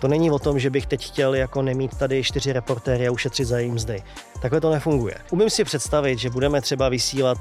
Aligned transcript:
To 0.00 0.08
není 0.08 0.30
o 0.30 0.38
tom, 0.38 0.58
že 0.58 0.70
bych 0.70 0.86
teď 0.86 1.06
chtěl 1.06 1.34
jako 1.34 1.62
nemít 1.62 1.98
tady 1.98 2.22
čtyři 2.22 2.52
reportéry 2.52 3.08
a 3.08 3.10
ušetřit 3.10 3.44
za 3.44 3.58
jejím 3.58 3.74
mzdy. 3.74 4.02
Takhle 4.42 4.60
to 4.60 4.70
nefunguje. 4.70 5.14
Umím 5.30 5.50
si 5.50 5.64
představit, 5.64 6.18
že 6.18 6.30
budeme 6.30 6.60
třeba 6.60 6.88
vysílat 6.88 7.38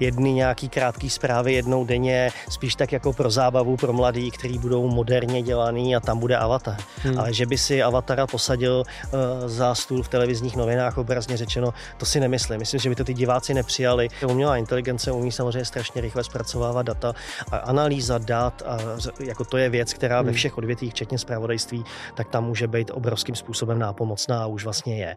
jedny 0.00 0.32
nějaký 0.32 0.68
krátký 0.68 1.10
zprávy 1.10 1.52
jednou 1.52 1.84
denně, 1.84 2.30
spíš 2.48 2.74
tak 2.74 2.92
jako 2.92 3.12
pro 3.12 3.30
zábavu 3.30 3.76
pro 3.76 3.92
mladý, 3.92 4.30
který 4.30 4.58
budou 4.58 4.88
moderně 4.88 5.42
dělaný 5.42 5.96
a 5.96 6.00
tam 6.00 6.18
bude 6.18 6.36
avatar. 6.36 6.76
Hmm. 7.02 7.18
Ale 7.18 7.32
že 7.32 7.46
by 7.46 7.58
si 7.58 7.82
avatara 7.82 8.26
posadil 8.26 8.82
uh, 8.82 9.20
za 9.48 9.74
stůl 9.74 10.02
v 10.02 10.08
televizních 10.08 10.56
novinách, 10.56 10.98
obrazně 10.98 11.36
řečeno, 11.36 11.74
to 11.96 12.06
si 12.06 12.20
nemyslím. 12.20 12.58
Myslím, 12.58 12.80
že 12.80 12.88
by 12.88 12.94
to 12.94 13.04
ty 13.04 13.14
diváci 13.14 13.54
nepřijali. 13.54 14.08
Umělá 14.28 14.56
inteligence 14.56 15.12
umí 15.12 15.32
samozřejmě 15.32 15.64
strašně 15.64 16.00
rychle 16.00 16.24
zpracovávat 16.24 16.86
data 16.86 17.14
a 17.50 17.56
analýza 17.56 18.18
dat, 18.18 18.62
a 18.66 18.78
jako 19.20 19.44
to 19.44 19.56
je 19.56 19.68
věc, 19.68 19.94
která 19.94 20.18
hmm. 20.18 20.26
ve 20.26 20.32
všech 20.32 20.58
odvětvích, 20.58 20.92
včetně 20.92 21.18
zpravodajství, 21.18 21.84
tak 22.14 22.28
tam 22.28 22.44
může 22.44 22.66
být 22.66 22.90
obrovským 22.94 23.34
způsobem 23.34 23.78
nápomocná 23.78 24.42
a 24.42 24.46
už 24.46 24.64
vlastně 24.64 24.96
je. 24.98 25.16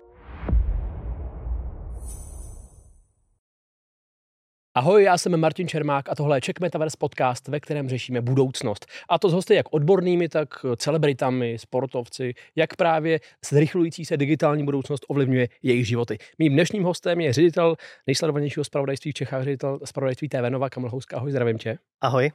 Ahoj, 4.76 5.04
já 5.04 5.18
jsem 5.18 5.40
Martin 5.40 5.68
Čermák 5.68 6.10
a 6.10 6.16
tohle 6.16 6.38
je 6.38 6.42
Czech 6.42 6.60
Metaverse 6.62 6.98
podcast, 7.00 7.48
ve 7.48 7.60
kterém 7.60 7.90
řešíme 7.90 8.22
budoucnost. 8.22 8.86
A 9.10 9.20
to 9.20 9.30
s 9.30 9.34
hosty 9.34 9.56
jak 9.56 9.66
odbornými, 9.74 10.30
tak 10.30 10.50
celebritami, 10.78 11.58
sportovci, 11.60 12.34
jak 12.56 12.76
právě 12.76 13.20
zrychlující 13.46 14.06
se 14.06 14.18
digitální 14.18 14.66
budoucnost 14.66 15.06
ovlivňuje 15.08 15.48
jejich 15.64 15.88
životy. 15.88 16.18
Mým 16.40 16.54
dnešním 16.54 16.84
hostem 16.84 17.22
je 17.22 17.34
ředitel 17.34 17.76
nejsledovanějšího 18.08 18.64
spravodajství 18.64 19.12
v 19.12 19.14
Čechách, 19.14 19.44
ředitel 19.44 19.80
spravodajství 19.86 20.30
TV 20.30 20.50
Nova 20.50 20.70
Kamil 20.70 20.90
Houska. 20.90 21.18
Ahoj, 21.18 21.32
zdravím 21.32 21.58
tě. 21.58 21.78
Ahoj. 22.02 22.32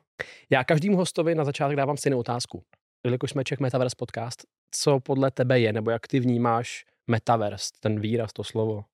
Já 0.51 0.65
každému 0.65 0.97
hostovi 0.97 1.35
na 1.35 1.45
začátek 1.45 1.77
dávám 1.77 1.97
stejnou 1.97 2.19
otázku. 2.19 2.63
Jelikož 3.05 3.31
jsme 3.31 3.45
Czech 3.45 3.61
Metaverse 3.61 3.97
podcast, 3.99 4.43
co 4.71 5.01
podle 5.01 5.31
tebe 5.31 5.61
je, 5.61 5.73
nebo 5.73 5.91
jak 5.91 6.07
ty 6.07 6.21
vnímáš 6.21 6.85
Metaverse, 7.07 7.71
ten 7.81 8.01
výraz, 8.01 8.33
to 8.33 8.45
slovo? 8.45 8.85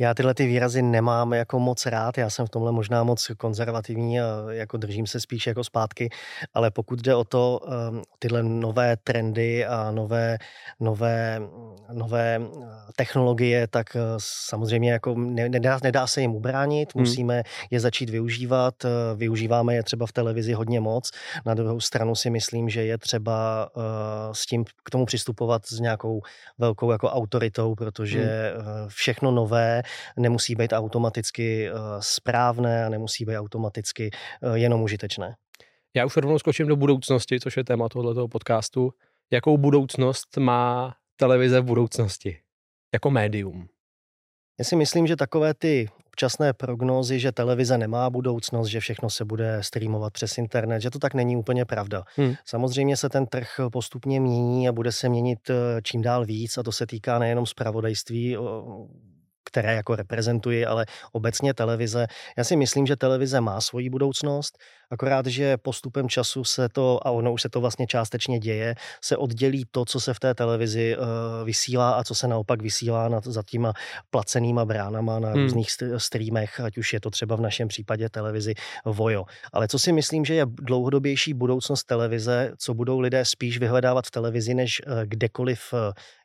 Já 0.00 0.14
tyhle 0.14 0.34
ty 0.34 0.46
výrazy 0.46 0.82
nemám 0.82 1.32
jako 1.32 1.60
moc 1.60 1.86
rád, 1.86 2.18
já 2.18 2.30
jsem 2.30 2.46
v 2.46 2.50
tomhle 2.50 2.72
možná 2.72 3.04
moc 3.04 3.30
konzervativní 3.36 4.20
a 4.20 4.24
jako 4.50 4.76
držím 4.76 5.06
se 5.06 5.20
spíš 5.20 5.46
jako 5.46 5.64
zpátky, 5.64 6.10
ale 6.54 6.70
pokud 6.70 7.00
jde 7.00 7.14
o 7.14 7.24
to, 7.24 7.60
ehm, 7.66 8.02
tyhle 8.18 8.42
nové 8.42 8.96
trendy 8.96 9.66
a 9.66 9.90
nové, 9.90 10.38
nové, 10.80 11.40
nové 11.92 12.40
eh, 12.40 12.66
technologie, 12.96 13.66
tak 13.66 13.96
eh, 13.96 14.00
samozřejmě 14.18 14.92
jako 14.92 15.14
nedá, 15.48 15.78
nedá 15.82 16.06
se 16.06 16.20
jim 16.20 16.34
ubránit, 16.34 16.94
hmm. 16.94 17.02
musíme 17.02 17.42
je 17.70 17.80
začít 17.80 18.10
využívat, 18.10 18.84
eh, 18.84 18.88
využíváme 19.16 19.74
je 19.74 19.82
třeba 19.82 20.06
v 20.06 20.12
televizi 20.12 20.52
hodně 20.52 20.80
moc, 20.80 21.10
na 21.46 21.54
druhou 21.54 21.80
stranu 21.80 22.14
si 22.14 22.30
myslím, 22.30 22.68
že 22.68 22.84
je 22.84 22.98
třeba 22.98 23.70
s 24.32 24.46
tím 24.46 24.64
k 24.84 24.90
tomu 24.90 25.06
přistupovat 25.06 25.66
s 25.66 25.80
nějakou 25.80 26.22
velkou 26.58 26.92
jako 26.92 27.08
autoritou, 27.08 27.74
protože 27.74 28.54
hmm. 28.56 28.88
všechno 28.88 29.30
nové 29.30 29.82
nemusí 30.16 30.54
být 30.54 30.72
automaticky 30.72 31.68
eh, 31.68 31.72
správné 32.00 32.84
a 32.84 32.88
nemusí 32.88 33.24
být 33.24 33.36
automaticky 33.36 34.10
eh, 34.42 34.58
jenom 34.58 34.82
užitečné. 34.82 35.36
Já 35.96 36.06
už 36.06 36.16
rovnou 36.16 36.38
skočím 36.38 36.66
do 36.66 36.76
budoucnosti, 36.76 37.40
což 37.40 37.56
je 37.56 37.64
téma 37.64 37.88
tohoto 37.88 38.28
podcastu. 38.28 38.90
Jakou 39.32 39.58
budoucnost 39.58 40.36
má 40.36 40.94
televize 41.16 41.60
v 41.60 41.64
budoucnosti? 41.64 42.38
Jako 42.94 43.10
médium? 43.10 43.68
Já 44.58 44.64
si 44.64 44.76
myslím, 44.76 45.06
že 45.06 45.16
takové 45.16 45.54
ty 45.54 45.88
občasné 46.06 46.52
prognózy, 46.52 47.20
že 47.20 47.32
televize 47.32 47.78
nemá 47.78 48.10
budoucnost, 48.10 48.68
že 48.68 48.80
všechno 48.80 49.10
se 49.10 49.24
bude 49.24 49.58
streamovat 49.60 50.12
přes 50.12 50.38
internet, 50.38 50.80
že 50.80 50.90
to 50.90 50.98
tak 50.98 51.14
není 51.14 51.36
úplně 51.36 51.64
pravda. 51.64 52.04
Hmm. 52.16 52.34
Samozřejmě 52.44 52.96
se 52.96 53.08
ten 53.08 53.26
trh 53.26 53.60
postupně 53.72 54.20
mění 54.20 54.68
a 54.68 54.72
bude 54.72 54.92
se 54.92 55.08
měnit 55.08 55.50
eh, 55.50 55.82
čím 55.82 56.02
dál 56.02 56.24
víc 56.24 56.58
a 56.58 56.62
to 56.62 56.72
se 56.72 56.86
týká 56.86 57.18
nejenom 57.18 57.46
zpravodajství, 57.46 58.36
které 59.44 59.74
jako 59.74 59.96
reprezentuji, 59.96 60.66
ale 60.66 60.86
obecně 61.12 61.54
televize. 61.54 62.06
Já 62.38 62.44
si 62.44 62.56
myslím, 62.56 62.86
že 62.86 62.96
televize 62.96 63.40
má 63.40 63.60
svoji 63.60 63.90
budoucnost, 63.90 64.58
akorát, 64.90 65.26
že 65.26 65.56
postupem 65.56 66.08
času 66.08 66.44
se 66.44 66.68
to, 66.68 67.06
a 67.06 67.10
ono 67.10 67.32
už 67.32 67.42
se 67.42 67.48
to 67.48 67.60
vlastně 67.60 67.86
částečně 67.86 68.38
děje, 68.38 68.74
se 69.04 69.16
oddělí 69.16 69.64
to, 69.70 69.84
co 69.84 70.00
se 70.00 70.14
v 70.14 70.20
té 70.20 70.34
televizi 70.34 70.96
uh, 70.96 71.04
vysílá 71.44 71.90
a 71.90 72.04
co 72.04 72.14
se 72.14 72.28
naopak 72.28 72.62
vysílá 72.62 73.08
nad, 73.08 73.24
za 73.24 73.42
těma 73.42 73.72
placenýma 74.10 74.64
bránama 74.64 75.18
na 75.18 75.28
hmm. 75.28 75.42
různých 75.42 75.68
streamech, 75.96 76.60
ať 76.60 76.78
už 76.78 76.92
je 76.92 77.00
to 77.00 77.10
třeba 77.10 77.36
v 77.36 77.40
našem 77.40 77.68
případě 77.68 78.08
televizi 78.08 78.54
Vojo. 78.84 79.24
Ale 79.52 79.68
co 79.68 79.78
si 79.78 79.92
myslím, 79.92 80.24
že 80.24 80.34
je 80.34 80.46
dlouhodobější 80.46 81.34
budoucnost 81.34 81.84
televize, 81.84 82.52
co 82.58 82.74
budou 82.74 83.00
lidé 83.00 83.24
spíš 83.24 83.58
vyhledávat 83.58 84.06
v 84.06 84.10
televizi 84.10 84.54
než 84.54 84.82
uh, 84.86 84.92
kdekoliv 85.04 85.72
uh, 85.72 85.78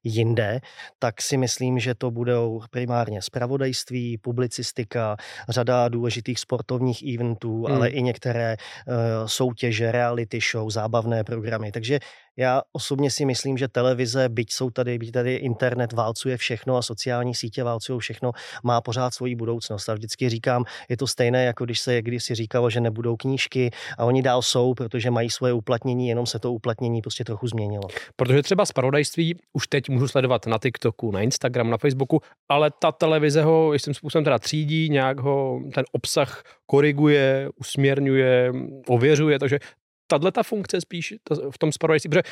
jinde, 0.05 0.59
tak 0.99 1.21
si 1.21 1.38
myslím, 1.38 1.79
že 1.79 1.95
to 1.95 2.11
budou 2.11 2.61
primárně 2.71 3.21
spravodajství, 3.21 4.17
publicistika, 4.17 5.17
řada 5.49 5.89
důležitých 5.89 6.39
sportovních 6.39 7.13
eventů, 7.13 7.66
hmm. 7.66 7.75
ale 7.75 7.89
i 7.89 8.01
některé 8.01 8.55
uh, 8.88 8.94
soutěže, 9.25 9.91
reality 9.91 10.39
show, 10.51 10.69
zábavné 10.69 11.23
programy. 11.23 11.71
Takže 11.71 11.99
já 12.38 12.62
osobně 12.73 13.12
si 13.12 13.25
myslím, 13.25 13.57
že 13.57 13.68
televize, 13.68 14.29
byť 14.29 14.51
jsou 14.51 14.69
tady, 14.69 14.97
byť 14.97 15.12
tady 15.12 15.35
internet 15.35 15.94
válcuje 15.94 16.38
všechno 16.38 16.78
a 16.78 16.81
sociální 16.81 17.35
sítě 17.35 17.63
válcují 17.63 18.00
všechno, 18.00 18.31
má 18.63 18.81
pořád 18.81 19.13
svoji 19.13 19.35
budoucnost. 19.35 19.90
A 19.90 19.94
vždycky 19.94 20.29
říkám, 20.29 20.66
je 20.90 20.97
to 20.97 21.07
stejné, 21.07 21.45
jako 21.45 21.66
když 21.66 21.79
se 21.79 22.01
kdysi 22.01 22.35
říkalo, 22.35 22.69
že 22.69 22.81
nebudou 22.81 23.16
knížky 23.16 23.72
a 23.97 24.06
oni 24.06 24.22
dál 24.22 24.41
jsou, 24.41 24.74
protože 24.74 25.12
mají 25.12 25.29
svoje 25.29 25.53
uplatnění, 25.53 26.07
jenom 26.07 26.25
se 26.25 26.40
to 26.40 26.53
uplatnění 26.53 27.01
prostě 27.01 27.24
trochu 27.24 27.47
změnilo. 27.47 27.84
Protože 28.16 28.44
třeba 28.44 28.66
zpravodajství 28.66 29.35
už 29.53 29.68
teď 29.68 29.90
můžu 29.90 30.07
sledovat 30.07 30.47
na 30.47 30.57
TikToku, 30.57 31.12
na 31.12 31.22
Instagram, 31.22 31.69
na 31.69 31.78
Facebooku, 31.78 32.22
ale 32.50 32.72
ta 32.79 32.91
televize 32.91 33.44
ho 33.44 33.74
jistým 33.74 33.94
způsobem 33.94 34.24
teda 34.24 34.40
třídí, 34.40 34.90
nějak 34.90 35.19
ho 35.19 35.59
ten 35.74 35.85
obsah 35.91 36.44
koriguje, 36.66 37.50
usměrňuje, 37.59 38.51
ověřuje, 38.88 39.40
takže 39.40 39.59
tahle 40.07 40.31
ta 40.31 40.43
funkce 40.43 40.81
spíš 40.81 41.13
v 41.51 41.57
tom 41.57 41.71
spravodajství, 41.71 42.09
protože 42.09 42.23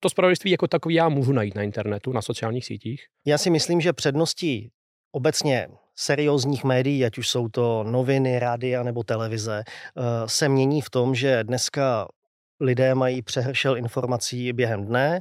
to 0.00 0.10
spravodajství 0.10 0.50
jako 0.50 0.68
takový 0.68 0.94
já 0.94 1.08
můžu 1.08 1.32
najít 1.32 1.54
na 1.54 1.62
internetu, 1.62 2.12
na 2.12 2.22
sociálních 2.22 2.64
sítích? 2.64 3.06
Já 3.26 3.38
si 3.38 3.50
myslím, 3.50 3.80
že 3.80 3.92
předností 3.92 4.70
obecně 5.12 5.68
seriózních 5.96 6.64
médií, 6.64 7.04
ať 7.04 7.18
už 7.18 7.28
jsou 7.28 7.48
to 7.48 7.84
noviny, 7.84 8.38
rádia 8.38 8.82
nebo 8.82 9.02
televize, 9.02 9.62
eh, 9.66 10.02
se 10.26 10.48
mění 10.48 10.80
v 10.80 10.90
tom, 10.90 11.14
že 11.14 11.44
dneska 11.44 12.08
lidé 12.60 12.94
mají 12.94 13.22
přehršel 13.22 13.76
informací 13.76 14.52
během 14.52 14.84
dne, 14.84 15.20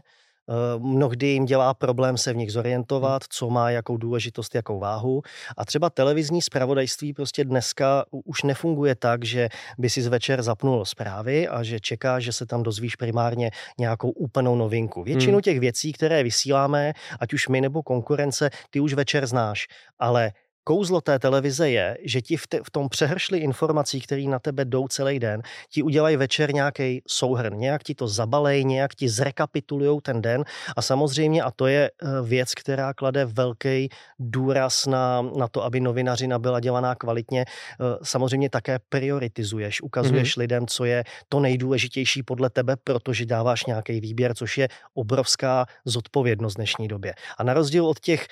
mnohdy 0.78 1.28
jim 1.28 1.45
dělá 1.45 1.73
problém 1.73 2.17
se 2.17 2.34
v 2.34 2.35
nich 2.35 2.51
zorientovat, 2.51 3.23
co 3.29 3.50
má 3.50 3.69
jakou 3.69 3.97
důležitost, 3.97 4.56
jakou 4.56 4.79
váhu. 4.79 5.22
A 5.57 5.66
třeba 5.66 5.89
televizní 5.89 6.41
zpravodajství 6.41 7.13
prostě 7.13 7.45
dneska 7.45 8.06
už 8.12 8.44
nefunguje 8.44 8.95
tak, 8.95 9.25
že 9.25 9.50
by 9.78 9.89
si 9.89 10.01
z 10.01 10.07
večer 10.07 10.44
zapnul 10.44 10.85
zprávy 10.85 11.47
a 11.47 11.63
že 11.63 11.79
čeká, 11.79 12.19
že 12.19 12.34
se 12.34 12.45
tam 12.45 12.63
dozvíš 12.63 12.95
primárně 12.95 13.51
nějakou 13.79 14.09
úplnou 14.09 14.56
novinku. 14.56 15.03
Většinu 15.03 15.34
hmm. 15.34 15.41
těch 15.41 15.59
věcí, 15.59 15.94
které 15.94 16.23
vysíláme, 16.23 16.94
ať 17.19 17.33
už 17.33 17.47
my 17.47 17.62
nebo 17.62 17.83
konkurence, 17.83 18.50
ty 18.69 18.79
už 18.79 18.94
večer 18.94 19.28
znáš. 19.28 19.68
Ale 20.00 20.31
Kouzlo 20.63 21.01
té 21.01 21.19
televize 21.19 21.69
je, 21.69 21.97
že 22.03 22.22
ti 22.22 22.38
v, 22.38 22.47
te, 22.47 22.59
v 22.63 22.72
tom 22.72 22.89
přehršli 22.89 23.38
informací, 23.38 24.01
které 24.01 24.23
na 24.23 24.39
tebe 24.39 24.66
jdou 24.66 24.88
celý 24.88 25.19
den, 25.19 25.41
ti 25.69 25.83
udělají 25.83 26.17
večer 26.17 26.53
nějaký 26.53 27.01
souhrn, 27.07 27.57
nějak 27.57 27.83
ti 27.83 27.95
to 27.95 28.07
zabalej, 28.07 28.63
nějak 28.63 28.95
ti 28.95 29.09
zrekapitulují 29.09 30.00
ten 30.01 30.21
den 30.21 30.44
a 30.75 30.81
samozřejmě, 30.81 31.44
a 31.44 31.51
to 31.51 31.67
je 31.67 31.91
eh, 31.91 32.07
věc, 32.23 32.53
která 32.53 32.94
klade 32.94 33.25
velký 33.25 33.89
důraz 34.19 34.85
na, 34.85 35.21
na 35.21 35.47
to, 35.47 35.63
aby 35.63 35.79
novinařina 35.79 36.39
byla 36.39 36.59
dělaná 36.59 36.95
kvalitně, 36.95 37.45
eh, 37.45 37.83
samozřejmě 38.03 38.50
také 38.50 38.79
prioritizuješ, 38.89 39.81
ukazuješ 39.81 40.35
mm-hmm. 40.35 40.39
lidem, 40.39 40.67
co 40.67 40.85
je 40.85 41.03
to 41.29 41.39
nejdůležitější 41.39 42.23
podle 42.23 42.50
tebe, 42.50 42.75
protože 42.83 43.25
dáváš 43.25 43.66
nějaký 43.66 44.01
výběr, 44.01 44.33
což 44.33 44.57
je 44.57 44.67
obrovská 44.94 45.66
zodpovědnost 45.85 46.53
v 46.53 46.56
dnešní 46.56 46.88
době. 46.88 47.13
A 47.38 47.44
na 47.44 47.53
rozdíl 47.53 47.86
od 47.86 48.00
těch 48.00 48.27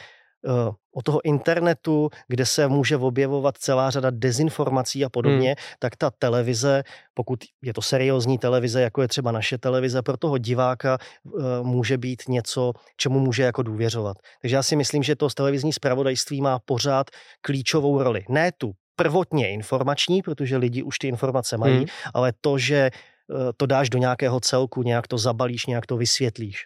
Eh, 0.47 0.71
o 0.95 1.01
toho 1.01 1.25
internetu, 1.25 2.09
kde 2.27 2.45
se 2.45 2.67
může 2.67 2.97
objevovat 2.97 3.57
celá 3.57 3.89
řada 3.89 4.09
dezinformací 4.09 5.05
a 5.05 5.09
podobně, 5.09 5.47
hmm. 5.47 5.55
tak 5.79 5.95
ta 5.95 6.11
televize, 6.19 6.83
pokud 7.13 7.39
je 7.61 7.73
to 7.73 7.81
seriózní 7.81 8.37
televize, 8.37 8.81
jako 8.81 9.01
je 9.01 9.07
třeba 9.07 9.31
naše 9.31 9.57
televize, 9.57 10.01
pro 10.01 10.17
toho 10.17 10.37
diváka 10.37 10.97
uh, 11.23 11.33
může 11.63 11.97
být 11.97 12.23
něco, 12.27 12.73
čemu 12.97 13.19
může 13.19 13.43
jako 13.43 13.63
důvěřovat. 13.63 14.17
Takže 14.41 14.55
já 14.55 14.63
si 14.63 14.75
myslím, 14.75 15.03
že 15.03 15.15
to 15.15 15.29
televizní 15.29 15.73
zpravodajství 15.73 16.41
má 16.41 16.59
pořád 16.65 17.07
klíčovou 17.41 18.03
roli. 18.03 18.25
Ne 18.29 18.51
tu 18.57 18.71
prvotně 18.95 19.49
informační, 19.49 20.21
protože 20.21 20.57
lidi 20.57 20.83
už 20.83 20.99
ty 20.99 21.07
informace 21.07 21.57
mají, 21.57 21.77
hmm. 21.77 21.85
ale 22.13 22.33
to, 22.41 22.57
že 22.57 22.89
uh, 23.27 23.37
to 23.57 23.65
dáš 23.65 23.89
do 23.89 23.97
nějakého 23.97 24.39
celku, 24.39 24.83
nějak 24.83 25.07
to 25.07 25.17
zabalíš, 25.17 25.65
nějak 25.65 25.85
to 25.85 25.97
vysvětlíš. 25.97 26.65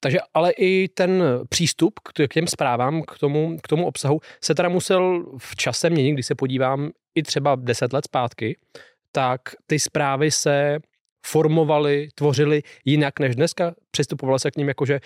Takže 0.00 0.18
ale 0.34 0.52
i 0.52 0.88
ten 0.88 1.22
přístup 1.48 2.00
k 2.00 2.34
těm 2.34 2.46
zprávám, 2.46 3.02
k 3.02 3.18
tomu, 3.18 3.56
k 3.62 3.68
tomu 3.68 3.86
obsahu 3.86 4.20
se 4.40 4.54
teda 4.54 4.68
musel 4.68 5.26
v 5.38 5.56
čase 5.56 5.90
měnit, 5.90 6.12
když 6.12 6.26
se 6.26 6.34
podívám 6.34 6.90
i 7.14 7.22
třeba 7.22 7.54
deset 7.54 7.92
let 7.92 8.04
zpátky, 8.04 8.58
tak 9.12 9.40
ty 9.66 9.78
zprávy 9.78 10.30
se 10.30 10.78
formovali, 11.26 12.08
tvořili 12.14 12.62
jinak 12.84 13.20
než 13.20 13.36
dneska. 13.36 13.74
Přistupovalo 13.90 14.38
se 14.38 14.50
k 14.50 14.56
ním 14.56 14.68
jako, 14.68 14.86
že 14.86 15.00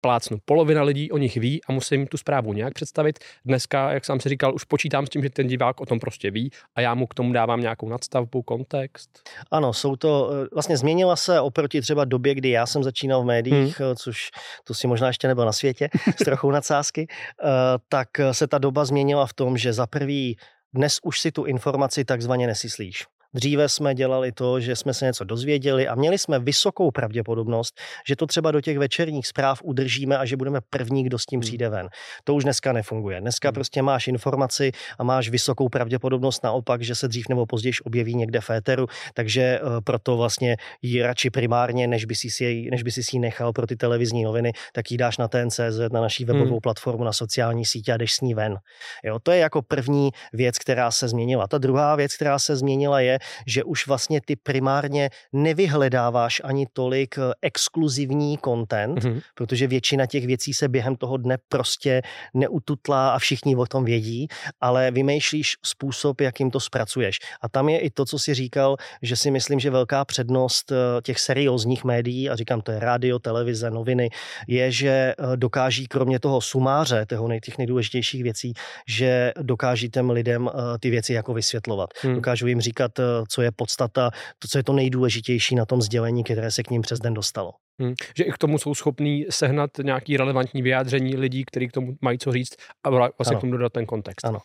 plácnu. 0.00 0.38
Polovina 0.44 0.82
lidí 0.82 1.10
o 1.10 1.18
nich 1.18 1.36
ví 1.36 1.60
a 1.68 1.72
musím 1.72 2.06
tu 2.06 2.16
zprávu 2.16 2.52
nějak 2.52 2.74
představit. 2.74 3.18
Dneska, 3.44 3.92
jak 3.92 4.04
jsem 4.04 4.20
si 4.20 4.28
říkal, 4.28 4.54
už 4.54 4.64
počítám 4.64 5.06
s 5.06 5.10
tím, 5.10 5.22
že 5.22 5.30
ten 5.30 5.46
divák 5.46 5.80
o 5.80 5.86
tom 5.86 6.00
prostě 6.00 6.30
ví 6.30 6.50
a 6.74 6.80
já 6.80 6.94
mu 6.94 7.06
k 7.06 7.14
tomu 7.14 7.32
dávám 7.32 7.60
nějakou 7.60 7.88
nadstavbu, 7.88 8.42
kontext. 8.42 9.10
Ano, 9.50 9.72
jsou 9.72 9.96
to, 9.96 10.30
eh, 10.32 10.46
vlastně 10.52 10.76
změnila 10.76 11.16
se 11.16 11.40
oproti 11.40 11.80
třeba 11.80 12.04
době, 12.04 12.34
kdy 12.34 12.50
já 12.50 12.66
jsem 12.66 12.82
začínal 12.82 13.22
v 13.22 13.26
médiích, 13.26 13.80
hmm. 13.80 13.90
Eh, 13.92 13.96
což 13.96 14.30
to 14.64 14.74
si 14.74 14.86
možná 14.86 15.06
ještě 15.06 15.28
nebyl 15.28 15.46
na 15.46 15.52
světě, 15.52 15.88
s 16.20 16.24
trochou 16.24 16.50
nadsázky, 16.60 17.06
eh, 17.10 17.46
tak 17.88 18.08
se 18.32 18.46
ta 18.46 18.58
doba 18.58 18.84
změnila 18.84 19.26
v 19.26 19.34
tom, 19.34 19.58
že 19.58 19.72
za 19.72 19.86
prvý 19.86 20.36
dnes 20.74 20.98
už 21.02 21.20
si 21.20 21.32
tu 21.32 21.44
informaci 21.44 22.04
takzvaně 22.04 22.46
nesyslíš. 22.46 23.04
Dříve 23.34 23.68
jsme 23.68 23.94
dělali 23.94 24.32
to, 24.32 24.60
že 24.60 24.76
jsme 24.76 24.94
se 24.94 25.04
něco 25.04 25.24
dozvěděli 25.24 25.88
a 25.88 25.94
měli 25.94 26.18
jsme 26.18 26.38
vysokou 26.38 26.90
pravděpodobnost, 26.90 27.80
že 28.06 28.16
to 28.16 28.26
třeba 28.26 28.50
do 28.50 28.60
těch 28.60 28.78
večerních 28.78 29.26
zpráv 29.26 29.60
udržíme 29.62 30.18
a 30.18 30.24
že 30.24 30.36
budeme 30.36 30.60
první, 30.70 31.04
kdo 31.04 31.18
s 31.18 31.26
tím 31.26 31.36
hmm. 31.36 31.40
přijde 31.40 31.68
ven. 31.68 31.88
To 32.24 32.34
už 32.34 32.44
dneska 32.44 32.72
nefunguje. 32.72 33.20
Dneska 33.20 33.48
hmm. 33.48 33.54
prostě 33.54 33.82
máš 33.82 34.08
informaci 34.08 34.72
a 34.98 35.04
máš 35.04 35.28
vysokou 35.28 35.68
pravděpodobnost 35.68 36.44
naopak, 36.44 36.82
že 36.82 36.94
se 36.94 37.08
dřív 37.08 37.28
nebo 37.28 37.46
později 37.46 37.72
objeví 37.84 38.14
někde 38.14 38.40
v 38.40 38.50
éteru, 38.50 38.86
takže 39.14 39.60
uh, 39.62 39.80
proto 39.84 40.16
vlastně 40.16 40.56
ji 40.82 41.02
radši 41.02 41.30
primárně, 41.30 41.86
než 41.86 42.04
by 42.04 42.14
si 42.14 42.30
si, 42.30 42.68
než 42.70 42.82
by 42.82 42.90
si 42.90 43.02
si 43.02 43.18
nechal 43.18 43.52
pro 43.52 43.66
ty 43.66 43.76
televizní 43.76 44.24
noviny, 44.24 44.52
tak 44.72 44.90
ji 44.90 44.98
dáš 44.98 45.18
na 45.18 45.28
TNCZ, 45.28 45.78
na 45.92 46.00
naší 46.00 46.24
webovou 46.24 46.50
hmm. 46.50 46.60
platformu, 46.60 47.04
na 47.04 47.12
sociální 47.12 47.66
sítě 47.66 47.92
a 47.92 47.96
jdeš 47.96 48.12
s 48.12 48.20
ní 48.20 48.34
ven. 48.34 48.56
Jo, 49.04 49.18
to 49.22 49.30
je 49.30 49.38
jako 49.38 49.62
první 49.62 50.10
věc, 50.32 50.58
která 50.58 50.90
se 50.90 51.08
změnila. 51.08 51.46
Ta 51.46 51.58
druhá 51.58 51.96
věc, 51.96 52.16
která 52.16 52.38
se 52.38 52.56
změnila, 52.56 53.00
je, 53.00 53.19
že 53.46 53.64
už 53.64 53.86
vlastně 53.86 54.20
ty 54.20 54.36
primárně 54.36 55.10
nevyhledáváš 55.32 56.40
ani 56.44 56.66
tolik 56.72 57.18
eh, 57.18 57.32
exkluzivní 57.42 58.38
content, 58.44 58.98
mm-hmm. 58.98 59.20
protože 59.34 59.66
většina 59.66 60.06
těch 60.06 60.26
věcí 60.26 60.54
se 60.54 60.68
během 60.68 60.96
toho 60.96 61.16
dne 61.16 61.38
prostě 61.48 62.02
neututlá 62.34 63.10
a 63.10 63.18
všichni 63.18 63.56
o 63.56 63.66
tom 63.66 63.84
vědí, 63.84 64.28
ale 64.60 64.90
vymýšlíš 64.90 65.56
způsob, 65.64 66.20
jakým 66.20 66.50
to 66.50 66.60
zpracuješ. 66.60 67.18
A 67.40 67.48
tam 67.48 67.68
je 67.68 67.78
i 67.78 67.90
to, 67.90 68.04
co 68.04 68.18
si 68.18 68.34
říkal, 68.34 68.76
že 69.02 69.16
si 69.16 69.30
myslím, 69.30 69.60
že 69.60 69.70
velká 69.70 70.04
přednost 70.04 70.72
eh, 70.72 70.76
těch 71.02 71.18
seriózních 71.18 71.84
médií, 71.84 72.30
a 72.30 72.36
říkám, 72.36 72.60
to 72.60 72.72
je 72.72 72.78
rádio, 72.80 73.18
televize, 73.18 73.70
noviny, 73.70 74.10
je, 74.48 74.72
že 74.72 74.88
eh, 74.90 75.36
dokáží 75.36 75.86
kromě 75.86 76.20
toho 76.20 76.40
sumáře, 76.40 77.06
toho 77.06 77.28
nej, 77.28 77.40
těch 77.40 77.58
nejdůležitějších 77.58 78.22
věcí, 78.22 78.52
že 78.86 79.32
dokáží 79.42 79.90
těm 79.90 80.10
lidem 80.10 80.50
ty 80.80 80.90
věci 80.90 81.12
jako 81.12 81.34
vysvětlovat. 81.34 81.90
Hmm. 82.02 82.14
Dokážu 82.14 82.46
jim 82.46 82.60
říkat, 82.60 83.00
co 83.28 83.42
je 83.42 83.50
podstata, 83.52 84.10
to, 84.38 84.48
co 84.48 84.58
je 84.58 84.64
to 84.64 84.72
nejdůležitější 84.72 85.54
na 85.54 85.66
tom 85.66 85.82
sdělení, 85.82 86.24
které 86.24 86.50
se 86.50 86.62
k 86.62 86.70
ním 86.70 86.82
přes 86.82 86.98
den 86.98 87.14
dostalo. 87.14 87.52
Hmm. 87.80 87.94
Že 88.16 88.24
i 88.24 88.32
k 88.32 88.38
tomu 88.38 88.58
jsou 88.58 88.74
schopní 88.74 89.26
sehnat 89.30 89.70
nějaký 89.82 90.16
relevantní 90.16 90.62
vyjádření 90.62 91.16
lidí, 91.16 91.44
kteří 91.44 91.68
k 91.68 91.72
tomu 91.72 91.96
mají 92.00 92.18
co 92.18 92.32
říct 92.32 92.54
a 92.84 92.90
vlastně 92.90 93.36
k 93.36 93.40
tomu 93.40 93.52
dodat 93.52 93.72
ten 93.72 93.86
kontext. 93.86 94.24
Ano. 94.24 94.38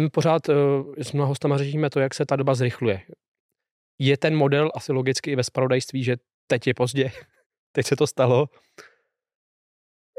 My 0.00 0.10
pořád 0.10 0.48
uh, 0.48 0.54
s 0.98 1.12
mnoha 1.12 1.28
hostama 1.28 1.58
řešíme 1.58 1.90
to, 1.90 2.00
jak 2.00 2.14
se 2.14 2.26
ta 2.26 2.36
doba 2.36 2.54
zrychluje. 2.54 3.00
Je 3.98 4.16
ten 4.16 4.36
model 4.36 4.70
asi 4.74 4.92
logicky 4.92 5.30
i 5.30 5.36
ve 5.36 5.44
spravodajství, 5.44 6.04
že 6.04 6.16
teď 6.46 6.66
je 6.66 6.74
pozdě, 6.74 7.10
teď 7.72 7.86
se 7.86 7.96
to 7.96 8.06
stalo, 8.06 8.46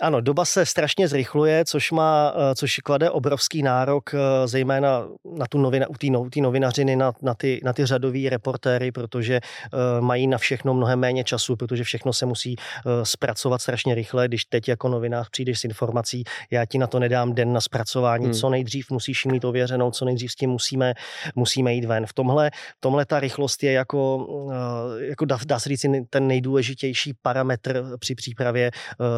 ano, 0.02 0.22
doba 0.22 0.46
se 0.46 0.66
strašně 0.66 1.08
zrychluje, 1.08 1.66
což 1.66 1.92
má, 1.92 2.34
eh, 2.36 2.56
což 2.56 2.78
klade 2.78 3.10
obrovský 3.10 3.64
nárok, 3.64 4.14
eh, 4.14 4.48
zejména 4.48 5.08
na 5.38 5.46
tu 5.50 5.58
novina, 5.58 5.88
u 5.88 5.94
té 5.94 6.08
no, 6.10 6.30
novinařiny, 6.42 6.96
na, 6.96 7.12
na, 7.22 7.34
ty, 7.34 7.62
na 7.64 7.74
ty 7.74 7.86
řadový 7.86 8.30
reportéry, 8.30 8.92
protože 8.92 9.40
uh, 9.74 10.06
mají 10.06 10.28
na 10.28 10.38
všechno 10.38 10.74
mnohem 10.74 11.00
méně 11.00 11.24
času, 11.24 11.56
protože 11.56 11.84
všechno 11.84 12.14
se 12.14 12.26
musí 12.26 12.56
uh, 12.56 12.92
zpracovat 13.04 13.62
strašně 13.62 13.96
rychle. 13.96 14.28
Když 14.28 14.46
teď 14.46 14.68
jako 14.68 14.90
novinář 14.90 15.30
přijdeš 15.30 15.60
s 15.60 15.64
informací, 15.64 16.24
já 16.52 16.66
ti 16.66 16.78
na 16.78 16.88
to 16.88 17.00
nedám 17.00 17.34
den 17.34 17.54
na 17.54 17.62
zpracování, 17.62 18.26
hmm. 18.26 18.34
co 18.34 18.50
nejdřív 18.50 18.92
musíš 18.92 19.26
mít 19.26 19.46
ověřenou, 19.46 19.92
co 19.92 20.06
nejdřív 20.06 20.32
s 20.32 20.36
tím 20.36 20.50
musíme, 20.50 20.94
musíme 21.36 21.74
jít 21.74 21.86
ven. 21.86 22.06
V 22.06 22.14
tomhle, 22.14 22.50
v 22.50 22.80
tomhle 22.80 23.06
ta 23.06 23.20
rychlost 23.20 23.64
je 23.64 23.72
jako, 23.72 24.18
uh, 24.18 24.54
jako 25.00 25.26
dá, 25.26 25.38
dá 25.46 25.60
se 25.60 25.70
říct, 25.70 25.86
ten 26.10 26.28
nejdůležitější 26.28 27.14
parametr 27.22 27.86
při 28.00 28.16
přípravě 28.16 28.72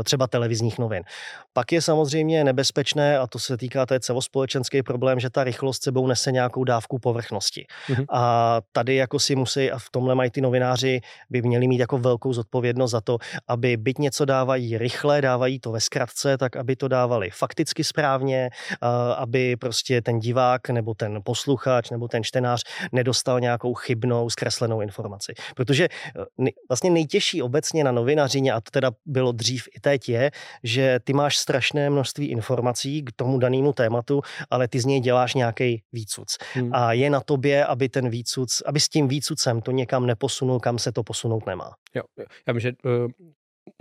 třeba 0.04 0.28
televizní 0.28 0.69
televizních 0.70 0.80
novin. 0.80 1.04
Pak 1.54 1.72
je 1.72 1.82
samozřejmě 1.82 2.44
nebezpečné, 2.44 3.18
a 3.18 3.28
to 3.28 3.40
se 3.40 3.58
týká, 3.58 3.86
to 3.86 3.94
je 3.94 4.00
celospolečenský 4.00 4.84
problém, 4.84 5.20
že 5.20 5.30
ta 5.30 5.44
rychlost 5.44 5.84
sebou 5.84 6.08
nese 6.08 6.32
nějakou 6.32 6.64
dávku 6.64 7.00
povrchnosti. 7.00 7.66
Mm-hmm. 7.90 8.06
A 8.10 8.62
tady 8.72 8.96
jako 8.96 9.20
si 9.20 9.36
musí, 9.36 9.72
a 9.72 9.78
v 9.78 9.90
tomhle 9.92 10.16
mají 10.16 10.32
ty 10.32 10.42
novináři, 10.42 11.02
by 11.30 11.42
měli 11.42 11.68
mít 11.68 11.80
jako 11.80 11.98
velkou 11.98 12.34
zodpovědnost 12.34 12.92
za 12.92 13.02
to, 13.02 13.18
aby 13.48 13.78
byť 13.78 13.98
něco 13.98 14.26
dávají 14.26 14.78
rychle, 14.78 15.22
dávají 15.22 15.60
to 15.60 15.72
ve 15.72 15.82
zkratce, 15.82 16.38
tak 16.38 16.56
aby 16.56 16.76
to 16.76 16.88
dávali 16.88 17.30
fakticky 17.30 17.84
správně, 17.84 18.50
aby 19.18 19.56
prostě 19.56 20.02
ten 20.02 20.20
divák 20.20 20.70
nebo 20.70 20.94
ten 20.94 21.20
posluchač 21.24 21.90
nebo 21.90 22.08
ten 22.08 22.24
čtenář 22.24 22.64
nedostal 22.92 23.40
nějakou 23.40 23.74
chybnou, 23.74 24.30
zkreslenou 24.30 24.82
informaci. 24.82 25.34
Protože 25.56 25.86
e, 25.86 25.90
vlastně 26.70 26.90
nejtěžší 26.90 27.42
obecně 27.42 27.84
na 27.84 27.92
novinařině, 27.92 28.54
a 28.54 28.62
to 28.62 28.72
teda 28.72 28.92
bylo 29.06 29.32
dřív 29.32 29.68
i 29.76 29.80
teď 29.80 30.10
je, 30.10 30.32
že 30.64 31.00
ty 31.04 31.14
máš 31.14 31.38
strašné 31.38 31.90
množství 31.90 32.28
informací 32.28 33.04
k 33.04 33.12
tomu 33.16 33.38
danému 33.38 33.74
tématu, 33.74 34.22
ale 34.50 34.68
ty 34.68 34.80
z 34.80 34.86
něj 34.86 35.00
děláš 35.00 35.34
nějaký 35.34 35.84
výcuc. 35.92 36.38
Hmm. 36.54 36.70
A 36.74 36.94
je 36.94 37.10
na 37.10 37.20
tobě, 37.20 37.66
aby 37.66 37.90
ten 37.90 38.10
výcuc, 38.10 38.62
aby 38.66 38.80
s 38.80 38.90
tím 38.90 39.08
výcucem 39.08 39.62
to 39.62 39.72
někam 39.72 40.06
neposunul, 40.06 40.60
kam 40.60 40.80
se 40.80 40.92
to 40.92 41.04
posunout 41.04 41.46
nemá. 41.46 41.72
Jo, 41.96 42.04
já 42.48 42.54
vím, 42.54 42.60
že 42.60 42.72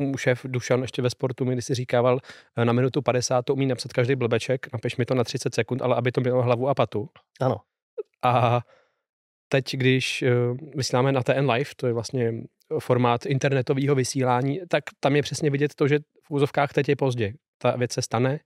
uh, 0.01 0.17
šéf 0.17 0.41
Dušan 0.45 0.83
ještě 0.83 1.03
ve 1.03 1.11
sportu 1.11 1.45
mi 1.45 1.63
si 1.63 1.75
říkával, 1.75 2.15
uh, 2.59 2.65
na 2.65 2.73
minutu 2.73 3.03
50 3.03 3.43
to 3.43 3.55
umí 3.55 3.67
napsat 3.67 3.93
každý 3.93 4.17
blbeček, 4.17 4.73
napiš 4.73 4.97
mi 4.97 5.05
to 5.05 5.15
na 5.15 5.25
30 5.25 5.55
sekund, 5.55 5.83
ale 5.83 5.97
aby 5.97 6.13
to 6.13 6.21
mělo 6.21 6.43
hlavu 6.43 6.69
a 6.69 6.75
patu. 6.75 7.09
Ano. 7.41 7.57
A 8.23 8.61
teď, 9.49 9.77
když 9.77 10.23
uh, 10.23 10.57
vysíláme 10.75 11.13
na 11.13 11.23
TN 11.23 11.51
Live, 11.51 11.71
to 11.77 11.87
je 11.87 11.93
vlastně 11.93 12.33
formát 12.79 13.27
internetového 13.27 13.95
vysílání, 13.95 14.61
tak 14.69 14.85
tam 15.01 15.17
je 15.17 15.23
přesně 15.23 15.51
vidět 15.51 15.75
to, 15.75 15.89
že 15.89 15.99
v 15.99 16.31
úzovkách 16.31 16.73
teď 16.73 16.89
je 16.89 16.97
pozdě. 16.97 17.33
Ta 17.59 17.77
věc 17.77 17.93
se 17.93 18.03
stane 18.03 18.41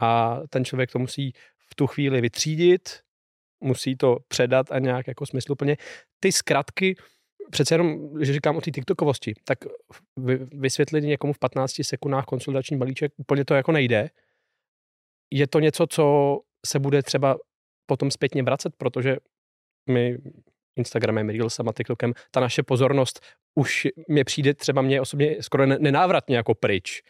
a 0.00 0.40
ten 0.50 0.64
člověk 0.64 0.92
to 0.92 0.98
musí 0.98 1.32
v 1.70 1.74
tu 1.74 1.86
chvíli 1.86 2.20
vytřídit, 2.20 2.88
musí 3.60 3.96
to 3.96 4.16
předat 4.28 4.72
a 4.72 4.78
nějak 4.78 5.08
jako 5.08 5.26
smysluplně. 5.26 5.76
Ty 6.20 6.32
zkratky, 6.32 6.96
přece 7.50 7.74
jenom, 7.74 8.10
že 8.24 8.32
říkám 8.32 8.56
o 8.56 8.60
té 8.60 8.70
TikTokovosti, 8.70 9.34
tak 9.44 9.58
vysvětlit 10.52 11.00
někomu 11.00 11.32
v 11.32 11.38
15 11.38 11.72
sekundách 11.82 12.24
konsultační 12.24 12.78
balíček, 12.78 13.12
úplně 13.16 13.44
to 13.44 13.54
jako 13.54 13.72
nejde. 13.72 14.10
Je 15.30 15.46
to 15.46 15.60
něco, 15.60 15.86
co 15.86 16.38
se 16.66 16.78
bude 16.78 17.02
třeba 17.02 17.38
potom 17.86 18.10
zpětně 18.10 18.42
vracet, 18.42 18.72
protože 18.76 19.16
my 19.90 20.18
Instagramem, 20.76 21.28
Reelsem 21.28 21.68
a 21.68 21.72
TikTokem, 21.72 22.12
ta 22.30 22.40
naše 22.40 22.62
pozornost 22.62 23.20
už 23.54 23.88
mě 24.08 24.24
přijde 24.24 24.54
třeba 24.54 24.82
mě 24.82 25.00
osobně 25.00 25.36
skoro 25.40 25.66
nenávratně 25.66 26.36
jako 26.36 26.54
pryč. 26.54 27.02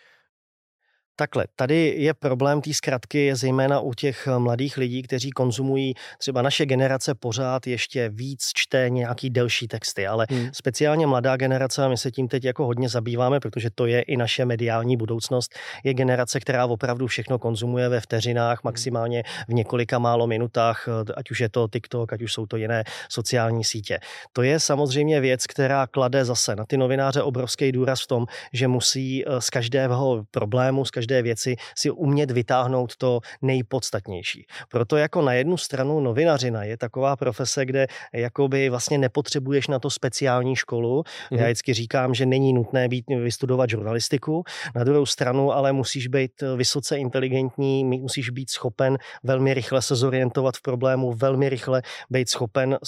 Takhle, 1.22 1.44
tady 1.56 1.94
je 1.98 2.14
problém 2.14 2.60
té 2.60 2.74
zkratky, 2.74 3.24
je 3.24 3.36
zejména 3.36 3.80
u 3.80 3.94
těch 3.94 4.28
mladých 4.38 4.76
lidí, 4.76 5.02
kteří 5.02 5.30
konzumují, 5.30 5.94
třeba 6.18 6.42
naše 6.42 6.66
generace 6.66 7.14
pořád 7.14 7.66
ještě 7.66 8.08
víc 8.08 8.50
čte 8.54 8.90
nějaký 8.90 9.30
delší 9.30 9.68
texty, 9.68 10.06
ale 10.06 10.26
hmm. 10.30 10.48
speciálně 10.52 11.06
mladá 11.06 11.36
generace, 11.36 11.84
a 11.84 11.88
my 11.88 11.96
se 11.96 12.10
tím 12.10 12.28
teď 12.28 12.44
jako 12.44 12.66
hodně 12.66 12.88
zabýváme, 12.88 13.40
protože 13.40 13.70
to 13.74 13.86
je 13.86 14.02
i 14.02 14.16
naše 14.16 14.44
mediální 14.44 14.96
budoucnost, 14.96 15.54
je 15.84 15.94
generace, 15.94 16.40
která 16.40 16.66
opravdu 16.66 17.06
všechno 17.06 17.38
konzumuje 17.38 17.88
ve 17.88 18.00
vteřinách, 18.00 18.58
hmm. 18.58 18.68
maximálně 18.68 19.22
v 19.48 19.52
několika 19.54 19.98
málo 19.98 20.26
minutách, 20.26 20.88
ať 21.16 21.30
už 21.30 21.40
je 21.40 21.48
to 21.48 21.68
TikTok, 21.72 22.12
ať 22.12 22.22
už 22.22 22.32
jsou 22.32 22.46
to 22.46 22.56
jiné 22.56 22.84
sociální 23.08 23.64
sítě. 23.64 23.98
To 24.32 24.42
je 24.42 24.60
samozřejmě 24.60 25.20
věc, 25.20 25.46
která 25.46 25.86
klade 25.86 26.24
zase 26.24 26.56
na 26.56 26.64
ty 26.66 26.76
novináře 26.76 27.22
obrovský 27.22 27.72
důraz 27.72 28.02
v 28.02 28.06
tom, 28.06 28.26
že 28.52 28.68
musí 28.68 29.24
eh, 29.26 29.40
z 29.40 29.50
každého 29.50 30.24
problému, 30.30 30.84
z 30.84 30.90
každé 30.90 31.11
každé 31.12 31.22
věci 31.22 31.56
si 31.76 31.90
umět 31.90 32.30
vytáhnout 32.30 32.96
to 32.96 33.20
nejpodstatnější. 33.42 34.46
Proto 34.68 34.96
jako 34.96 35.22
na 35.22 35.32
jednu 35.32 35.56
stranu 35.56 36.00
novinařina 36.00 36.64
je 36.64 36.76
taková 36.76 37.16
profese, 37.16 37.66
kde 37.66 37.86
jakoby 38.12 38.70
vlastně 38.70 38.98
nepotřebuješ 38.98 39.68
na 39.68 39.78
to 39.78 39.90
speciální 39.90 40.56
školu. 40.56 41.02
Mm-hmm. 41.02 41.38
Já 41.38 41.44
vždycky 41.44 41.74
říkám, 41.74 42.14
že 42.14 42.26
není 42.26 42.52
nutné 42.52 42.88
být 42.88 43.04
vystudovat 43.08 43.70
žurnalistiku. 43.70 44.44
Na 44.74 44.84
druhou 44.84 45.06
stranu 45.06 45.52
ale 45.52 45.72
musíš 45.72 46.06
být 46.06 46.32
vysoce 46.56 46.98
inteligentní, 46.98 47.84
musíš 47.84 48.30
být 48.30 48.50
schopen 48.50 48.98
velmi 49.22 49.54
rychle 49.54 49.82
se 49.82 49.94
zorientovat 49.96 50.56
v 50.56 50.62
problému, 50.62 51.12
velmi 51.12 51.48
rychle 51.48 51.82
být 52.10 52.28
schopen 52.28 52.78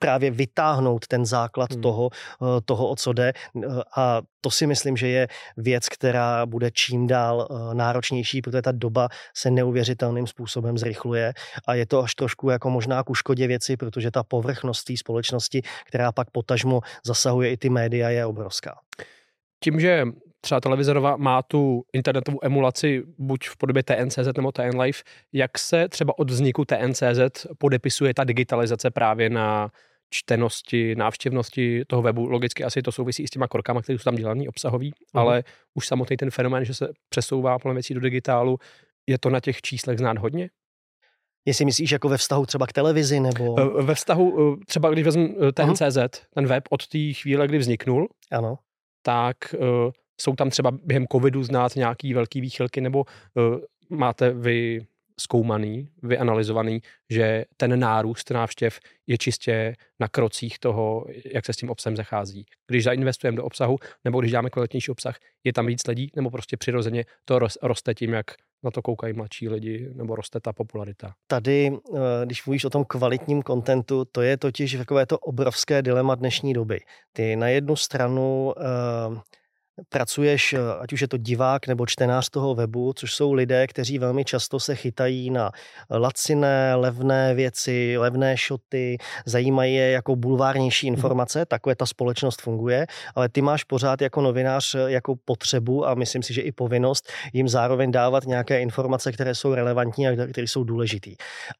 právě 0.00 0.30
vytáhnout 0.30 1.06
ten 1.06 1.26
základ 1.26 1.72
hmm. 1.72 1.82
toho, 1.82 2.10
eh, 2.12 2.60
toho, 2.64 2.88
o 2.88 2.96
co 2.96 3.12
jde. 3.12 3.32
A 3.96 4.22
to 4.40 4.50
si 4.50 4.66
myslím, 4.66 4.96
že 4.96 5.08
je 5.08 5.28
věc, 5.56 5.88
která 5.88 6.46
bude 6.46 6.70
čím 6.70 7.06
dál 7.06 7.48
náročnější, 7.72 8.42
protože 8.42 8.62
ta 8.62 8.72
doba 8.72 9.08
se 9.36 9.50
neuvěřitelným 9.50 10.26
způsobem 10.26 10.78
zrychluje 10.78 11.32
a 11.66 11.74
je 11.74 11.86
to 11.86 12.02
až 12.02 12.14
trošku 12.14 12.50
jako 12.50 12.70
možná 12.70 13.02
ku 13.02 13.14
škodě 13.14 13.46
věci, 13.46 13.76
protože 13.76 14.10
ta 14.10 14.22
povrchnost 14.22 14.84
té 14.84 14.96
společnosti, 14.96 15.62
která 15.86 16.12
pak 16.12 16.30
potažmo 16.30 16.80
zasahuje 17.06 17.50
i 17.50 17.56
ty 17.56 17.68
média, 17.68 18.08
je 18.08 18.26
obrovská. 18.26 18.78
Tím, 19.60 19.80
že 19.80 20.04
třeba 20.40 20.60
televizorová 20.60 21.16
má 21.16 21.42
tu 21.42 21.82
internetovou 21.92 22.38
emulaci 22.42 23.02
buď 23.18 23.48
v 23.48 23.56
podobě 23.56 23.82
TNCZ 23.82 24.36
nebo 24.36 24.52
TN 24.52 24.80
Live, 24.80 24.98
jak 25.32 25.58
se 25.58 25.88
třeba 25.88 26.18
od 26.18 26.30
vzniku 26.30 26.64
TNCZ 26.64 27.46
podepisuje 27.58 28.14
ta 28.14 28.24
digitalizace 28.24 28.90
právě 28.90 29.30
na 29.30 29.70
čtenosti, 30.10 30.94
návštěvnosti 30.94 31.84
toho 31.86 32.02
webu. 32.02 32.28
Logicky 32.28 32.64
asi 32.64 32.82
to 32.82 32.92
souvisí 32.92 33.22
i 33.22 33.26
s 33.26 33.30
těma 33.30 33.48
krokama, 33.48 33.82
které 33.82 33.98
jsou 33.98 34.04
tam 34.04 34.16
dělaný 34.16 34.48
obsahový, 34.48 34.92
uh-huh. 34.92 35.20
ale 35.20 35.44
už 35.74 35.86
samotný 35.86 36.16
ten 36.16 36.30
fenomén, 36.30 36.64
že 36.64 36.74
se 36.74 36.88
přesouvá 37.08 37.58
plno 37.58 37.74
věcí 37.74 37.94
do 37.94 38.00
digitálu, 38.00 38.58
je 39.06 39.18
to 39.18 39.30
na 39.30 39.40
těch 39.40 39.62
číslech 39.62 39.98
znát 39.98 40.18
hodně? 40.18 40.50
Jestli 41.46 41.64
myslíš 41.64 41.90
jako 41.90 42.08
ve 42.08 42.16
vztahu 42.16 42.46
třeba 42.46 42.66
k 42.66 42.72
televizi 42.72 43.20
nebo... 43.20 43.60
E, 43.60 43.82
ve 43.82 43.94
vztahu, 43.94 44.52
e, 44.52 44.64
třeba 44.66 44.90
když 44.90 45.04
vezmu 45.04 45.36
e, 45.42 45.52
ten 45.52 45.70
uh-huh. 45.70 45.90
CZ, 45.90 46.26
ten 46.34 46.46
web 46.46 46.64
od 46.70 46.88
té 46.88 47.12
chvíle, 47.12 47.46
kdy 47.46 47.58
vzniknul, 47.58 48.08
ano. 48.32 48.58
tak 49.02 49.36
jsou 50.20 50.34
tam 50.34 50.50
třeba 50.50 50.70
během 50.70 51.06
covidu 51.12 51.42
znát 51.42 51.76
nějaký 51.76 52.14
velký 52.14 52.40
výchylky, 52.40 52.80
nebo 52.80 53.04
uh, 53.34 53.58
máte 53.98 54.30
vy 54.30 54.86
zkoumaný, 55.20 55.88
vyanalizovaný, 56.02 56.82
že 57.10 57.44
ten 57.56 57.80
nárůst 57.80 58.30
návštěv 58.30 58.80
je 59.06 59.18
čistě 59.18 59.74
na 60.00 60.08
krocích 60.08 60.58
toho, 60.58 61.06
jak 61.34 61.46
se 61.46 61.52
s 61.52 61.56
tím 61.56 61.70
obsahem 61.70 61.96
zachází. 61.96 62.46
Když 62.66 62.84
zainvestujeme 62.84 63.36
do 63.36 63.44
obsahu, 63.44 63.76
nebo 64.04 64.20
když 64.20 64.32
dáme 64.32 64.50
kvalitnější 64.50 64.90
obsah, 64.90 65.16
je 65.44 65.52
tam 65.52 65.66
víc 65.66 65.86
lidí, 65.86 66.10
nebo 66.16 66.30
prostě 66.30 66.56
přirozeně 66.56 67.04
to 67.24 67.38
roste 67.62 67.94
tím, 67.94 68.12
jak 68.12 68.26
na 68.64 68.70
to 68.70 68.82
koukají 68.82 69.12
mladší 69.12 69.48
lidi, 69.48 69.88
nebo 69.94 70.16
roste 70.16 70.40
ta 70.40 70.52
popularita. 70.52 71.14
Tady, 71.26 71.72
eh, 71.72 71.98
když 72.26 72.46
mluvíš 72.46 72.64
o 72.64 72.70
tom 72.70 72.84
kvalitním 72.84 73.42
kontentu, 73.42 74.04
to 74.12 74.22
je 74.22 74.36
totiž 74.36 74.76
takové 74.76 75.06
to 75.06 75.18
obrovské 75.18 75.82
dilema 75.82 76.14
dnešní 76.14 76.52
doby. 76.52 76.80
Ty 77.12 77.36
na 77.36 77.48
jednu 77.48 77.76
stranu 77.76 78.54
uh, 78.56 79.18
pracuješ, 79.88 80.52
eh, 80.52 80.58
ať 80.80 80.92
už 80.92 81.00
je 81.00 81.08
to 81.08 81.16
divák 81.16 81.66
nebo 81.66 81.86
čtenář 81.86 82.28
toho 82.30 82.54
webu, 82.54 82.92
což 82.92 83.14
jsou 83.14 83.32
lidé, 83.32 83.66
kteří 83.66 83.98
velmi 83.98 84.24
často 84.24 84.60
se 84.60 84.74
chytají 84.74 85.30
na 85.30 85.50
laciné, 85.90 86.74
levné 86.74 87.34
věci, 87.34 87.94
levné 87.98 88.36
šoty, 88.36 88.98
zajímají 89.26 89.74
je 89.74 89.90
jako 89.90 90.16
bulvárnější 90.16 90.86
mhm. 90.86 90.96
informace, 90.96 91.46
takové 91.46 91.76
ta 91.76 91.86
společnost 91.86 92.42
funguje, 92.42 92.86
ale 93.14 93.28
ty 93.28 93.42
máš 93.42 93.64
pořád 93.64 94.02
jako 94.02 94.20
novinář 94.20 94.74
eh, 94.74 94.90
jako 94.90 95.14
potřebu 95.24 95.86
a 95.86 95.94
myslím 95.94 96.22
si, 96.22 96.34
že 96.34 96.40
i 96.40 96.52
povinnost 96.52 97.08
jim 97.32 97.48
zároveň 97.48 97.92
dávat 97.92 98.24
nějaké 98.24 98.60
informace, 98.60 99.12
které 99.12 99.34
jsou 99.34 99.54
relevantní 99.54 100.08
a 100.08 100.26
které 100.26 100.46
jsou 100.46 100.64
důležité. 100.64 101.10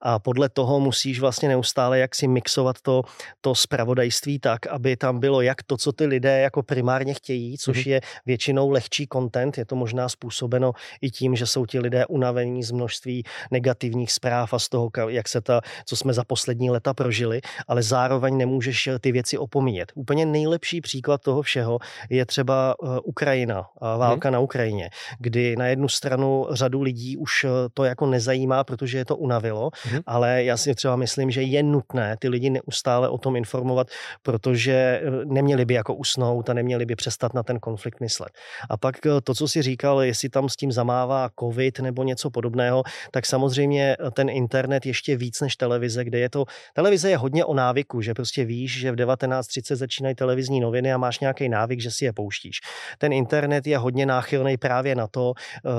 A 0.00 0.18
podle 0.18 0.48
toho 0.48 0.80
musíš 0.80 1.20
vlastně 1.20 1.48
neustále 1.48 1.98
jak 1.98 2.14
si 2.14 2.28
mixovat 2.28 2.76
to, 2.82 3.02
to 3.40 3.54
spravodajství 3.54 4.38
tak, 4.38 4.66
aby 4.66 4.96
tam 4.96 5.20
bylo 5.20 5.40
jak 5.40 5.62
to, 5.62 5.76
co 5.76 5.92
ty 5.92 6.06
lidé 6.06 6.40
jako 6.40 6.62
primárně 6.62 7.14
chtějí, 7.14 7.58
což 7.58 7.86
mhm. 7.86 7.92
je 7.92 8.00
většinou 8.26 8.70
lehčí 8.70 9.06
content. 9.12 9.58
Je 9.58 9.64
to 9.64 9.76
možná 9.76 10.08
způsobeno 10.08 10.72
i 11.00 11.10
tím, 11.10 11.36
že 11.36 11.46
jsou 11.46 11.66
ti 11.66 11.80
lidé 11.80 12.06
unavení 12.06 12.62
z 12.62 12.70
množství 12.70 13.24
negativních 13.50 14.12
zpráv 14.12 14.54
a 14.54 14.58
z 14.58 14.68
toho, 14.68 14.90
jak 15.08 15.28
se 15.28 15.40
ta, 15.40 15.60
co 15.84 15.96
jsme 15.96 16.12
za 16.12 16.24
poslední 16.24 16.70
leta 16.70 16.94
prožili, 16.94 17.40
ale 17.68 17.82
zároveň 17.82 18.36
nemůžeš 18.36 18.88
ty 19.00 19.12
věci 19.12 19.38
opomíjet. 19.38 19.92
Úplně 19.94 20.26
nejlepší 20.26 20.80
příklad 20.80 21.22
toho 21.22 21.42
všeho 21.42 21.78
je 22.10 22.26
třeba 22.26 22.74
eh, 22.82 23.00
Ukrajina 23.04 23.66
a 23.80 23.96
válka 23.96 24.28
hmm. 24.28 24.32
na 24.32 24.40
Ukrajině, 24.40 24.90
kdy 25.18 25.56
na 25.56 25.66
jednu 25.66 25.88
stranu 25.88 26.46
řadu 26.50 26.82
lidí 26.82 27.16
už 27.16 27.44
eh, 27.44 27.48
to 27.74 27.84
jako 27.84 28.06
nezajímá, 28.06 28.64
protože 28.64 28.98
je 28.98 29.04
to 29.04 29.16
unavilo, 29.16 29.70
hmm. 29.82 30.00
ale 30.06 30.44
já 30.44 30.56
si 30.56 30.74
třeba 30.74 30.96
myslím, 30.96 31.30
že 31.30 31.42
je 31.42 31.62
nutné 31.62 32.16
ty 32.18 32.28
lidi 32.28 32.50
neustále 32.50 33.08
o 33.08 33.18
tom 33.18 33.36
informovat, 33.36 33.86
protože 34.22 34.72
eh, 34.72 35.24
neměli 35.24 35.64
by 35.64 35.74
jako 35.74 35.94
usnout 35.94 36.50
a 36.50 36.52
neměli 36.52 36.86
by 36.86 36.96
přestat 36.96 37.34
na 37.34 37.42
ten 37.42 37.58
konflikt 37.58 37.97
myslet. 38.00 38.32
A 38.70 38.76
pak 38.76 39.06
eh, 39.06 39.20
to, 39.20 39.34
co 39.34 39.48
si 39.48 39.62
říkal, 39.62 40.02
jestli 40.02 40.28
tam 40.28 40.48
s 40.48 40.56
tím 40.56 40.72
zamává 40.72 41.30
covid 41.40 41.78
nebo 41.78 42.02
něco 42.02 42.30
podobného, 42.30 42.82
tak 43.10 43.26
samozřejmě 43.26 43.96
eh, 44.00 44.10
ten 44.10 44.28
internet 44.30 44.86
ještě 44.86 45.16
víc 45.16 45.40
než 45.40 45.56
televize, 45.56 46.04
kde 46.04 46.18
je 46.18 46.30
to, 46.30 46.44
televize 46.74 47.10
je 47.10 47.16
hodně 47.16 47.44
o 47.44 47.54
návyku, 47.54 48.00
že 48.00 48.14
prostě 48.14 48.44
víš, 48.44 48.80
že 48.80 48.92
v 48.92 48.96
19.30 48.96 49.76
začínají 49.76 50.14
televizní 50.14 50.60
noviny 50.60 50.92
a 50.92 50.98
máš 50.98 51.20
nějaký 51.20 51.48
návyk, 51.48 51.80
že 51.80 51.90
si 51.90 52.04
je 52.04 52.12
pouštíš. 52.12 52.60
Ten 52.98 53.12
internet 53.12 53.66
je 53.66 53.78
hodně 53.78 54.06
náchylný 54.06 54.56
právě 54.56 54.94
na 54.94 55.06
to, 55.06 55.32
uh, 55.64 55.72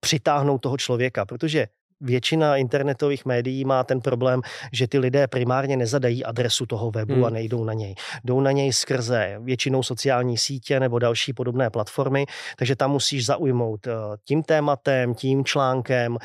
přitáhnout 0.00 0.62
toho 0.62 0.76
člověka, 0.76 1.24
protože 1.24 1.66
většina 2.00 2.56
internetových 2.56 3.24
médií 3.24 3.64
má 3.64 3.84
ten 3.84 4.00
problém, 4.00 4.40
že 4.72 4.88
ty 4.88 4.98
lidé 4.98 5.26
primárně 5.26 5.76
nezadají 5.76 6.24
adresu 6.24 6.66
toho 6.66 6.90
webu 6.90 7.14
hmm. 7.14 7.24
a 7.24 7.30
nejdou 7.30 7.64
na 7.64 7.72
něj. 7.72 7.94
Jdou 8.24 8.40
na 8.40 8.52
něj 8.52 8.72
skrze 8.72 9.36
většinou 9.40 9.82
sociální 9.82 10.38
sítě 10.38 10.80
nebo 10.80 10.98
další 10.98 11.32
podobné 11.32 11.70
platformy, 11.70 12.26
takže 12.58 12.76
tam 12.76 12.90
musíš 12.90 13.26
zaujmout 13.26 13.86
eh, 13.86 13.92
tím 14.24 14.42
tématem, 14.42 15.14
tím 15.14 15.44
článkem, 15.44 16.18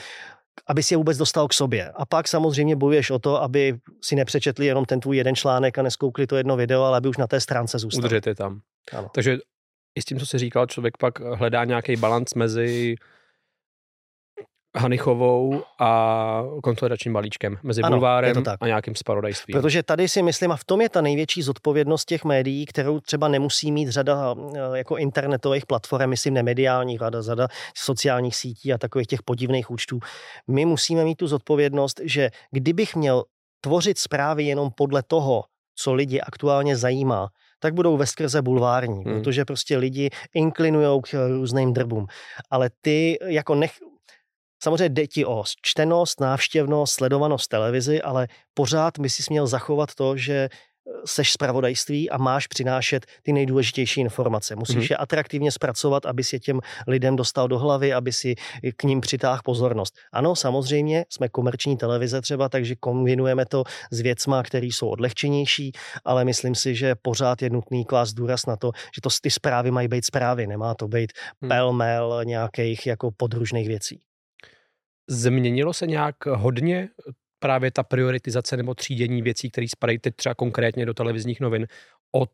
aby 0.68 0.84
si 0.84 0.94
je 0.94 0.98
vůbec 0.98 1.18
dostal 1.18 1.48
k 1.48 1.54
sobě. 1.54 1.92
A 1.92 2.06
pak 2.06 2.28
samozřejmě 2.28 2.76
bojuješ 2.76 3.12
o 3.12 3.20
to, 3.20 3.42
aby 3.42 3.78
si 4.02 4.16
nepřečetli 4.16 4.66
jenom 4.66 4.86
ten 4.86 5.00
tvůj 5.00 5.18
jeden 5.18 5.36
článek 5.36 5.78
a 5.78 5.82
neskoukli 5.82 6.28
to 6.28 6.36
jedno 6.36 6.56
video, 6.56 6.84
ale 6.84 6.98
aby 6.98 7.10
už 7.10 7.18
na 7.18 7.28
té 7.28 7.40
stránce 7.40 7.80
zůstal. 7.80 8.00
Udržet 8.00 8.28
je 8.28 8.36
tam. 8.36 8.60
Ano. 8.94 9.10
Takže 9.14 9.38
i 9.96 10.02
s 10.02 10.06
tím, 10.06 10.20
co 10.20 10.26
jsi 10.26 10.38
říkal, 10.38 10.66
člověk 10.66 10.98
pak 10.98 11.20
hledá 11.20 11.66
nějaký 11.66 11.96
balans 11.96 12.34
mezi 12.34 12.96
Hanichovou 14.76 15.64
a 15.80 16.44
konsolidačním 16.64 17.14
balíčkem 17.14 17.58
mezi 17.64 17.82
ano, 17.82 17.98
bulvárem 17.98 18.44
a 18.62 18.68
nějakým 18.68 18.96
spravodajstvím. 18.96 19.54
Protože 19.54 19.84
tady 19.84 20.08
si 20.08 20.22
myslím, 20.22 20.52
a 20.52 20.56
v 20.56 20.64
tom 20.64 20.82
je 20.82 20.90
ta 20.90 21.02
největší 21.02 21.42
zodpovědnost 21.42 22.06
těch 22.06 22.24
médií, 22.24 22.66
kterou 22.66 23.00
třeba 23.00 23.28
nemusí 23.28 23.72
mít 23.72 23.90
řada 23.90 24.36
eh, 24.56 24.60
jako 24.78 24.98
internetových 24.98 25.66
platform, 25.66 26.10
myslím 26.10 26.34
nemediálních, 26.34 27.00
řada, 27.00 27.22
řada 27.22 27.48
sociálních 27.78 28.36
sítí 28.36 28.74
a 28.74 28.78
takových 28.78 29.08
těch 29.08 29.24
podivných 29.24 29.72
účtů. 29.72 30.00
My 30.48 30.66
musíme 30.66 31.04
mít 31.04 31.16
tu 31.16 31.28
zodpovědnost, 31.28 32.02
že 32.04 32.30
kdybych 32.52 32.96
měl 32.96 33.24
tvořit 33.62 33.98
zprávy 33.98 34.44
jenom 34.44 34.72
podle 34.72 35.04
toho, 35.04 35.44
co 35.76 35.94
lidi 35.94 36.22
aktuálně 36.22 36.78
zajímá, 36.78 37.28
tak 37.60 37.74
budou 37.74 37.98
ve 37.98 38.06
skrze 38.06 38.42
bulvární, 38.42 39.04
hmm. 39.04 39.14
protože 39.14 39.46
prostě 39.46 39.78
lidi 39.78 40.10
inklinují 40.34 41.02
k 41.02 41.28
různým 41.28 41.74
drbům. 41.74 42.08
Ale 42.50 42.70
ty 42.82 43.18
jako 43.26 43.56
nech, 43.56 43.72
Samozřejmě 44.66 44.90
jde 44.90 45.08
ti 45.08 45.26
o 45.26 45.44
čtenost, 45.62 46.22
návštěvnost, 46.22 46.94
sledovanost 46.94 47.48
televizi, 47.48 48.02
ale 48.02 48.28
pořád 48.54 49.00
by 49.00 49.10
si 49.10 49.24
měl 49.30 49.48
zachovat 49.48 49.96
to, 49.96 50.18
že 50.18 50.34
e, 50.34 50.50
seš 51.06 51.32
zpravodajství 51.32 52.10
a 52.10 52.18
máš 52.18 52.48
přinášet 52.48 53.06
ty 53.24 53.34
nejdůležitější 53.34 54.02
informace. 54.02 54.56
Musíš 54.56 54.78
mm-hmm. 54.78 54.92
je 54.92 54.98
atraktivně 54.98 55.52
zpracovat, 55.52 56.06
aby 56.06 56.24
si 56.24 56.40
těm 56.40 56.60
lidem 56.88 57.16
dostal 57.16 57.48
do 57.48 57.60
hlavy, 57.60 57.94
aby 57.94 58.12
si 58.12 58.36
k 58.78 58.84
ním 58.84 59.02
přitáhl 59.02 59.42
pozornost. 59.44 59.94
Ano, 60.14 60.36
samozřejmě, 60.36 61.06
jsme 61.10 61.30
komerční 61.30 61.78
televize 61.78 62.22
třeba, 62.22 62.50
takže 62.50 62.76
kombinujeme 62.76 63.46
to 63.46 63.64
s 63.92 64.00
věcma, 64.02 64.44
které 64.44 64.66
jsou 64.66 64.90
odlehčenější, 64.90 65.72
ale 66.06 66.26
myslím 66.26 66.56
si, 66.56 66.76
že 66.76 66.96
pořád 67.02 67.42
je 67.42 67.50
nutný 67.50 67.86
klást 67.86 68.14
důraz 68.14 68.46
na 68.46 68.58
to, 68.58 68.72
že 68.96 69.02
to 69.02 69.10
ty 69.22 69.32
zprávy 69.32 69.72
mají 69.72 69.88
být 69.88 70.06
zprávy, 70.06 70.48
nemá 70.48 70.74
to 70.74 70.88
být 70.88 71.12
mm. 71.42 71.50
pelmel 71.50 72.22
nějakých 72.26 72.88
jako 72.88 73.12
podružných 73.18 73.68
věcí. 73.68 74.02
Změnilo 75.10 75.74
se 75.74 75.88
nějak 75.88 76.26
hodně 76.26 76.90
právě 77.40 77.72
ta 77.72 77.84
prioritizace 77.84 78.58
nebo 78.58 78.74
třídění 78.74 79.22
věcí, 79.22 79.52
které 79.52 79.68
spadají 79.68 80.00
teď 80.00 80.16
třeba 80.16 80.36
konkrétně 80.36 80.86
do 80.86 80.94
televizních 80.94 81.40
novin 81.40 81.68
od, 82.12 82.32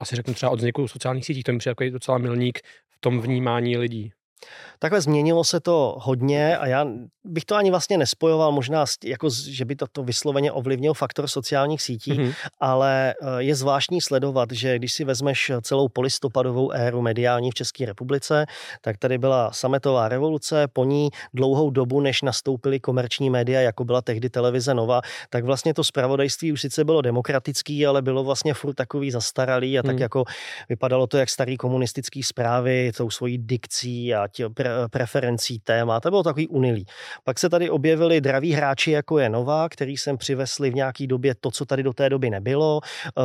asi 0.00 0.16
řeknu 0.16 0.34
třeba 0.34 0.52
od 0.52 0.56
vzniku 0.56 0.88
sociálních 0.88 1.24
sítí, 1.24 1.42
to 1.42 1.52
mi 1.52 1.58
přijde 1.58 1.90
docela 1.90 2.18
milník 2.18 2.58
v 2.90 2.98
tom 3.00 3.20
vnímání 3.20 3.76
lidí. 3.76 4.12
Takhle 4.78 5.00
změnilo 5.00 5.44
se 5.44 5.60
to 5.60 5.96
hodně 5.98 6.58
a 6.58 6.66
já 6.66 6.86
bych 7.24 7.44
to 7.44 7.56
ani 7.56 7.70
vlastně 7.70 7.98
nespojoval 7.98 8.52
možná, 8.52 8.84
jako, 9.04 9.28
že 9.30 9.64
by 9.64 9.76
to, 9.76 9.86
to 9.92 10.02
vysloveně 10.02 10.52
ovlivnil 10.52 10.94
faktor 10.94 11.28
sociálních 11.28 11.82
sítí, 11.82 12.12
mm-hmm. 12.12 12.34
ale 12.60 13.14
eh, 13.22 13.26
je 13.38 13.54
zvláštní 13.54 14.00
sledovat, 14.00 14.52
že 14.52 14.78
když 14.78 14.92
si 14.92 15.04
vezmeš 15.04 15.52
celou 15.62 15.88
polistopadovou 15.88 16.70
éru 16.70 17.02
mediální 17.02 17.50
v 17.50 17.54
České 17.54 17.86
republice, 17.86 18.46
tak 18.80 18.96
tady 18.98 19.18
byla 19.18 19.52
sametová 19.52 20.08
revoluce, 20.08 20.68
po 20.72 20.84
ní 20.84 21.10
dlouhou 21.34 21.70
dobu, 21.70 22.00
než 22.00 22.22
nastoupily 22.22 22.80
komerční 22.80 23.30
média, 23.30 23.60
jako 23.60 23.84
byla 23.84 24.02
tehdy 24.02 24.30
televize 24.30 24.74
Nova, 24.74 25.00
tak 25.30 25.44
vlastně 25.44 25.74
to 25.74 25.84
zpravodajství 25.84 26.52
už 26.52 26.60
sice 26.60 26.84
bylo 26.84 27.02
demokratický, 27.02 27.86
ale 27.86 28.02
bylo 28.02 28.24
vlastně 28.24 28.54
furt 28.54 28.74
takový 28.74 29.10
zastaralý 29.10 29.78
a 29.78 29.82
tak 29.82 29.96
mm. 29.96 30.02
jako 30.02 30.24
vypadalo 30.68 31.06
to 31.06 31.18
jak 31.18 31.30
starý 31.30 31.56
komunistický 31.56 32.22
zprávy, 32.22 32.92
tou 32.96 33.10
svojí 33.10 33.38
dikcí 33.38 34.14
a 34.14 34.25
trať, 34.28 34.52
pre, 34.54 34.70
preferencí 34.90 35.58
téma, 35.58 36.00
to 36.00 36.10
bylo 36.10 36.22
takový 36.22 36.48
unilý. 36.48 36.84
Pak 37.24 37.38
se 37.38 37.48
tady 37.48 37.70
objevili 37.70 38.20
draví 38.20 38.52
hráči, 38.52 38.90
jako 38.90 39.18
je 39.18 39.28
Nova, 39.28 39.68
který 39.68 39.96
sem 39.96 40.16
přivesli 40.16 40.70
v 40.70 40.74
nějaký 40.74 41.06
době 41.06 41.34
to, 41.40 41.50
co 41.50 41.64
tady 41.64 41.82
do 41.82 41.92
té 41.92 42.08
doby 42.10 42.30
nebylo. 42.30 42.80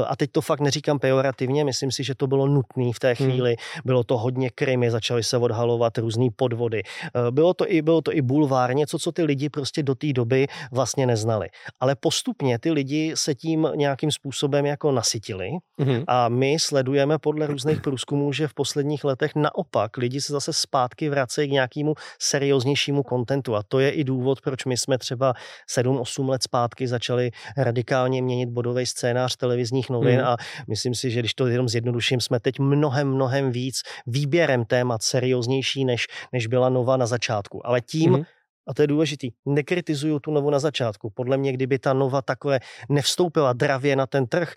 A 0.08 0.16
teď 0.16 0.32
to 0.32 0.42
fakt 0.42 0.60
neříkám 0.60 1.00
pejorativně, 1.00 1.66
myslím 1.66 1.92
si, 1.92 2.04
že 2.04 2.16
to 2.16 2.28
bylo 2.28 2.48
nutné 2.48 2.92
v 2.96 3.00
té 3.00 3.08
hmm. 3.08 3.16
chvíli. 3.16 3.50
Hmm. 3.50 3.82
Bylo 3.86 4.04
to 4.04 4.18
hodně 4.18 4.50
krymy, 4.50 4.92
začaly 4.92 5.24
se 5.24 5.38
odhalovat 5.38 5.98
různé 5.98 6.28
podvody. 6.36 6.84
Bylo 7.32 7.54
to, 7.54 7.72
i, 7.72 7.82
bylo 7.82 8.02
to 8.02 8.14
i 8.14 8.22
bulvár, 8.22 8.76
něco, 8.76 9.00
co 9.00 9.12
ty 9.12 9.24
lidi 9.24 9.50
prostě 9.50 9.84
do 9.84 9.96
té 9.96 10.14
doby 10.14 10.48
vlastně 10.72 11.08
neznali. 11.08 11.50
Ale 11.80 11.96
postupně 11.96 12.60
ty 12.60 12.72
lidi 12.72 13.12
se 13.16 13.36
tím 13.36 13.68
nějakým 13.76 14.12
způsobem 14.12 14.66
jako 14.66 14.92
nasytili 14.92 15.50
mm-hmm. 15.80 16.04
a 16.08 16.30
my 16.30 16.58
sledujeme 16.60 17.18
podle 17.20 17.48
různých 17.48 17.82
průzkumů, 17.82 18.34
že 18.34 18.48
v 18.48 18.54
posledních 18.54 19.04
letech 19.04 19.32
naopak 19.36 19.98
lidi 19.98 20.22
se 20.22 20.34
zase 20.34 20.54
zpátky 20.54 20.91
vracejí 21.10 21.50
k 21.50 21.52
nějakému 21.52 21.94
serióznějšímu 22.20 23.04
kontentu 23.04 23.56
a 23.56 23.64
to 23.68 23.80
je 23.80 23.92
i 23.92 24.04
důvod, 24.04 24.42
proč 24.42 24.66
my 24.66 24.78
jsme 24.78 24.98
třeba 24.98 25.34
7-8 25.78 26.30
let 26.30 26.44
zpátky 26.44 26.88
začali 26.88 27.32
radikálně 27.58 28.22
měnit 28.22 28.50
bodový 28.50 28.86
scénář 28.86 29.36
televizních 29.36 29.90
novin 29.90 30.20
mm. 30.20 30.26
a 30.26 30.38
myslím 30.68 30.96
si, 30.96 31.12
že 31.12 31.20
když 31.20 31.34
to 31.34 31.48
jenom 31.48 31.70
zjednoduším, 31.70 32.22
jsme 32.22 32.40
teď 32.40 32.60
mnohem, 32.60 33.08
mnohem 33.08 33.52
víc 33.52 33.82
výběrem 34.08 34.66
témat 34.66 35.04
serióznější, 35.04 35.86
než, 35.86 36.08
než 36.34 36.48
byla 36.48 36.70
Nova 36.70 36.98
na 36.98 37.06
začátku. 37.06 37.68
Ale 37.68 37.82
tím, 37.82 38.12
mm 38.12 38.24
a 38.68 38.74
to 38.74 38.82
je 38.82 38.88
důležitý, 38.88 39.32
nekritizuju 39.46 40.20
tu 40.20 40.32
novu 40.32 40.50
na 40.50 40.60
začátku. 40.60 41.10
Podle 41.10 41.38
mě, 41.38 41.54
kdyby 41.54 41.80
ta 41.80 41.94
nova 41.94 42.22
takhle 42.22 42.60
nevstoupila 42.90 43.54
dravě 43.54 43.96
na 43.96 44.08
ten 44.08 44.28
trh, 44.28 44.54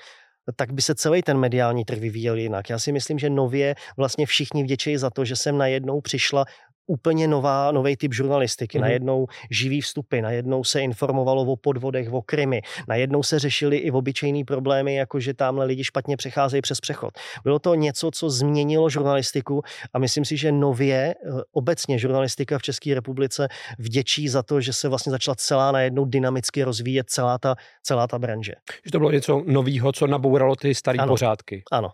tak 0.57 0.73
by 0.73 0.83
se 0.83 0.95
celý 0.95 1.23
ten 1.23 1.39
mediální 1.39 1.85
trh 1.85 1.99
vyvíjel 1.99 2.37
jinak. 2.37 2.71
Já 2.71 2.79
si 2.79 2.93
myslím, 2.93 3.19
že 3.19 3.31
nově 3.31 3.75
vlastně 3.97 4.27
všichni 4.27 4.63
vděčí 4.63 4.97
za 4.97 5.11
to, 5.11 5.25
že 5.25 5.37
jsem 5.37 5.59
najednou 5.59 6.01
přišla 6.01 6.45
úplně 6.87 7.29
nová, 7.29 7.73
nový 7.73 7.97
typ 7.97 8.15
žurnalistiky. 8.15 8.79
Mm-hmm. 8.79 8.81
Najednou 8.81 9.27
živý 9.51 9.81
vstupy, 9.81 10.21
najednou 10.21 10.65
se 10.65 10.81
informovalo 10.81 11.43
o 11.43 11.57
podvodech, 11.57 12.13
o 12.13 12.23
krymy, 12.23 12.63
najednou 12.89 13.23
se 13.23 13.39
řešily 13.39 13.77
i 13.77 13.91
obyčejné 13.91 14.45
problémy, 14.45 14.95
jako 14.95 15.21
že 15.21 15.35
tamhle 15.35 15.65
lidi 15.65 15.85
špatně 15.85 16.17
přecházejí 16.17 16.63
přes 16.63 16.81
přechod. 16.81 17.15
Bylo 17.45 17.59
to 17.59 17.75
něco, 17.75 18.11
co 18.11 18.31
změnilo 18.31 18.91
žurnalistiku 18.91 19.63
a 19.93 19.99
myslím 19.99 20.25
si, 20.25 20.37
že 20.37 20.53
nově 20.53 21.15
eh, 21.15 21.31
obecně 21.53 21.99
žurnalistika 21.99 22.59
v 22.59 22.63
České 22.63 22.95
republice 22.95 23.49
vděčí 23.79 24.29
za 24.29 24.43
to, 24.43 24.61
že 24.61 24.73
se 24.73 24.89
vlastně 24.89 25.11
začala 25.11 25.35
celá 25.35 25.73
najednou 25.73 26.05
dynamicky 26.05 26.63
rozvíjet 26.63 27.11
celá 27.11 27.39
ta, 27.39 27.57
celá 27.83 28.07
ta 28.07 28.19
branže. 28.19 28.53
Že 28.85 28.91
to 28.91 28.99
bylo 28.99 29.11
něco 29.11 29.43
nového, 29.47 29.93
co 29.93 30.07
nabouralo 30.07 30.57
ty 30.57 30.75
staré 30.75 30.99
pořádky. 31.07 31.63
Ano, 31.73 31.91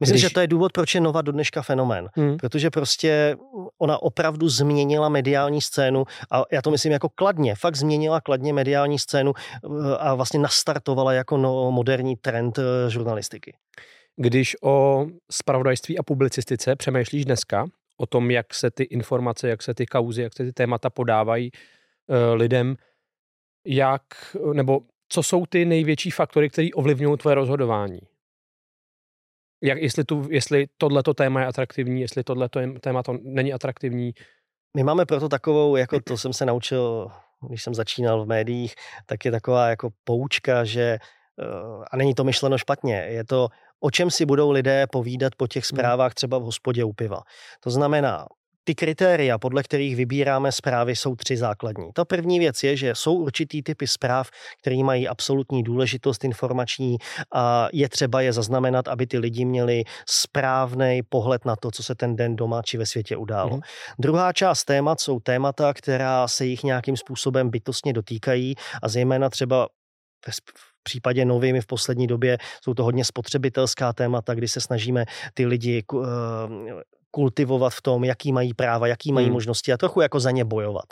Myslím, 0.00 0.14
Když... 0.14 0.22
že 0.22 0.30
to 0.30 0.40
je 0.40 0.46
důvod, 0.46 0.72
proč 0.72 0.94
je 0.94 1.00
Nova 1.00 1.22
do 1.22 1.32
dneška 1.32 1.62
fenomén. 1.62 2.08
Hmm. 2.14 2.36
Protože 2.36 2.70
prostě 2.70 3.36
ona 3.78 4.02
opravdu 4.02 4.48
změnila 4.48 5.08
mediální 5.08 5.60
scénu 5.60 6.04
a 6.30 6.42
já 6.52 6.62
to 6.62 6.70
myslím 6.70 6.92
jako 6.92 7.08
kladně, 7.08 7.54
fakt 7.54 7.76
změnila 7.76 8.20
kladně 8.20 8.52
mediální 8.52 8.98
scénu 8.98 9.32
eh, 9.36 9.96
a 9.98 10.14
vlastně 10.14 10.40
nastartovala 10.40 11.12
jako 11.12 11.36
no, 11.36 11.70
moderní 11.70 12.16
trend 12.16 12.58
eh, 12.58 12.90
žurnalistiky. 12.90 13.54
Když 14.16 14.56
o 14.62 15.06
spravodajství 15.30 15.98
a 15.98 16.02
publicistice 16.02 16.76
přemýšlíš 16.76 17.24
dneska, 17.24 17.66
o 17.96 18.06
tom, 18.06 18.30
jak 18.30 18.54
se 18.54 18.70
ty 18.70 18.82
informace, 18.82 19.48
jak 19.48 19.62
se 19.62 19.74
ty 19.74 19.86
kauzy, 19.86 20.22
jak 20.22 20.34
se 20.34 20.44
ty 20.44 20.52
témata 20.52 20.90
podávají 20.90 21.50
uh, 21.52 22.16
lidem, 22.34 22.76
jak, 23.66 24.02
nebo 24.52 24.80
co 25.08 25.22
jsou 25.22 25.46
ty 25.46 25.64
největší 25.64 26.10
faktory, 26.10 26.50
které 26.50 26.68
ovlivňují 26.74 27.18
tvoje 27.18 27.34
rozhodování? 27.34 27.98
Jak, 29.62 29.78
jestli, 29.78 30.04
tu, 30.04 30.28
jestli 30.30 30.66
tohleto 30.78 31.14
téma 31.14 31.40
je 31.40 31.46
atraktivní, 31.46 32.00
jestli 32.00 32.24
tohleto 32.24 32.60
téma 32.80 33.02
to 33.02 33.18
není 33.22 33.52
atraktivní. 33.52 34.12
My 34.76 34.82
máme 34.82 35.06
proto 35.06 35.28
takovou, 35.28 35.76
jako 35.76 36.00
to 36.00 36.16
jsem 36.16 36.32
se 36.32 36.46
naučil, 36.46 37.10
když 37.48 37.62
jsem 37.62 37.74
začínal 37.74 38.24
v 38.24 38.28
médiích, 38.28 38.74
tak 39.06 39.24
je 39.24 39.30
taková 39.30 39.68
jako 39.68 39.90
poučka, 40.04 40.64
že 40.64 40.82
eh, 40.82 41.84
a 41.90 41.96
není 41.96 42.14
to 42.14 42.24
myšleno 42.24 42.58
špatně, 42.58 42.94
je 42.94 43.24
to, 43.24 43.48
o 43.80 43.90
čem 43.90 44.10
si 44.10 44.26
budou 44.26 44.50
lidé 44.50 44.86
povídat 44.92 45.34
po 45.36 45.46
těch 45.46 45.64
hmm. 45.64 45.76
zprávách 45.76 46.14
třeba 46.14 46.38
v 46.38 46.42
hospodě 46.42 46.84
u 46.84 46.92
piva. 46.92 47.20
To 47.60 47.70
znamená, 47.70 48.26
ty 48.66 48.74
kritéria, 48.74 49.38
podle 49.38 49.62
kterých 49.62 49.96
vybíráme 49.96 50.52
zprávy, 50.52 50.96
jsou 50.96 51.16
tři 51.16 51.36
základní. 51.36 51.90
Ta 51.94 52.04
první 52.04 52.38
věc 52.38 52.62
je, 52.62 52.76
že 52.76 52.94
jsou 52.94 53.14
určitý 53.14 53.62
typy 53.62 53.86
zpráv, 53.86 54.28
které 54.60 54.76
mají 54.76 55.08
absolutní 55.08 55.62
důležitost 55.62 56.24
informační 56.24 56.98
a 57.34 57.68
je 57.72 57.88
třeba 57.88 58.20
je 58.20 58.32
zaznamenat, 58.32 58.88
aby 58.88 59.06
ty 59.06 59.18
lidi 59.18 59.44
měli 59.44 59.84
správný 60.08 61.00
pohled 61.08 61.44
na 61.44 61.56
to, 61.56 61.70
co 61.70 61.82
se 61.82 61.94
ten 61.94 62.16
den 62.16 62.36
doma 62.36 62.62
či 62.62 62.78
ve 62.78 62.86
světě 62.86 63.16
událo. 63.16 63.56
Mm. 63.56 63.60
Druhá 63.98 64.32
část 64.32 64.64
témat 64.64 65.00
jsou 65.00 65.20
témata, 65.20 65.74
která 65.74 66.28
se 66.28 66.44
jich 66.44 66.64
nějakým 66.64 66.96
způsobem 66.96 67.50
bytostně 67.50 67.92
dotýkají 67.92 68.54
a 68.82 68.88
zejména 68.88 69.30
třeba 69.30 69.68
v 70.58 70.82
případě 70.82 71.24
novými 71.24 71.60
v 71.60 71.66
poslední 71.66 72.06
době 72.06 72.38
jsou 72.64 72.74
to 72.74 72.84
hodně 72.84 73.04
spotřebitelská 73.04 73.92
témata, 73.92 74.34
kdy 74.34 74.48
se 74.48 74.60
snažíme 74.60 75.04
ty 75.34 75.46
lidi 75.46 75.84
eh, 75.94 76.06
kultivovat 77.16 77.72
v 77.72 77.82
tom, 77.82 78.04
jaký 78.04 78.32
mají 78.32 78.54
práva, 78.54 78.86
jaký 78.86 79.12
mají 79.12 79.26
hmm. 79.26 79.32
možnosti 79.32 79.72
a 79.72 79.76
trochu 79.76 80.00
jako 80.00 80.20
za 80.20 80.30
ně 80.30 80.44
bojovat. 80.44 80.84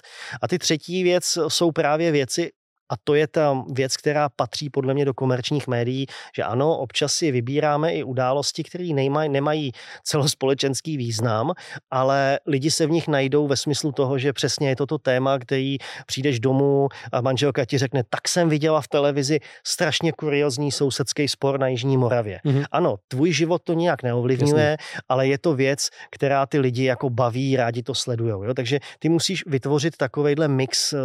A 0.43 0.49
ty 0.49 0.59
třetí 0.59 1.03
věc 1.03 1.25
jsou 1.49 1.73
právě 1.73 2.13
věci, 2.13 2.51
a 2.93 2.95
to 3.05 3.15
je 3.15 3.27
ta 3.27 3.65
věc, 3.73 3.97
která 3.97 4.29
patří 4.29 4.71
podle 4.71 4.95
mě 4.95 5.05
do 5.05 5.15
komerčních 5.15 5.67
médií, 5.67 6.07
že 6.37 6.43
ano, 6.43 6.79
občas 6.79 7.13
si 7.13 7.31
vybíráme 7.31 7.95
i 7.95 8.05
události, 8.05 8.63
které 8.63 8.85
nemají, 8.85 9.29
nemají 9.29 9.73
celospolečenský 10.05 10.97
význam, 10.97 11.53
ale 11.91 12.41
lidi 12.47 12.71
se 12.71 12.87
v 12.87 12.91
nich 12.91 13.09
najdou 13.09 13.47
ve 13.47 13.57
smyslu 13.57 13.93
toho, 13.93 14.19
že 14.19 14.33
přesně 14.33 14.69
je 14.69 14.77
toto 14.77 14.99
téma, 14.99 15.39
který 15.39 15.79
přijdeš 16.07 16.41
domů 16.41 16.89
a 17.13 17.21
manželka 17.21 17.65
ti 17.65 17.79
řekne, 17.79 18.03
tak 18.11 18.29
jsem 18.29 18.49
viděla 18.49 18.81
v 18.81 18.89
televizi 18.89 19.41
strašně 19.67 20.13
kuriozní 20.13 20.73
sousedský 20.73 21.29
spor 21.29 21.61
na 21.61 21.69
Jižní 21.69 21.97
Moravě. 21.97 22.41
Mm-hmm. 22.45 22.65
Ano, 22.73 22.97
tvůj 23.09 23.33
život 23.33 23.63
to 23.65 23.73
nijak 23.73 24.03
neovlivňuje, 24.03 24.65
Jasně. 24.65 24.77
ale 25.09 25.27
je 25.29 25.39
to 25.39 25.55
věc, 25.55 25.89
která 26.11 26.47
ty 26.47 26.59
lidi 26.59 26.85
jako 26.85 27.11
baví, 27.11 27.57
rádi 27.57 27.83
to 27.83 27.95
sledují. 27.95 28.55
Takže 28.57 28.81
ty 28.99 29.09
musíš 29.09 29.47
vytvořit 29.47 29.97
takovejhle 29.97 30.49
mix 30.49 30.93
eh, 30.93 30.99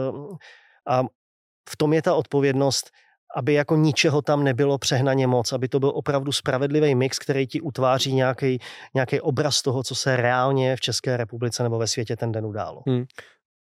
a 0.89 1.03
v 1.69 1.77
tom 1.77 1.93
je 1.93 2.01
ta 2.01 2.15
odpovědnost, 2.15 2.89
aby 3.35 3.53
jako 3.53 3.75
ničeho 3.75 4.21
tam 4.21 4.43
nebylo 4.43 4.77
přehnaně 4.77 5.27
moc, 5.27 5.53
aby 5.53 5.67
to 5.67 5.79
byl 5.79 5.91
opravdu 5.95 6.31
spravedlivý 6.31 6.95
mix, 6.95 7.19
který 7.19 7.47
ti 7.47 7.61
utváří 7.61 8.13
nějaký, 8.13 8.59
nějaký 8.93 9.21
obraz 9.21 9.61
toho, 9.61 9.83
co 9.83 9.95
se 9.95 10.15
reálně 10.15 10.75
v 10.75 10.81
České 10.81 11.17
republice 11.17 11.63
nebo 11.63 11.77
ve 11.77 11.87
světě 11.87 12.15
ten 12.15 12.31
den 12.31 12.45
událo. 12.45 12.83
Hmm 12.87 13.05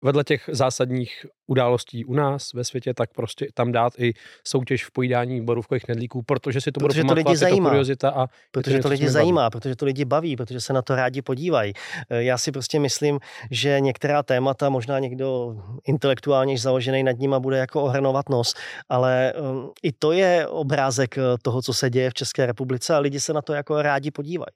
vedle 0.03 0.23
těch 0.23 0.49
zásadních 0.51 1.25
událostí 1.47 2.05
u 2.05 2.13
nás 2.13 2.53
ve 2.53 2.63
světě, 2.63 2.93
tak 2.93 3.13
prostě 3.13 3.47
tam 3.53 3.71
dát 3.71 3.93
i 3.99 4.13
soutěž 4.47 4.85
v 4.85 4.91
pojídání 4.91 5.41
borůvkových 5.45 5.83
knedlíků, 5.83 6.21
protože 6.21 6.61
si 6.61 6.71
to 6.71 6.79
protože 6.79 7.03
bude 7.03 7.23
to 7.23 7.29
lidi 7.29 7.37
zajímá. 7.37 7.69
To 7.69 7.71
kuriozita 7.71 8.09
a 8.09 8.27
protože 8.51 8.77
to, 8.77 8.83
to 8.83 8.89
lidi 8.89 9.09
zajímá, 9.09 9.41
baví. 9.41 9.51
protože 9.51 9.75
to 9.75 9.85
lidi 9.85 10.05
baví, 10.05 10.35
protože 10.35 10.61
se 10.61 10.73
na 10.73 10.81
to 10.81 10.95
rádi 10.95 11.21
podívají. 11.21 11.73
Eh, 12.09 12.23
já 12.23 12.37
si 12.37 12.51
prostě 12.51 12.79
myslím, 12.79 13.19
že 13.51 13.79
některá 13.79 14.23
témata, 14.23 14.69
možná 14.69 14.99
někdo 14.99 15.55
intelektuálně 15.87 16.57
založený 16.57 17.03
nad 17.03 17.19
nima 17.19 17.39
bude 17.39 17.57
jako 17.57 17.83
ohrnovat 17.83 18.29
nos, 18.29 18.53
ale 18.89 19.33
um, 19.33 19.71
i 19.83 19.91
to 19.91 20.11
je 20.11 20.47
obrázek 20.47 21.17
eh, 21.17 21.21
toho, 21.41 21.61
co 21.61 21.73
se 21.73 21.89
děje 21.89 22.09
v 22.09 22.13
České 22.13 22.45
republice 22.45 22.95
a 22.95 22.99
lidi 22.99 23.19
se 23.19 23.33
na 23.33 23.41
to 23.41 23.53
jako 23.53 23.81
rádi 23.81 24.11
podívají. 24.11 24.53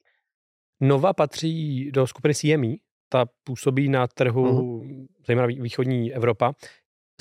Nova 0.79 1.13
patří 1.13 1.91
do 1.91 2.07
skupiny 2.07 2.36
CME, 2.36 2.87
ta 3.09 3.25
působí 3.43 3.89
na 3.89 4.07
trhu, 4.07 4.45
mm-hmm. 4.45 5.07
zejména 5.27 5.47
východní 5.47 6.13
Evropa, 6.13 6.53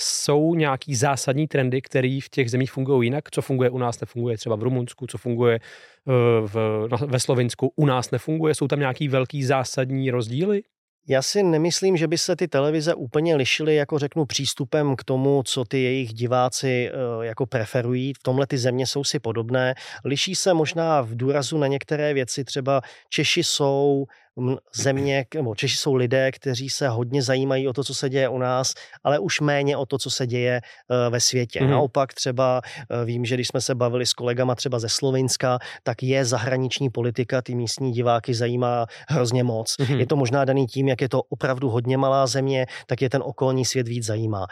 jsou 0.00 0.54
nějaký 0.54 0.94
zásadní 0.94 1.46
trendy, 1.48 1.82
které 1.82 2.18
v 2.22 2.28
těch 2.28 2.50
zemích 2.50 2.72
fungují 2.72 3.06
jinak? 3.06 3.30
Co 3.30 3.42
funguje 3.42 3.70
u 3.70 3.78
nás, 3.78 4.00
nefunguje 4.00 4.36
třeba 4.36 4.56
v 4.56 4.62
Rumunsku, 4.62 5.06
co 5.06 5.18
funguje 5.18 5.54
eh, 5.54 6.12
v, 6.46 6.88
ve 7.06 7.20
Slovinsku, 7.20 7.72
u 7.76 7.86
nás 7.86 8.10
nefunguje? 8.10 8.54
Jsou 8.54 8.68
tam 8.68 8.78
nějaký 8.78 9.08
velký 9.08 9.44
zásadní 9.44 10.10
rozdíly? 10.10 10.62
Já 11.08 11.22
si 11.22 11.42
nemyslím, 11.42 11.96
že 11.96 12.08
by 12.08 12.18
se 12.18 12.36
ty 12.36 12.48
televize 12.48 12.94
úplně 12.94 13.36
lišily, 13.36 13.74
jako 13.74 13.98
řeknu, 13.98 14.24
přístupem 14.24 14.96
k 14.96 15.04
tomu, 15.04 15.42
co 15.42 15.64
ty 15.64 15.82
jejich 15.82 16.14
diváci 16.14 16.90
eh, 16.90 17.26
jako 17.26 17.46
preferují. 17.46 18.12
V 18.12 18.22
tomhle 18.22 18.46
ty 18.46 18.58
země 18.58 18.86
jsou 18.86 19.04
si 19.04 19.18
podobné. 19.18 19.74
Liší 20.04 20.34
se 20.34 20.54
možná 20.54 21.00
v 21.00 21.16
důrazu 21.16 21.58
na 21.58 21.66
některé 21.66 22.14
věci. 22.14 22.44
Třeba 22.44 22.80
Češi 23.08 23.44
jsou 23.44 24.06
země, 24.74 25.26
nebo 25.34 25.54
Češi 25.54 25.76
jsou 25.76 25.94
lidé, 25.94 26.32
kteří 26.32 26.70
se 26.70 26.88
hodně 26.88 27.22
zajímají 27.22 27.68
o 27.68 27.72
to, 27.72 27.84
co 27.84 27.94
se 27.94 28.08
děje 28.08 28.28
u 28.28 28.38
nás, 28.38 28.74
ale 29.04 29.18
už 29.18 29.40
méně 29.40 29.76
o 29.76 29.86
to, 29.86 29.98
co 29.98 30.10
se 30.10 30.26
děje 30.26 30.60
eh, 30.60 31.10
ve 31.10 31.20
světě. 31.20 31.60
Mm-hmm. 31.60 31.70
Naopak 31.70 32.14
třeba 32.14 32.60
eh, 32.90 33.04
vím, 33.04 33.24
že 33.24 33.34
když 33.34 33.48
jsme 33.48 33.60
se 33.60 33.74
bavili 33.74 34.06
s 34.06 34.12
kolegama 34.12 34.54
třeba 34.54 34.78
ze 34.78 34.88
Slovenska, 34.88 35.58
tak 35.82 36.02
je 36.02 36.24
zahraniční 36.24 36.90
politika, 36.90 37.42
ty 37.42 37.54
místní 37.54 37.92
diváky 37.92 38.34
zajímá 38.34 38.86
hrozně 39.08 39.44
moc. 39.44 39.74
Mm-hmm. 39.80 39.98
Je 39.98 40.06
to 40.06 40.16
možná 40.16 40.44
daný 40.44 40.66
tím, 40.66 40.88
jak 40.88 41.00
je 41.00 41.08
to 41.08 41.22
opravdu 41.22 41.68
hodně 41.68 41.96
malá 41.96 42.26
země, 42.26 42.66
tak 42.86 43.02
je 43.02 43.10
ten 43.10 43.22
okolní 43.24 43.64
svět 43.64 43.88
víc 43.88 44.04
zajímá. 44.04 44.46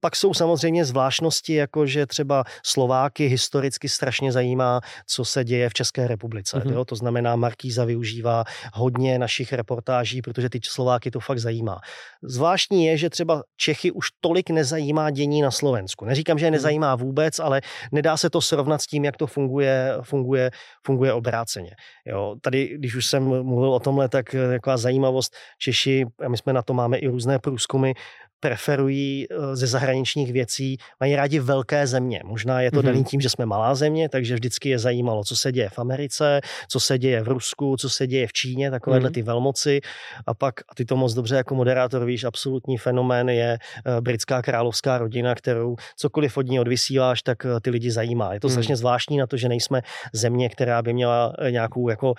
Pak 0.00 0.16
jsou 0.16 0.34
samozřejmě 0.34 0.84
zvláštnosti, 0.84 1.54
jako 1.54 1.86
že 1.86 2.06
třeba 2.06 2.44
Slováky 2.64 3.26
historicky 3.26 3.88
strašně 3.88 4.32
zajímá, 4.32 4.80
co 5.06 5.24
se 5.24 5.44
děje 5.44 5.68
v 5.68 5.74
České 5.74 6.08
republice. 6.08 6.58
Mm-hmm. 6.58 6.72
Jo? 6.72 6.84
To 6.84 6.96
znamená, 6.96 7.36
Markíza 7.36 7.84
využívá 7.84 8.44
hodně 8.74 9.18
našich 9.18 9.52
reportáží, 9.52 10.22
protože 10.22 10.48
ty 10.48 10.60
Slováky 10.64 11.10
to 11.10 11.20
fakt 11.20 11.38
zajímá. 11.38 11.80
Zvláštní 12.22 12.86
je, 12.86 12.96
že 12.96 13.10
třeba 13.10 13.42
Čechy 13.56 13.90
už 13.90 14.06
tolik 14.20 14.50
nezajímá 14.50 15.10
dění 15.10 15.42
na 15.42 15.50
Slovensku. 15.50 16.04
Neříkám, 16.04 16.38
že 16.38 16.46
je 16.46 16.50
mhm. 16.50 16.56
nezajímá 16.56 16.94
vůbec, 16.94 17.38
ale 17.38 17.60
nedá 17.92 18.16
se 18.16 18.30
to 18.30 18.40
srovnat 18.40 18.82
s 18.82 18.86
tím, 18.86 19.04
jak 19.04 19.16
to 19.16 19.26
funguje, 19.26 19.92
funguje, 20.02 20.50
funguje 20.86 21.12
obráceně. 21.12 21.70
Jo? 22.06 22.34
Tady, 22.42 22.78
když 22.78 22.94
už 22.94 23.06
jsem 23.06 23.24
mluvil 23.24 23.72
o 23.72 23.80
tomhle, 23.80 24.08
tak 24.08 24.34
taková 24.50 24.76
zajímavost, 24.76 25.36
Češi, 25.58 26.04
a 26.24 26.28
my 26.28 26.36
jsme 26.36 26.52
na 26.52 26.62
to 26.62 26.74
máme 26.74 26.98
i 26.98 27.06
různé 27.06 27.38
průzkumy, 27.38 27.92
preferují 28.40 29.26
eh, 29.30 29.56
ze 29.56 29.66
zahraničních 29.66 30.32
věcí, 30.32 30.76
mají 31.00 31.16
rádi 31.16 31.38
velké 31.38 31.86
země. 31.86 32.20
Možná 32.24 32.60
je 32.60 32.70
to 32.70 32.80
mm-hmm. 32.80 32.82
daný 32.82 33.04
tím, 33.04 33.20
že 33.20 33.30
jsme 33.30 33.46
malá 33.46 33.74
země, 33.74 34.08
takže 34.08 34.34
vždycky 34.34 34.68
je 34.68 34.78
zajímalo, 34.78 35.24
co 35.24 35.36
se 35.36 35.52
děje 35.52 35.68
v 35.68 35.78
Americe, 35.78 36.40
co 36.68 36.80
se 36.80 36.98
děje 36.98 37.22
v 37.22 37.28
Rusku, 37.28 37.76
co 37.76 37.90
se 37.90 38.06
děje 38.06 38.26
v 38.26 38.32
Číně, 38.32 38.70
takovéhle 38.70 39.08
mm-hmm. 39.08 39.14
ty 39.14 39.22
velmoci. 39.22 39.80
A 40.26 40.34
pak, 40.34 40.60
a 40.60 40.74
ty 40.74 40.84
to 40.84 40.96
moc 40.96 41.14
dobře 41.14 41.36
jako 41.36 41.54
moderátor 41.54 42.04
víš, 42.04 42.24
absolutní 42.24 42.78
fenomén 42.78 43.28
je 43.28 43.58
eh, 43.58 44.00
britská 44.00 44.42
královská 44.42 44.98
rodina, 44.98 45.34
kterou 45.34 45.76
cokoliv 45.96 46.36
od 46.36 46.46
ní 46.46 46.60
odvysíláš, 46.60 47.22
tak 47.22 47.46
eh, 47.46 47.60
ty 47.60 47.70
lidi 47.70 47.90
zajímá. 47.90 48.34
Je 48.34 48.40
to 48.40 48.48
mm. 48.48 48.52
strašně 48.52 48.76
zvláštní 48.76 49.16
na 49.16 49.26
to, 49.26 49.36
že 49.36 49.48
nejsme 49.48 49.82
země, 50.12 50.48
která 50.48 50.82
by 50.82 50.92
měla 50.92 51.32
nějakou 51.50 51.88
jako 51.88 52.14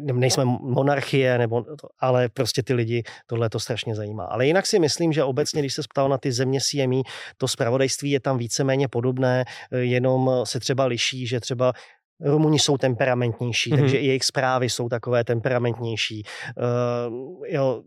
nejsme 0.00 0.44
monarchie, 0.44 1.38
nebo, 1.38 1.64
ale 1.98 2.28
prostě 2.28 2.62
ty 2.62 2.74
lidi 2.74 3.02
tohle 3.26 3.50
to 3.50 3.60
strašně 3.60 3.94
zajímá. 3.94 4.24
Ale 4.24 4.46
jinak 4.46 4.66
si 4.66 4.78
myslím, 4.78 5.12
že 5.12 5.24
obecně, 5.24 5.62
když 5.62 5.74
se 5.74 5.82
ptal 5.82 6.08
na 6.08 6.18
ty 6.18 6.32
země 6.32 6.60
CME, 6.60 7.02
to 7.36 7.48
zpravodajství 7.48 8.10
je 8.10 8.20
tam 8.20 8.38
víceméně 8.38 8.88
podobné, 8.88 9.44
jenom 9.70 10.30
se 10.44 10.60
třeba 10.60 10.84
liší, 10.84 11.26
že 11.26 11.40
třeba 11.40 11.72
Rumuni 12.24 12.58
jsou 12.58 12.76
temperamentnější, 12.76 13.72
mm-hmm. 13.72 13.80
takže 13.80 13.98
i 13.98 14.06
jejich 14.06 14.24
zprávy 14.24 14.70
jsou 14.70 14.88
takové 14.88 15.24
temperamentnější. 15.24 16.22
Uh, 16.56 17.46
jo, 17.46 17.82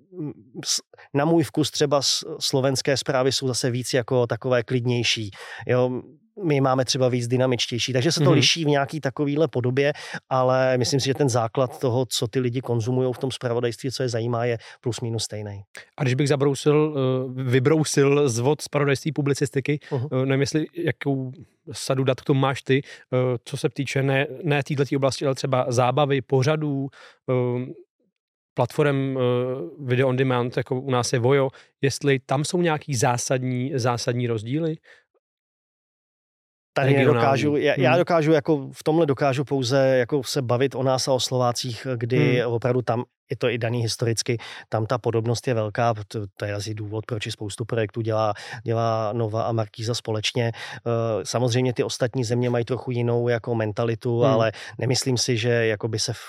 na 1.14 1.26
můj 1.26 1.44
vkus 1.44 1.72
třeba 1.72 2.02
slovenské 2.40 2.98
zprávy 2.98 3.32
jsou 3.32 3.48
zase 3.48 3.72
víc 3.72 3.94
jako 3.94 4.28
takové 4.28 4.64
klidnější. 4.64 5.32
Jo, 5.68 6.02
my 6.44 6.62
máme 6.62 6.86
třeba 6.86 7.10
víc 7.10 7.28
dynamičtější, 7.28 7.94
takže 7.94 8.12
se 8.12 8.20
to 8.20 8.26
mm-hmm. 8.26 8.34
liší 8.34 8.66
v 8.66 8.68
nějaký 8.68 9.00
takovýhle 9.00 9.48
podobě, 9.48 9.94
ale 10.30 10.78
myslím 10.78 11.00
si, 11.00 11.06
že 11.06 11.14
ten 11.14 11.30
základ 11.30 11.80
toho, 11.80 12.06
co 12.06 12.28
ty 12.28 12.40
lidi 12.40 12.62
konzumují 12.62 13.14
v 13.14 13.18
tom 13.18 13.32
spravodajství, 13.32 13.92
co 13.92 14.04
je 14.04 14.10
zajímá, 14.10 14.46
je 14.46 14.58
plus 14.82 15.02
minus 15.02 15.24
stejný. 15.24 15.62
A 15.98 16.04
když 16.04 16.16
bych 16.16 16.30
zabrousil, 16.30 16.96
eh, 16.96 17.44
vybrousil 17.44 18.30
z 18.30 18.40
vod 18.40 18.62
spravodajství 18.62 19.12
publicistiky, 19.12 19.80
uh-huh. 19.90 20.26
nevím, 20.26 20.42
jestli 20.42 20.66
jakou 20.76 21.32
sadu 21.72 22.04
dat 22.04 22.22
k 22.22 22.26
tomu 22.26 22.40
máš 22.40 22.62
ty, 22.62 22.82
eh, 22.84 23.18
co 23.46 23.58
se 23.58 23.70
týče 23.70 24.04
ne, 24.04 24.28
ne 24.44 24.64
této 24.64 24.96
oblasti, 24.96 25.26
ale 25.26 25.36
třeba 25.36 25.66
zábavy, 25.70 26.22
pořadů, 26.22 26.88
platform 28.54 29.18
video 29.80 30.10
on 30.10 30.16
demand, 30.16 30.58
jako 30.58 30.82
u 30.82 30.92
nás 30.92 31.14
je 31.14 31.20
Vojo, 31.20 31.50
jestli 31.82 32.20
tam 32.20 32.46
jsou 32.46 32.62
nějaký 32.62 32.96
zásadní, 32.96 33.72
zásadní 33.76 34.28
rozdíly? 34.28 34.76
Tady 36.74 36.98
nedokážu, 36.98 37.56
já, 37.56 37.74
já 37.78 37.90
hmm. 37.90 38.00
dokážu 38.00 38.32
jako 38.32 38.70
v 38.72 38.84
tomhle 38.84 39.06
dokážu 39.06 39.44
pouze 39.44 39.98
jako 39.98 40.24
se 40.24 40.42
bavit 40.42 40.76
o 40.76 40.84
nás 40.84 41.08
a 41.08 41.14
o 41.14 41.20
Slovácích, 41.20 41.88
kdy 41.96 42.42
hmm. 42.42 42.54
opravdu 42.54 42.82
tam 42.82 43.04
je 43.30 43.38
to 43.38 43.50
i 43.50 43.58
daný 43.58 43.82
historicky, 43.82 44.38
tam 44.70 44.86
ta 44.86 44.98
podobnost 44.98 45.48
je 45.48 45.54
velká, 45.54 45.94
to, 46.08 46.28
to 46.38 46.46
je 46.46 46.54
asi 46.54 46.74
důvod, 46.74 47.06
proč 47.06 47.32
spoustu 47.32 47.66
projektů 47.66 48.02
dělá, 48.02 48.34
dělá 48.64 49.14
Nova 49.14 49.44
a 49.44 49.52
Markíza 49.52 49.94
společně. 49.94 50.52
Eh, 50.56 50.90
samozřejmě 51.24 51.74
ty 51.74 51.84
ostatní 51.84 52.24
země 52.24 52.50
mají 52.50 52.66
trochu 52.66 52.92
jinou 52.92 53.28
jako 53.28 53.56
mentalitu, 53.56 54.20
hmm. 54.20 54.32
ale 54.32 54.52
nemyslím 54.80 55.18
si, 55.18 55.38
že 55.38 55.50
jako 55.50 55.88
by 55.88 56.00
se 56.00 56.14
v, 56.14 56.20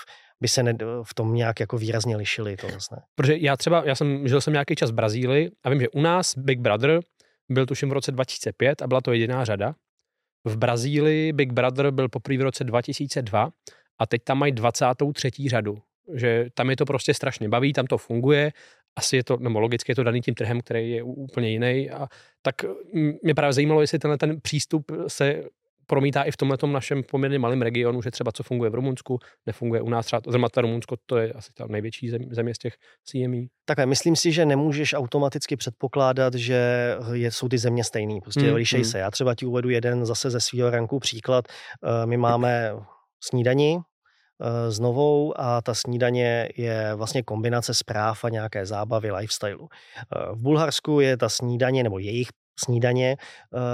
by 0.41 0.47
se 0.47 0.63
ne, 0.63 0.73
v 1.03 1.13
tom 1.13 1.33
nějak 1.33 1.59
jako 1.59 1.77
výrazně 1.77 2.17
lišili. 2.17 2.57
To 2.57 2.67
vlastně. 2.67 2.97
Protože 3.15 3.37
já 3.37 3.57
třeba, 3.57 3.83
já 3.85 3.95
jsem 3.95 4.27
žil 4.27 4.41
jsem 4.41 4.53
nějaký 4.53 4.75
čas 4.75 4.91
v 4.91 4.93
Brazílii 4.93 5.51
a 5.63 5.69
vím, 5.69 5.81
že 5.81 5.89
u 5.89 6.01
nás 6.01 6.37
Big 6.37 6.59
Brother 6.59 6.99
byl 7.49 7.65
tuším 7.65 7.89
v 7.89 7.93
roce 7.93 8.11
2005 8.11 8.81
a 8.81 8.87
byla 8.87 9.01
to 9.01 9.11
jediná 9.11 9.45
řada 9.45 9.73
v 10.45 10.57
Brazílii 10.57 11.33
Big 11.33 11.53
Brother 11.53 11.91
byl 11.91 12.09
poprvé 12.09 12.37
v 12.37 12.41
roce 12.41 12.63
2002 12.63 13.51
a 13.99 14.05
teď 14.05 14.23
tam 14.23 14.37
mají 14.37 14.51
23. 14.51 15.29
řadu. 15.47 15.77
Že 16.13 16.45
tam 16.53 16.69
je 16.69 16.75
to 16.75 16.85
prostě 16.85 17.13
strašně 17.13 17.49
baví, 17.49 17.73
tam 17.73 17.87
to 17.87 17.97
funguje, 17.97 18.51
asi 18.95 19.15
je 19.15 19.23
to, 19.23 19.37
nebo 19.37 19.59
logicky 19.59 19.91
je 19.91 19.95
to 19.95 20.03
daný 20.03 20.21
tím 20.21 20.35
trhem, 20.35 20.61
který 20.61 20.91
je 20.91 21.03
úplně 21.03 21.49
jiný. 21.49 21.89
A 21.89 22.07
tak 22.41 22.55
mě 23.23 23.35
právě 23.35 23.53
zajímalo, 23.53 23.81
jestli 23.81 23.99
tenhle 23.99 24.17
ten 24.17 24.41
přístup 24.41 24.91
se 25.07 25.43
promítá 25.87 26.23
i 26.23 26.31
v 26.31 26.37
tomhle 26.37 26.57
našem 26.65 27.03
poměrně 27.03 27.39
malém 27.39 27.61
regionu, 27.61 28.01
že 28.01 28.11
třeba 28.11 28.31
co 28.31 28.43
funguje 28.43 28.69
v 28.69 28.75
Rumunsku, 28.75 29.19
nefunguje 29.45 29.81
u 29.81 29.89
nás 29.89 30.05
třeba, 30.05 30.21
zrovna 30.27 30.49
ta 30.49 30.61
Rumunsko, 30.61 30.95
to 31.05 31.17
je 31.17 31.33
asi 31.33 31.53
ta 31.53 31.65
největší 31.67 32.09
země 32.31 32.55
z 32.55 32.57
těch 32.57 32.73
CME. 33.03 33.37
Takhle, 33.65 33.85
myslím 33.85 34.15
si, 34.15 34.31
že 34.31 34.45
nemůžeš 34.45 34.93
automaticky 34.93 35.55
předpokládat, 35.55 36.33
že 36.33 36.95
jsou 37.13 37.47
ty 37.47 37.57
země 37.57 37.83
stejný, 37.83 38.21
prostě 38.21 38.41
hmm, 38.41 38.53
lišej 38.53 38.79
hmm. 38.79 38.91
se. 38.91 38.99
Já 38.99 39.11
třeba 39.11 39.35
ti 39.35 39.45
uvedu 39.45 39.69
jeden 39.69 40.05
zase 40.05 40.29
ze 40.29 40.39
svého 40.39 40.69
ranku 40.69 40.99
příklad. 40.99 41.45
Eh, 41.47 42.05
my 42.05 42.17
máme 42.17 42.73
snídani, 43.23 43.79
eh, 43.79 44.71
s 44.71 44.79
novou 44.79 45.33
a 45.39 45.61
ta 45.61 45.73
snídaně 45.73 46.49
je 46.57 46.91
vlastně 46.95 47.23
kombinace 47.23 47.73
zpráv 47.73 48.23
a 48.23 48.29
nějaké 48.29 48.65
zábavy, 48.65 49.11
lifestyleu. 49.11 49.67
Eh, 49.67 50.35
v 50.35 50.41
Bulharsku 50.41 50.99
je 50.99 51.17
ta 51.17 51.29
snídaně, 51.29 51.83
nebo 51.83 51.99
jejich 51.99 52.27
snídaně 52.65 53.17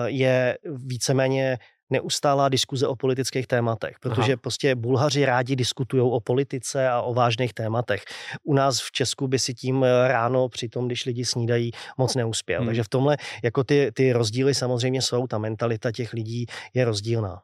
je 0.06 0.58
víceméně 0.66 1.58
neustálá 1.92 2.50
diskuze 2.50 2.88
o 2.88 2.96
politických 2.96 3.48
tématech, 3.48 3.96
protože 4.00 4.34
Aha. 4.34 4.42
prostě 4.42 4.76
Bulhaři 4.76 5.26
rádi 5.26 5.56
diskutují 5.56 6.04
o 6.04 6.20
politice 6.20 6.90
a 6.90 7.02
o 7.02 7.14
vážných 7.14 7.54
tématech. 7.54 8.04
U 8.44 8.54
nás 8.54 8.82
v 8.82 8.92
Česku 8.92 9.28
by 9.28 9.40
si 9.40 9.54
tím 9.54 9.84
eh, 9.84 10.08
ráno 10.08 10.50
při 10.50 10.70
tom, 10.70 10.88
když 10.88 11.06
lidi 11.06 11.26
snídají, 11.26 11.72
moc 11.98 12.16
neuspěl. 12.16 12.60
Hmm. 12.60 12.68
Takže 12.68 12.84
v 12.84 12.90
tomhle 12.90 13.18
jako 13.44 13.64
ty, 13.64 13.92
ty 13.94 14.14
rozdíly 14.14 14.56
samozřejmě 14.56 15.02
jsou, 15.02 15.28
ta 15.28 15.38
mentalita 15.38 15.92
těch 15.92 16.14
lidí 16.14 16.46
je 16.74 16.86
rozdílná. 16.86 17.42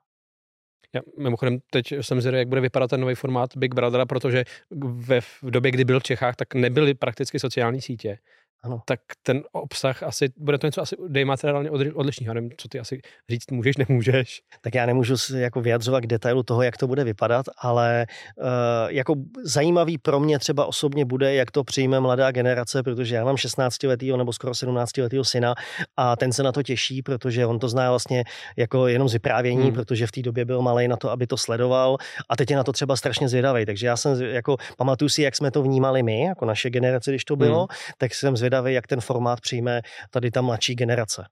Já, 0.96 1.02
mimochodem, 1.20 1.60
teď 1.72 1.92
jsem 2.02 2.22
zvědavý, 2.22 2.40
jak 2.40 2.48
bude 2.48 2.62
vypadat 2.62 2.88
ten 2.88 3.02
nový 3.02 3.16
formát 3.16 3.58
Big 3.58 3.76
Brothera, 3.76 4.06
protože 4.06 4.44
ve, 4.82 5.22
v 5.22 5.44
době, 5.44 5.72
kdy 5.72 5.86
byl 5.86 6.00
v 6.00 6.04
Čechách, 6.04 6.36
tak 6.36 6.54
nebyly 6.54 6.94
prakticky 6.94 7.40
sociální 7.40 7.82
sítě. 7.82 8.18
Ano. 8.64 8.82
tak 8.86 9.00
ten 9.24 9.44
obsah 9.52 10.04
asi, 10.04 10.30
bude 10.38 10.58
to 10.58 10.68
něco 10.68 10.82
asi 10.82 10.96
diametrálně 11.08 11.72
odlišného. 11.72 12.34
Nevím, 12.34 12.52
co 12.58 12.68
ty 12.68 12.80
asi 12.80 13.00
říct 13.30 13.52
můžeš, 13.52 13.78
nemůžeš. 13.90 14.42
Tak 14.62 14.76
já 14.76 14.86
nemůžu 14.86 15.18
se 15.18 15.40
jako 15.40 15.62
vyjadřovat 15.62 16.04
k 16.04 16.08
detailu 16.08 16.44
toho, 16.44 16.62
jak 16.62 16.78
to 16.78 16.88
bude 16.88 17.04
vypadat, 17.04 17.46
ale 17.58 18.06
uh, 18.38 18.46
jako 18.88 19.16
zajímavý 19.44 19.98
pro 19.98 20.20
mě 20.20 20.40
třeba 20.40 20.66
osobně 20.66 21.06
bude, 21.06 21.34
jak 21.34 21.52
to 21.52 21.64
přijme 21.64 22.00
mladá 22.00 22.32
generace, 22.32 22.84
protože 22.84 23.16
já 23.16 23.26
mám 23.26 23.38
16 23.38 23.84
letého 23.84 24.18
nebo 24.18 24.34
skoro 24.34 24.56
17 24.56 24.98
letého 24.98 25.24
syna 25.24 25.56
a 25.98 26.16
ten 26.16 26.34
se 26.34 26.44
na 26.44 26.52
to 26.52 26.64
těší, 26.64 27.02
protože 27.02 27.46
on 27.46 27.60
to 27.60 27.70
zná 27.70 27.90
vlastně 27.90 28.24
jako 28.58 28.88
jenom 28.88 29.10
z 29.10 29.14
vyprávění, 29.14 29.64
hmm. 29.64 29.74
protože 29.74 30.08
v 30.08 30.12
té 30.12 30.22
době 30.22 30.46
byl 30.46 30.62
malý 30.62 30.88
na 30.88 30.98
to, 30.98 31.12
aby 31.12 31.28
to 31.28 31.38
sledoval 31.38 31.98
a 32.30 32.36
teď 32.36 32.52
je 32.52 32.58
na 32.58 32.64
to 32.64 32.72
třeba 32.72 32.96
strašně 32.96 33.30
zvědavý. 33.30 33.66
Takže 33.66 33.88
já 33.88 33.98
jsem 33.98 34.22
jako 34.22 34.58
pamatuju 34.78 35.10
si, 35.10 35.22
jak 35.22 35.36
jsme 35.36 35.52
to 35.52 35.64
vnímali 35.64 36.04
my, 36.04 36.22
jako 36.22 36.46
naše 36.46 36.70
generace, 36.70 37.12
když 37.12 37.26
to 37.26 37.36
bylo, 37.36 37.60
hmm. 37.60 37.68
tak 37.98 38.14
jsem 38.14 38.38
zvědavý 38.38 38.47
zvědavý, 38.48 38.74
jak 38.74 38.88
ten 38.88 39.02
formát 39.02 39.42
přijme 39.42 39.82
tady 40.12 40.32
ta 40.32 40.42
mladší 40.42 40.76
generace. 40.76 41.24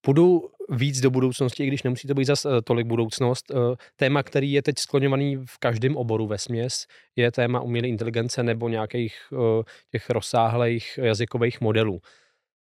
Půjdu 0.00 0.40
víc 0.70 1.00
do 1.00 1.10
budoucnosti, 1.10 1.64
i 1.64 1.66
když 1.66 1.82
nemusí 1.82 2.08
to 2.08 2.14
být 2.14 2.24
zase 2.24 2.48
tolik 2.64 2.86
budoucnost. 2.86 3.44
Eh, 3.50 3.76
téma, 3.96 4.22
který 4.22 4.52
je 4.52 4.62
teď 4.62 4.78
skloňovaný 4.78 5.36
v 5.36 5.58
každém 5.58 5.96
oboru 5.96 6.26
ve 6.26 6.38
směs, 6.38 6.86
je 7.16 7.32
téma 7.32 7.60
umělé 7.60 7.88
inteligence 7.88 8.42
nebo 8.42 8.68
nějakých 8.68 9.14
eh, 9.32 9.62
těch 9.92 10.10
rozsáhlých 10.10 10.98
jazykových 11.02 11.60
modelů. 11.60 12.00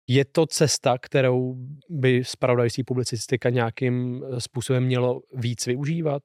Je 0.08 0.24
to 0.24 0.46
cesta, 0.46 0.98
kterou 0.98 1.54
by 1.88 2.24
spravodajství 2.24 2.84
publicistika 2.84 3.50
nějakým 3.50 4.24
způsobem 4.38 4.84
mělo 4.84 5.20
víc 5.34 5.66
využívat? 5.66 6.22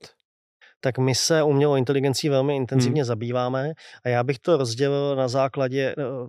Tak 0.84 0.98
my 0.98 1.16
se 1.16 1.44
umělou 1.44 1.76
inteligencí 1.76 2.30
velmi 2.30 2.56
intenzivně 2.56 3.02
hmm. 3.02 3.08
zabýváme 3.08 3.74
a 4.04 4.10
já 4.10 4.24
bych 4.24 4.40
to 4.40 4.58
rozdělil 4.58 5.16
na 5.16 5.28
základě 5.28 5.96
no, 5.98 6.28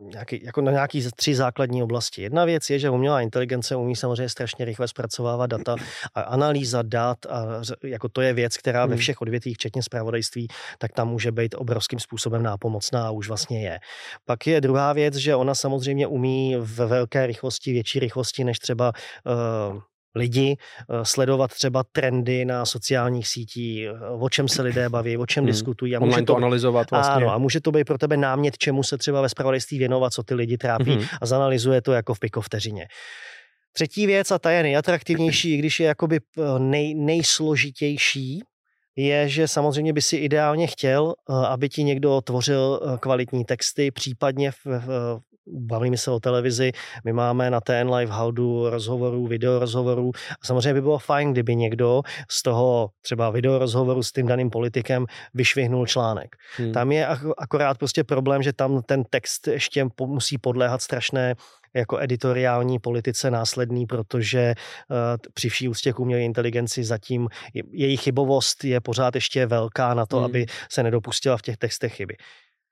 nějaký, 0.00 0.44
jako 0.44 0.60
na 0.60 0.72
nějaký 0.72 1.02
tři 1.16 1.34
základní 1.34 1.82
oblasti. 1.82 2.22
Jedna 2.22 2.44
věc 2.44 2.70
je, 2.70 2.78
že 2.78 2.90
umělá 2.90 3.20
inteligence 3.20 3.76
umí 3.76 3.96
samozřejmě 3.96 4.28
strašně 4.28 4.64
rychle 4.64 4.88
zpracovávat 4.88 5.50
data 5.50 5.76
a 6.14 6.20
analýza 6.20 6.82
dat 6.82 7.26
a 7.26 7.46
jako 7.84 8.08
to 8.08 8.20
je 8.20 8.32
věc, 8.32 8.56
která 8.56 8.82
hmm. 8.82 8.90
ve 8.90 8.96
všech 8.96 9.20
odvětvích, 9.20 9.56
včetně 9.56 9.82
zpravodajství, 9.82 10.48
tak 10.78 10.92
tam 10.92 11.08
může 11.08 11.32
být 11.32 11.54
obrovským 11.58 11.98
způsobem 11.98 12.42
nápomocná 12.42 13.06
a 13.06 13.10
už 13.10 13.28
vlastně 13.28 13.62
je. 13.62 13.78
Pak 14.24 14.46
je 14.46 14.60
druhá 14.60 14.92
věc, 14.92 15.14
že 15.14 15.34
ona 15.34 15.54
samozřejmě 15.54 16.06
umí 16.06 16.56
ve 16.58 16.86
velké 16.86 17.26
rychlosti, 17.26 17.72
větší 17.72 18.00
rychlosti 18.00 18.44
než 18.44 18.58
třeba 18.58 18.92
uh, 19.72 19.80
lidi, 20.14 20.56
eh, 20.56 21.04
sledovat 21.04 21.50
třeba 21.50 21.84
trendy 21.92 22.44
na 22.44 22.66
sociálních 22.66 23.28
sítích, 23.28 23.84
eh, 23.84 24.08
o 24.08 24.28
čem 24.28 24.48
se 24.48 24.62
lidé 24.62 24.88
baví, 24.88 25.16
o 25.16 25.26
čem 25.26 25.44
hmm. 25.44 25.52
diskutují. 25.52 25.96
A 25.96 25.98
Online 25.98 26.16
může 26.16 26.26
to, 26.26 26.32
to 26.32 26.36
analyzovat 26.36 26.90
vlastně. 26.90 27.14
Ano, 27.14 27.32
a 27.32 27.38
může 27.38 27.60
to 27.60 27.72
být 27.72 27.84
pro 27.84 27.98
tebe 27.98 28.16
námět, 28.16 28.58
čemu 28.58 28.82
se 28.82 28.98
třeba 28.98 29.22
ve 29.22 29.28
spravodajství 29.28 29.78
věnovat, 29.78 30.12
co 30.12 30.22
ty 30.22 30.34
lidi 30.34 30.58
trápí 30.58 30.90
hmm. 30.90 31.04
a 31.20 31.26
zanalizuje 31.26 31.82
to 31.82 31.92
jako 31.92 32.14
v 32.14 32.18
pikovteřině. 32.18 32.86
Třetí 33.72 34.06
věc, 34.06 34.30
a 34.30 34.38
ta 34.38 34.50
je 34.50 34.62
nejatraktivnější, 34.62 35.54
i 35.54 35.56
když 35.56 35.80
je 35.80 35.86
jakoby 35.86 36.16
eh, 36.16 36.42
nej, 36.58 36.94
nejsložitější, 36.94 38.42
je, 38.96 39.28
že 39.28 39.48
samozřejmě 39.48 39.92
by 39.92 40.02
si 40.02 40.16
ideálně 40.16 40.66
chtěl, 40.66 41.14
aby 41.48 41.68
ti 41.68 41.84
někdo 41.84 42.20
tvořil 42.20 42.80
kvalitní 43.00 43.44
texty, 43.44 43.90
případně 43.90 44.50
v, 44.50 44.58
v, 44.64 45.20
bavíme 45.46 45.96
se 45.96 46.10
o 46.10 46.20
televizi, 46.20 46.72
my 47.04 47.12
máme 47.12 47.50
na 47.50 47.60
TN 47.60 47.94
Live 47.94 48.12
haudu 48.12 48.70
rozhovorů, 48.70 49.26
video 49.26 49.58
rozhovorů. 49.58 50.12
A 50.42 50.46
samozřejmě 50.46 50.74
by 50.74 50.80
bylo 50.80 50.98
fajn, 50.98 51.32
kdyby 51.32 51.56
někdo 51.56 52.02
z 52.30 52.42
toho 52.42 52.90
třeba 53.00 53.30
video 53.30 53.58
rozhovoru 53.58 54.02
s 54.02 54.12
tím 54.12 54.26
daným 54.26 54.50
politikem 54.50 55.06
vyšvihnul 55.34 55.86
článek. 55.86 56.36
Hmm. 56.56 56.72
Tam 56.72 56.92
je 56.92 57.06
akorát 57.38 57.78
prostě 57.78 58.04
problém, 58.04 58.42
že 58.42 58.52
tam 58.52 58.82
ten 58.82 59.04
text 59.10 59.48
ještě 59.48 59.86
musí 60.00 60.38
podléhat 60.38 60.82
strašné 60.82 61.34
jako 61.74 61.98
editoriální 61.98 62.78
politice 62.78 63.30
následný, 63.30 63.86
protože 63.86 64.54
uh, 64.90 64.96
při 65.34 65.48
vší 65.48 65.68
úctě 65.68 65.92
k 65.92 66.00
umělé 66.00 66.22
inteligenci 66.22 66.84
zatím 66.84 67.28
její 67.72 67.96
chybovost 67.96 68.64
je 68.64 68.80
pořád 68.80 69.14
ještě 69.14 69.46
velká 69.46 69.94
na 69.94 70.06
to, 70.06 70.16
hmm. 70.16 70.24
aby 70.24 70.46
se 70.70 70.82
nedopustila 70.82 71.36
v 71.36 71.42
těch 71.42 71.56
textech 71.56 71.94
chyby. 71.94 72.16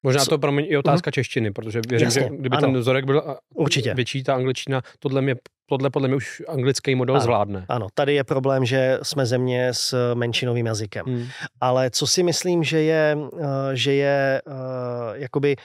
Možná 0.02 0.24
to 0.24 0.38
pro 0.38 0.52
mě 0.52 0.66
i 0.66 0.76
otázka 0.76 1.10
uh-huh. 1.10 1.14
češtiny, 1.14 1.50
protože 1.50 1.80
věřím, 1.88 2.06
Jasně, 2.06 2.22
že 2.22 2.28
kdyby 2.28 2.56
ano. 2.56 2.66
ten 2.66 2.80
vzorek 2.80 3.04
byl 3.04 3.36
Určitě. 3.54 3.94
větší, 3.94 4.22
ta 4.22 4.34
angličtina, 4.34 4.82
tohle, 4.98 5.22
mě, 5.22 5.34
tohle 5.66 5.90
podle 5.90 6.08
mě 6.08 6.16
už 6.16 6.42
anglický 6.48 6.94
model 6.94 7.14
ano. 7.14 7.22
zvládne. 7.22 7.66
Ano, 7.68 7.86
tady 7.94 8.14
je 8.14 8.24
problém, 8.24 8.64
že 8.64 8.98
jsme 9.02 9.26
země 9.26 9.68
s 9.72 10.14
menšinovým 10.14 10.66
jazykem. 10.66 11.06
Hmm. 11.06 11.26
Ale 11.60 11.90
co 11.90 12.06
si 12.06 12.22
myslím, 12.22 12.64
že 12.64 12.80
je, 12.80 13.18
eh, 13.40 13.76
že 13.76 13.92
je 13.92 14.42
jakoby 15.14 15.56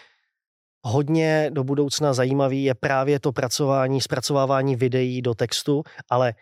hodně 0.88 1.50
do 1.54 1.64
budoucna 1.64 2.14
zajímavý, 2.14 2.64
je 2.64 2.76
právě 2.76 3.20
to 3.20 3.32
pracování, 3.32 4.02
zpracovávání 4.02 4.76
videí 4.76 5.22
do 5.22 5.34
textu, 5.34 5.84
ale 6.10 6.34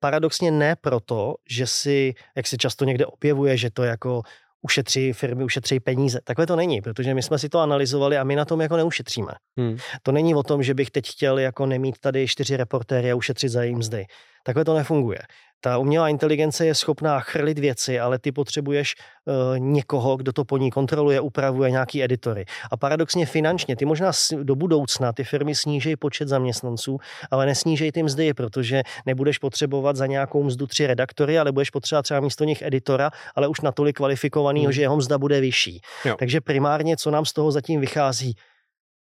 paradoxně 0.00 0.50
ne 0.50 0.76
proto, 0.80 1.34
že 1.50 1.66
si, 1.66 2.14
jak 2.36 2.46
se 2.46 2.56
často 2.56 2.84
někde 2.84 3.06
objevuje, 3.06 3.56
že 3.56 3.70
to 3.70 3.82
jako 3.82 4.22
ušetří 4.62 5.12
firmy, 5.12 5.44
ušetří 5.44 5.80
peníze. 5.80 6.20
Takhle 6.24 6.46
to 6.46 6.56
není, 6.56 6.80
protože 6.80 7.14
my 7.14 7.22
jsme 7.22 7.38
si 7.38 7.48
to 7.48 7.58
analyzovali 7.58 8.18
a 8.18 8.24
my 8.24 8.36
na 8.36 8.44
tom 8.44 8.60
jako 8.60 8.76
neušetříme. 8.76 9.32
Hmm. 9.58 9.76
To 10.02 10.12
není 10.12 10.34
o 10.34 10.42
tom, 10.42 10.62
že 10.62 10.74
bych 10.74 10.90
teď 10.90 11.10
chtěl 11.10 11.38
jako 11.38 11.66
nemít 11.66 11.98
tady 11.98 12.28
čtyři 12.28 12.56
reportéry 12.56 13.10
a 13.10 13.14
ušetřit 13.14 13.48
za 13.48 13.62
jejím 13.62 13.78
mzdy. 13.78 14.04
Takhle 14.44 14.64
to 14.64 14.74
nefunguje. 14.74 15.18
Ta 15.62 15.78
umělá 15.78 16.08
inteligence 16.08 16.66
je 16.66 16.74
schopná 16.74 17.20
chrlit 17.20 17.58
věci, 17.58 18.00
ale 18.00 18.18
ty 18.18 18.32
potřebuješ 18.32 18.94
uh, 19.24 19.58
někoho, 19.58 20.16
kdo 20.16 20.32
to 20.32 20.44
po 20.44 20.58
ní 20.58 20.70
kontroluje, 20.70 21.20
upravuje 21.20 21.70
nějaký 21.70 22.04
editory. 22.04 22.44
A 22.70 22.76
paradoxně 22.76 23.26
finančně, 23.26 23.76
ty 23.76 23.84
možná 23.84 24.12
do 24.42 24.54
budoucna 24.54 25.12
ty 25.12 25.24
firmy 25.24 25.54
sníží 25.54 25.96
počet 25.96 26.28
zaměstnanců, 26.28 26.98
ale 27.30 27.46
nesnížej 27.46 27.92
ty 27.92 28.02
mzdy, 28.02 28.34
protože 28.34 28.82
nebudeš 29.06 29.38
potřebovat 29.38 29.96
za 29.96 30.06
nějakou 30.06 30.42
mzdu 30.42 30.66
tři 30.66 30.86
redaktory, 30.86 31.38
ale 31.38 31.52
budeš 31.52 31.70
potřebovat 31.70 32.02
třeba 32.02 32.20
místo 32.20 32.44
nich 32.44 32.62
editora, 32.62 33.10
ale 33.34 33.48
už 33.48 33.60
natolik 33.60 33.96
kvalifikovaného, 33.96 34.64
hmm. 34.64 34.72
že 34.72 34.82
jeho 34.82 34.96
mzda 34.96 35.18
bude 35.18 35.40
vyšší. 35.40 35.80
Jo. 36.04 36.16
Takže 36.18 36.40
primárně, 36.40 36.96
co 36.96 37.10
nám 37.10 37.24
z 37.24 37.32
toho 37.32 37.52
zatím 37.52 37.80
vychází, 37.80 38.34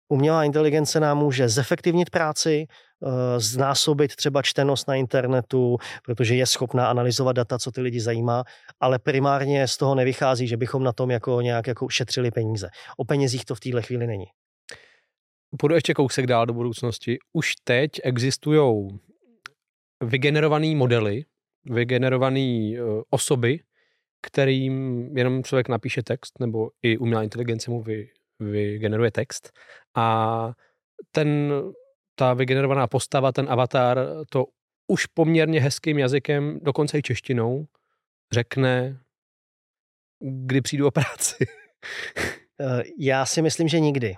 Umělá 0.08 0.44
inteligence 0.44 1.00
nám 1.00 1.18
může 1.18 1.48
zefektivnit 1.48 2.10
práci, 2.10 2.66
znásobit 3.38 4.16
třeba 4.16 4.42
čtenost 4.42 4.88
na 4.88 4.94
internetu, 4.94 5.76
protože 6.04 6.35
je 6.35 6.46
schopná 6.46 6.88
analyzovat 6.88 7.37
data, 7.37 7.59
co 7.59 7.70
ty 7.70 7.80
lidi 7.80 8.00
zajímá, 8.00 8.44
ale 8.80 8.98
primárně 8.98 9.68
z 9.68 9.76
toho 9.76 9.94
nevychází, 9.94 10.46
že 10.46 10.57
bychom 10.57 10.83
na 10.83 10.92
tom 10.92 11.11
jako 11.11 11.40
nějak 11.40 11.66
jako 11.66 11.88
šetřili 11.88 12.30
peníze. 12.30 12.68
O 12.96 13.04
penězích 13.04 13.44
to 13.44 13.54
v 13.54 13.61
téhle 13.61 13.83
chvíli 13.83 14.07
není. 14.07 14.26
Půjdu 15.59 15.74
ještě 15.74 15.94
kousek 15.94 16.26
dál 16.26 16.46
do 16.46 16.52
budoucnosti. 16.52 17.18
Už 17.33 17.54
teď 17.64 17.90
existují 18.04 18.88
vygenerované 20.04 20.74
modely, 20.74 21.24
vygenerované 21.64 22.72
uh, 22.80 23.02
osoby, 23.11 23.61
kterým 24.22 25.09
jenom 25.16 25.44
člověk 25.44 25.68
napíše 25.68 26.02
text, 26.02 26.40
nebo 26.40 26.70
i 26.83 26.98
umělá 26.98 27.22
inteligence 27.22 27.70
mu 27.70 27.83
vy, 27.83 28.09
vygeneruje 28.40 29.11
text 29.11 29.52
a 29.94 30.52
ten, 31.11 31.52
ta 32.14 32.35
vygenerovaná 32.35 32.87
postava, 32.87 33.33
ten 33.33 33.46
avatar, 33.50 33.98
to 34.29 34.46
už 34.87 35.07
poměrně 35.07 35.61
hezkým 35.61 35.98
jazykem, 35.98 36.59
dokonce 36.62 36.98
i 36.98 37.03
češtinou, 37.03 37.66
řekne, 38.33 38.98
kdy 40.20 40.61
přijdu 40.61 40.87
o 40.87 40.90
práci. 40.90 41.46
Eh, 42.61 42.83
já 42.98 43.27
si 43.27 43.42
myslím, 43.42 43.68
že 43.68 43.81
nikdy. 43.81 44.16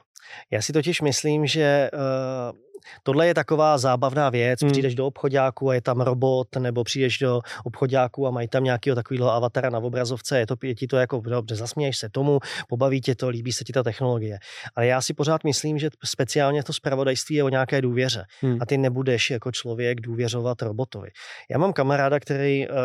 Já 0.51 0.62
si 0.62 0.73
totiž 0.73 1.01
myslím, 1.01 1.47
že 1.47 1.91
uh, 1.93 2.59
tohle 3.03 3.27
je 3.27 3.35
taková 3.35 3.79
zábavná 3.79 4.31
věc. 4.31 4.61
Hmm. 4.61 4.71
Přijdeš 4.71 4.95
do 4.95 5.07
obchodáku 5.07 5.71
a 5.71 5.75
je 5.75 5.81
tam 5.81 6.01
robot, 6.01 6.57
nebo 6.59 6.85
přijdeš 6.85 7.19
do 7.19 7.41
obchodáku 7.65 8.27
a 8.27 8.31
mají 8.31 8.49
tam 8.49 8.65
nějakého 8.65 8.95
takového 8.95 9.33
avatara 9.33 9.71
na 9.71 9.79
obrazovce, 9.79 10.39
je, 10.39 10.47
to, 10.47 10.55
je 10.62 10.75
ti 10.75 10.87
to 10.87 10.97
jako 10.97 11.21
dobře, 11.21 11.57
zasměješ 11.57 11.99
se 11.99 12.09
tomu, 12.09 12.39
pobaví 12.69 13.01
tě 13.01 13.15
to, 13.15 13.29
líbí 13.29 13.53
se 13.53 13.65
ti 13.65 13.73
ta 13.73 13.83
technologie. 13.83 14.39
Ale 14.77 14.87
já 14.87 15.01
si 15.01 15.15
pořád 15.15 15.45
myslím, 15.45 15.79
že 15.79 15.91
speciálně 16.05 16.62
to 16.62 16.73
spravodajství 16.73 17.37
je 17.37 17.45
o 17.45 17.49
nějaké 17.49 17.83
důvěře. 17.83 18.25
Hmm. 18.41 18.59
A 18.61 18.67
ty 18.67 18.79
nebudeš 18.79 19.31
jako 19.31 19.53
člověk 19.53 20.01
důvěřovat 20.01 20.62
robotovi. 20.62 21.09
Já 21.51 21.59
mám 21.59 21.73
kamaráda, 21.73 22.21
který 22.21 22.69
uh, 22.69 22.77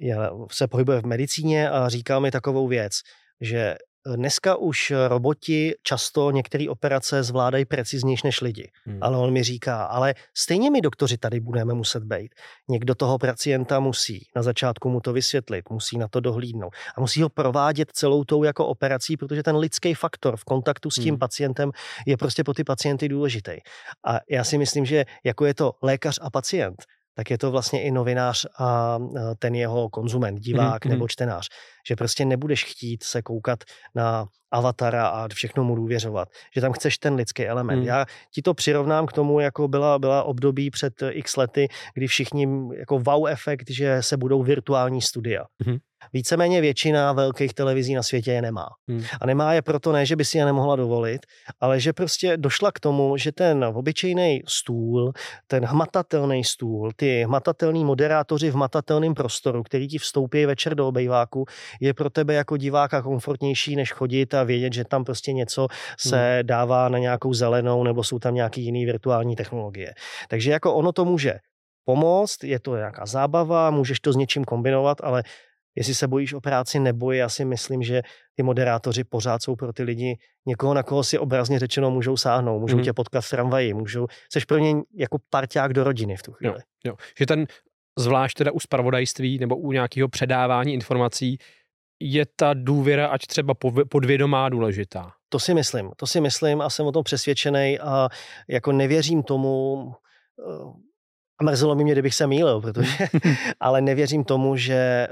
je, 0.00 0.16
se 0.50 0.68
pohybuje 0.68 1.00
v 1.00 1.06
medicíně 1.06 1.70
a 1.70 1.88
říká 1.88 2.18
mi 2.18 2.30
takovou 2.30 2.68
věc, 2.68 2.92
že 3.40 3.74
Dneska 4.06 4.56
už 4.56 4.92
roboti 5.08 5.74
často 5.82 6.30
některé 6.30 6.66
operace 6.68 7.22
zvládají 7.22 7.64
preciznější 7.64 8.26
než 8.26 8.40
lidi. 8.40 8.70
Hmm. 8.84 8.98
Ale 9.00 9.16
on 9.16 9.32
mi 9.32 9.42
říká, 9.42 9.84
ale 9.84 10.14
stejně 10.36 10.70
my 10.70 10.80
doktoři 10.80 11.18
tady 11.18 11.40
budeme 11.40 11.74
muset 11.74 12.04
být. 12.04 12.34
Někdo 12.68 12.94
toho 12.94 13.18
pacienta 13.18 13.80
musí 13.80 14.26
na 14.36 14.42
začátku 14.42 14.90
mu 14.90 15.00
to 15.00 15.12
vysvětlit, 15.12 15.70
musí 15.70 15.98
na 15.98 16.08
to 16.08 16.20
dohlídnout 16.20 16.72
a 16.96 17.00
musí 17.00 17.22
ho 17.22 17.28
provádět 17.28 17.88
celou 17.92 18.24
tou 18.24 18.44
jako 18.44 18.66
operací, 18.66 19.16
protože 19.16 19.42
ten 19.42 19.56
lidský 19.56 19.94
faktor 19.94 20.36
v 20.36 20.44
kontaktu 20.44 20.90
s 20.90 20.94
tím 20.94 21.14
hmm. 21.14 21.18
pacientem 21.18 21.70
je 22.06 22.16
prostě 22.16 22.44
pro 22.44 22.54
ty 22.54 22.64
pacienty 22.64 23.08
důležitý. 23.08 23.52
A 24.06 24.18
já 24.30 24.44
si 24.44 24.58
myslím, 24.58 24.84
že 24.84 25.04
jako 25.24 25.46
je 25.46 25.54
to 25.54 25.72
lékař 25.82 26.18
a 26.22 26.30
pacient, 26.30 26.84
tak 27.14 27.30
je 27.30 27.38
to 27.38 27.50
vlastně 27.50 27.82
i 27.82 27.90
novinář 27.90 28.46
a 28.58 28.98
ten 29.38 29.54
jeho 29.54 29.88
konzument, 29.88 30.40
divák 30.40 30.84
mm-hmm. 30.84 30.90
nebo 30.90 31.08
čtenář. 31.08 31.48
Že 31.88 31.96
prostě 31.96 32.24
nebudeš 32.24 32.64
chtít 32.64 33.02
se 33.02 33.22
koukat 33.22 33.58
na 33.94 34.26
avatara 34.50 35.06
a 35.08 35.28
všechno 35.28 35.64
mu 35.64 35.74
důvěřovat. 35.74 36.28
Že 36.54 36.60
tam 36.60 36.72
chceš 36.72 36.98
ten 36.98 37.14
lidský 37.14 37.46
element. 37.46 37.80
Mm. 37.80 37.86
Já 37.86 38.06
ti 38.34 38.42
to 38.42 38.54
přirovnám 38.54 39.06
k 39.06 39.12
tomu, 39.12 39.40
jako 39.40 39.68
byla, 39.68 39.98
byla 39.98 40.22
období 40.22 40.70
před 40.70 40.92
x 41.10 41.36
lety, 41.36 41.68
kdy 41.94 42.06
všichni 42.06 42.48
jako 42.78 42.98
wow 42.98 43.28
efekt, 43.28 43.70
že 43.70 44.02
se 44.02 44.16
budou 44.16 44.42
virtuální 44.42 45.02
studia. 45.02 45.44
Mm. 45.66 45.76
Víceméně 46.12 46.60
většina 46.60 47.12
velkých 47.12 47.54
televizí 47.54 47.94
na 47.94 48.02
světě 48.02 48.32
je 48.32 48.42
nemá. 48.42 48.66
Hmm. 48.88 49.04
A 49.20 49.26
nemá 49.26 49.52
je 49.52 49.62
proto 49.62 49.92
ne, 49.92 50.06
že 50.06 50.16
by 50.16 50.24
si 50.24 50.38
je 50.38 50.44
nemohla 50.44 50.76
dovolit, 50.76 51.26
ale 51.60 51.80
že 51.80 51.92
prostě 51.92 52.36
došla 52.36 52.72
k 52.72 52.80
tomu, 52.80 53.16
že 53.16 53.32
ten 53.32 53.64
obyčejný 53.64 54.42
stůl, 54.48 55.12
ten 55.46 55.64
hmatatelný 55.64 56.44
stůl, 56.44 56.90
ty 56.96 57.22
hmatatelní 57.22 57.84
moderátoři 57.84 58.50
v 58.50 58.54
hmatatelném 58.54 59.14
prostoru, 59.14 59.62
který 59.62 59.88
ti 59.88 59.98
vstoupí 59.98 60.46
večer 60.46 60.74
do 60.74 60.88
obejváku, 60.88 61.44
je 61.80 61.94
pro 61.94 62.10
tebe 62.10 62.34
jako 62.34 62.56
diváka 62.56 63.02
komfortnější, 63.02 63.76
než 63.76 63.92
chodit 63.92 64.34
a 64.34 64.42
vědět, 64.42 64.72
že 64.72 64.84
tam 64.84 65.04
prostě 65.04 65.32
něco 65.32 65.68
se 65.98 66.34
hmm. 66.34 66.46
dává 66.46 66.88
na 66.88 66.98
nějakou 66.98 67.34
zelenou 67.34 67.84
nebo 67.84 68.04
jsou 68.04 68.18
tam 68.18 68.34
nějaký 68.34 68.64
jiný 68.64 68.86
virtuální 68.86 69.36
technologie. 69.36 69.94
Takže 70.28 70.50
jako 70.50 70.74
ono 70.74 70.92
to 70.92 71.04
může 71.04 71.38
pomoct, 71.84 72.44
je 72.44 72.60
to 72.60 72.76
nějaká 72.76 73.06
zábava, 73.06 73.70
můžeš 73.70 74.00
to 74.00 74.12
s 74.12 74.16
něčím 74.16 74.44
kombinovat, 74.44 74.98
ale 75.02 75.22
Jestli 75.76 75.94
se 75.94 76.08
bojíš 76.08 76.32
o 76.32 76.40
práci 76.40 76.78
nebo 76.78 77.12
já 77.12 77.28
si 77.28 77.44
myslím, 77.44 77.82
že 77.82 78.02
ty 78.34 78.42
moderátoři 78.42 79.04
pořád 79.04 79.42
jsou 79.42 79.56
pro 79.56 79.72
ty 79.72 79.82
lidi 79.82 80.18
někoho, 80.46 80.74
na 80.74 80.82
koho 80.82 81.04
si 81.04 81.18
obrazně 81.18 81.58
řečeno 81.58 81.90
můžou 81.90 82.16
sáhnout, 82.16 82.60
můžou 82.60 82.76
mm. 82.76 82.82
tě 82.82 82.92
potkat 82.92 83.20
v 83.20 83.30
tramvaji, 83.30 83.74
můžou, 83.74 84.06
seš 84.32 84.44
pro 84.44 84.58
ně 84.58 84.74
jako 84.94 85.18
parťák 85.30 85.72
do 85.72 85.84
rodiny 85.84 86.16
v 86.16 86.22
tu 86.22 86.32
chvíli. 86.32 86.54
Jo, 86.54 86.60
jo. 86.84 86.94
Že 87.18 87.26
ten, 87.26 87.46
zvlášť 87.98 88.38
teda 88.38 88.52
u 88.52 88.60
spravodajství 88.60 89.38
nebo 89.38 89.56
u 89.56 89.72
nějakého 89.72 90.08
předávání 90.08 90.74
informací, 90.74 91.38
je 92.02 92.26
ta 92.36 92.54
důvěra, 92.54 93.06
ať 93.06 93.26
třeba 93.26 93.54
podvědomá, 93.88 94.48
důležitá. 94.48 95.12
To 95.28 95.38
si 95.38 95.54
myslím, 95.54 95.90
to 95.96 96.06
si 96.06 96.20
myslím 96.20 96.60
a 96.60 96.70
jsem 96.70 96.86
o 96.86 96.92
tom 96.92 97.04
přesvědčený 97.04 97.78
a 97.78 98.08
jako 98.48 98.72
nevěřím 98.72 99.22
tomu, 99.22 99.92
eh, 100.38 100.91
a 101.42 101.50
mrzelo 101.50 101.74
by 101.74 101.84
mě, 101.84 101.92
kdybych 101.92 102.14
se 102.14 102.26
mýlil, 102.26 102.60
protože, 102.60 103.08
ale 103.60 103.80
nevěřím 103.80 104.24
tomu, 104.24 104.56
že 104.56 104.74
eh, 104.74 105.08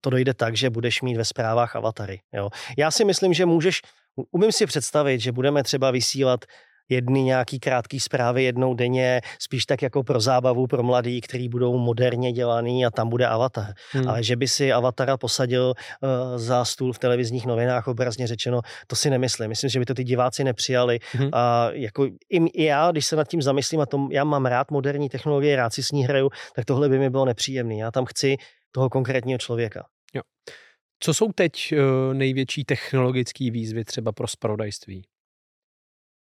to 0.00 0.10
dojde 0.10 0.34
tak, 0.34 0.56
že 0.56 0.70
budeš 0.70 1.02
mít 1.02 1.16
ve 1.16 1.24
zprávách 1.24 1.76
avatary. 1.76 2.20
Jo. 2.32 2.50
Já 2.78 2.90
si 2.90 3.04
myslím, 3.04 3.34
že 3.34 3.46
můžeš, 3.46 3.80
umím 4.30 4.52
si 4.52 4.66
představit, 4.66 5.20
že 5.20 5.32
budeme 5.32 5.62
třeba 5.62 5.90
vysílat 5.90 6.44
jedny 6.92 7.22
nějaký 7.22 7.60
krátký 7.60 8.00
zprávy 8.00 8.44
jednou 8.44 8.74
denně, 8.74 9.20
spíš 9.38 9.66
tak 9.66 9.82
jako 9.82 10.02
pro 10.02 10.20
zábavu 10.20 10.66
pro 10.66 10.82
mladý, 10.82 11.20
který 11.20 11.48
budou 11.48 11.78
moderně 11.78 12.32
dělaný 12.32 12.86
a 12.86 12.90
tam 12.90 13.08
bude 13.08 13.26
avatar. 13.26 13.72
Hmm. 13.92 14.08
Ale 14.08 14.22
že 14.22 14.36
by 14.36 14.48
si 14.48 14.72
avatara 14.72 15.16
posadil 15.16 15.74
uh, 15.74 16.38
za 16.38 16.64
stůl 16.64 16.92
v 16.92 16.98
televizních 16.98 17.46
novinách, 17.46 17.88
obrazně 17.88 18.26
řečeno, 18.26 18.60
to 18.86 18.96
si 18.96 19.10
nemyslím. 19.10 19.48
Myslím, 19.48 19.70
že 19.70 19.78
by 19.78 19.84
to 19.84 19.94
ty 19.94 20.04
diváci 20.04 20.44
nepřijali. 20.44 20.98
Hmm. 21.12 21.28
A 21.32 21.68
jako 21.72 22.06
i, 22.06 22.38
i 22.52 22.64
já, 22.64 22.90
když 22.90 23.06
se 23.06 23.16
nad 23.16 23.28
tím 23.28 23.42
zamyslím 23.42 23.80
a 23.80 23.86
tom, 23.86 24.08
já 24.12 24.24
mám 24.24 24.46
rád 24.46 24.70
moderní 24.70 25.08
technologie, 25.08 25.56
rád 25.56 25.72
si 25.72 25.82
s 25.82 25.92
ní 25.92 26.04
hraju, 26.04 26.30
tak 26.54 26.64
tohle 26.64 26.88
by 26.88 26.98
mi 26.98 27.10
bylo 27.10 27.24
nepříjemné. 27.24 27.76
Já 27.76 27.90
tam 27.90 28.04
chci 28.04 28.36
toho 28.72 28.90
konkrétního 28.90 29.38
člověka. 29.38 29.84
Jo. 30.14 30.22
Co 31.00 31.14
jsou 31.14 31.32
teď 31.32 31.52
uh, 31.72 32.14
největší 32.14 32.64
technologické 32.64 33.50
výzvy 33.50 33.84
třeba 33.84 34.12
pro 34.12 34.28
spravodajství? 34.28 35.02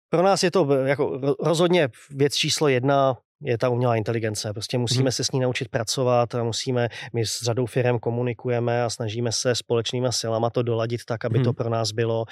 Pro 0.08 0.22
nás 0.22 0.42
je 0.42 0.50
to 0.50 0.72
jako 0.72 1.20
rozhodně 1.40 1.88
věc 2.10 2.34
číslo 2.34 2.68
jedna 2.68 3.16
je 3.42 3.58
ta 3.58 3.68
umělá 3.68 3.96
inteligence. 3.96 4.52
Prostě 4.52 4.78
musíme 4.78 5.02
hmm. 5.02 5.12
se 5.12 5.24
s 5.24 5.32
ní 5.32 5.40
naučit 5.40 5.68
pracovat 5.68 6.34
a 6.34 6.44
musíme, 6.44 6.88
my 7.14 7.26
s 7.26 7.42
řadou 7.42 7.66
firm 7.66 7.98
komunikujeme 7.98 8.82
a 8.82 8.90
snažíme 8.90 9.32
se 9.32 9.54
společnýma 9.54 10.12
silama 10.12 10.50
to 10.50 10.62
doladit 10.62 11.00
tak, 11.04 11.24
aby 11.24 11.38
hmm. 11.38 11.44
to 11.44 11.52
pro 11.52 11.68
nás 11.68 11.92
bylo, 11.92 12.24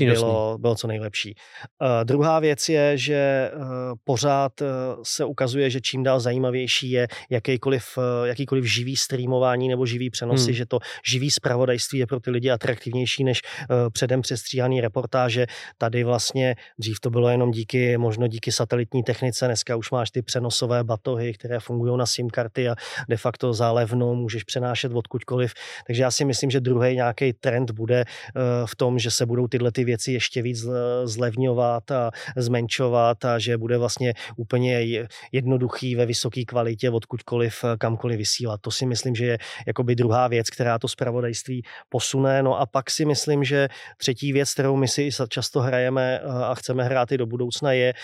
uh, 0.00 0.08
bylo, 0.08 0.58
bylo 0.58 0.74
co 0.74 0.86
nejlepší. 0.86 1.34
Uh, 1.82 2.04
druhá 2.04 2.40
věc 2.40 2.68
je, 2.68 2.98
že 2.98 3.50
uh, 3.54 3.62
pořád 4.04 4.60
uh, 4.60 4.66
se 5.02 5.24
ukazuje, 5.24 5.70
že 5.70 5.80
čím 5.80 6.02
dál 6.02 6.20
zajímavější 6.20 6.90
je 6.90 7.08
jakýkoliv, 7.30 7.84
uh, 7.96 8.04
jakýkoliv 8.26 8.64
živý 8.64 8.96
streamování 8.96 9.68
nebo 9.68 9.86
živý 9.86 10.10
přenosy, 10.10 10.50
hmm. 10.50 10.54
že 10.54 10.66
to 10.66 10.78
živý 11.10 11.30
zpravodajství 11.30 11.98
je 11.98 12.06
pro 12.06 12.20
ty 12.20 12.30
lidi 12.30 12.50
atraktivnější 12.50 13.24
než 13.24 13.42
uh, 13.42 13.76
předem 13.92 14.22
přestříhaný 14.22 14.80
reportáže. 14.80 15.46
Tady 15.78 16.04
vlastně 16.04 16.54
dřív 16.78 17.00
to 17.00 17.10
bylo 17.10 17.28
jenom 17.28 17.50
díky, 17.50 17.98
možno 17.98 18.26
díky 18.26 18.52
satelitní 18.52 19.02
technice, 19.02 19.46
dneska 19.46 19.76
už 19.76 19.90
máš 19.90 20.10
ty 20.10 20.22
přenosové 20.26 20.84
batohy, 20.84 21.32
které 21.32 21.60
fungují 21.60 21.98
na 21.98 22.06
SIM 22.06 22.30
karty 22.30 22.68
a 22.68 22.74
de 23.08 23.16
facto 23.16 23.52
zálevnou 23.52 24.14
můžeš 24.14 24.44
přenášet 24.44 24.92
odkudkoliv. 24.92 25.52
Takže 25.86 26.02
já 26.02 26.10
si 26.10 26.24
myslím, 26.24 26.50
že 26.50 26.60
druhý 26.60 26.94
nějaký 26.94 27.32
trend 27.32 27.70
bude 27.70 28.00
eh, 28.00 28.40
v 28.66 28.76
tom, 28.76 28.98
že 28.98 29.10
se 29.10 29.26
budou 29.26 29.46
tyhle 29.46 29.72
ty 29.72 29.84
věci 29.84 30.12
ještě 30.12 30.42
víc 30.42 30.66
zlevňovat 31.04 31.90
a 31.90 32.10
zmenšovat 32.36 33.24
a 33.24 33.38
že 33.38 33.58
bude 33.58 33.78
vlastně 33.78 34.14
úplně 34.36 35.06
jednoduchý 35.32 35.96
ve 35.96 36.06
vysoké 36.06 36.44
kvalitě 36.44 36.90
odkudkoliv 36.90 37.64
eh, 37.64 37.76
kamkoliv 37.76 38.18
vysílat. 38.18 38.60
To 38.60 38.70
si 38.70 38.86
myslím, 38.86 39.14
že 39.14 39.26
je 39.26 39.38
jakoby 39.66 39.94
druhá 39.94 40.28
věc, 40.28 40.50
která 40.50 40.78
to 40.78 40.88
zpravodajství 40.88 41.62
posune. 41.88 42.42
No 42.42 42.60
a 42.60 42.66
pak 42.66 42.90
si 42.90 43.04
myslím, 43.04 43.44
že 43.44 43.68
třetí 43.96 44.32
věc, 44.32 44.52
kterou 44.52 44.76
my 44.76 44.88
si 44.88 45.10
často 45.28 45.60
hrajeme 45.60 46.20
eh, 46.22 46.44
a 46.44 46.54
chceme 46.54 46.84
hrát 46.84 47.12
i 47.12 47.18
do 47.18 47.26
budoucna, 47.26 47.72
je 47.72 47.94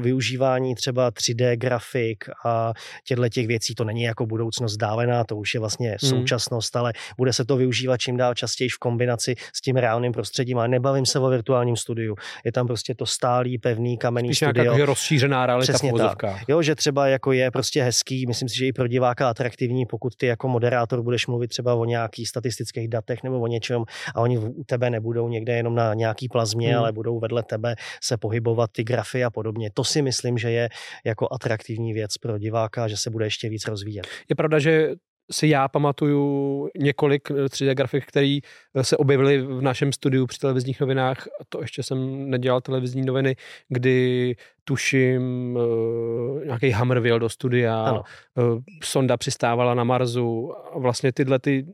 využívání 0.00 0.74
třeba 0.74 1.10
3D 1.10 1.56
grafik 1.60 2.24
a 2.44 2.72
těchto 3.04 3.28
těch 3.28 3.46
věcí. 3.46 3.74
To 3.74 3.84
není 3.84 4.02
jako 4.02 4.26
budoucnost 4.26 4.76
dálená, 4.76 5.24
to 5.24 5.36
už 5.36 5.54
je 5.54 5.60
vlastně 5.60 5.88
hmm. 5.88 6.10
současnost, 6.10 6.76
ale 6.76 6.92
bude 7.18 7.32
se 7.32 7.44
to 7.44 7.56
využívat 7.56 7.96
čím 7.96 8.16
dál 8.16 8.34
častěji 8.34 8.68
v 8.68 8.78
kombinaci 8.78 9.34
s 9.54 9.60
tím 9.60 9.76
reálným 9.76 10.12
prostředím. 10.12 10.58
Ale 10.58 10.68
nebavím 10.68 11.06
se 11.06 11.18
o 11.18 11.28
virtuálním 11.28 11.76
studiu. 11.76 12.16
Je 12.44 12.52
tam 12.52 12.66
prostě 12.66 12.94
to 12.94 13.06
stálý, 13.06 13.58
pevný, 13.58 13.98
kamenný 13.98 14.28
Spíš 14.28 14.38
studio. 14.38 14.72
Spíš 14.72 14.84
rozšířená 14.84 15.46
realita 15.46 15.72
Přesně 15.72 15.92
tak. 15.92 16.18
Jo, 16.48 16.62
že 16.62 16.74
třeba 16.74 17.06
jako 17.06 17.32
je 17.32 17.50
prostě 17.50 17.82
hezký, 17.82 18.26
myslím 18.26 18.48
si, 18.48 18.56
že 18.56 18.66
i 18.66 18.72
pro 18.72 18.88
diváka 18.88 19.28
atraktivní, 19.28 19.86
pokud 19.86 20.16
ty 20.16 20.26
jako 20.26 20.48
moderátor 20.48 21.02
budeš 21.02 21.26
mluvit 21.26 21.48
třeba 21.48 21.74
o 21.74 21.84
nějakých 21.84 22.28
statistických 22.28 22.88
datech 22.88 23.22
nebo 23.22 23.40
o 23.40 23.46
něčem 23.46 23.84
a 24.14 24.20
oni 24.20 24.38
u 24.38 24.64
tebe 24.64 24.90
nebudou 24.90 25.28
někde 25.28 25.56
jenom 25.56 25.74
na 25.74 25.94
nějaký 25.94 26.28
plazmě, 26.28 26.68
hmm. 26.68 26.78
ale 26.78 26.92
budou 26.92 27.18
vedle 27.18 27.42
tebe 27.42 27.74
se 28.02 28.16
pohybovat 28.16 28.70
ty 28.72 28.84
grafy 28.84 29.24
a 29.24 29.30
podobně. 29.30 29.70
To 29.74 29.84
si 29.84 30.02
myslím, 30.02 30.38
že 30.38 30.50
je 30.50 30.68
jako 31.04 31.28
atraktivní 31.30 31.49
atraktivní 31.50 31.92
věc 31.92 32.18
pro 32.18 32.38
diváka, 32.38 32.88
že 32.88 32.96
se 32.96 33.10
bude 33.10 33.26
ještě 33.26 33.48
víc 33.48 33.66
rozvíjet. 33.66 34.06
Je 34.28 34.36
pravda, 34.36 34.58
že 34.58 34.94
si 35.32 35.48
já 35.48 35.68
pamatuju 35.68 36.68
několik 36.78 37.30
3D 37.30 37.74
grafik, 37.74 38.06
které 38.06 38.38
eh, 38.74 38.84
se 38.84 38.96
objevily 38.96 39.42
v 39.42 39.62
našem 39.62 39.92
studiu 39.92 40.26
při 40.26 40.38
televizních 40.38 40.80
novinách. 40.80 41.26
To 41.48 41.60
ještě 41.60 41.82
jsem 41.82 42.30
nedělal 42.30 42.60
televizní 42.60 43.02
noviny, 43.02 43.36
kdy 43.68 44.34
tuším 44.64 45.22
uh, 45.56 46.44
nějaký 46.44 46.70
Hammer 46.70 47.00
vyjel 47.00 47.18
do 47.18 47.28
studia, 47.28 47.82
ano. 47.82 48.02
Sonda 48.84 49.16
přistávala 49.16 49.74
na 49.74 49.84
Marsu 49.84 50.52
a 50.74 50.78
vlastně 50.78 51.12
tyhle 51.12 51.38
ty 51.38 51.66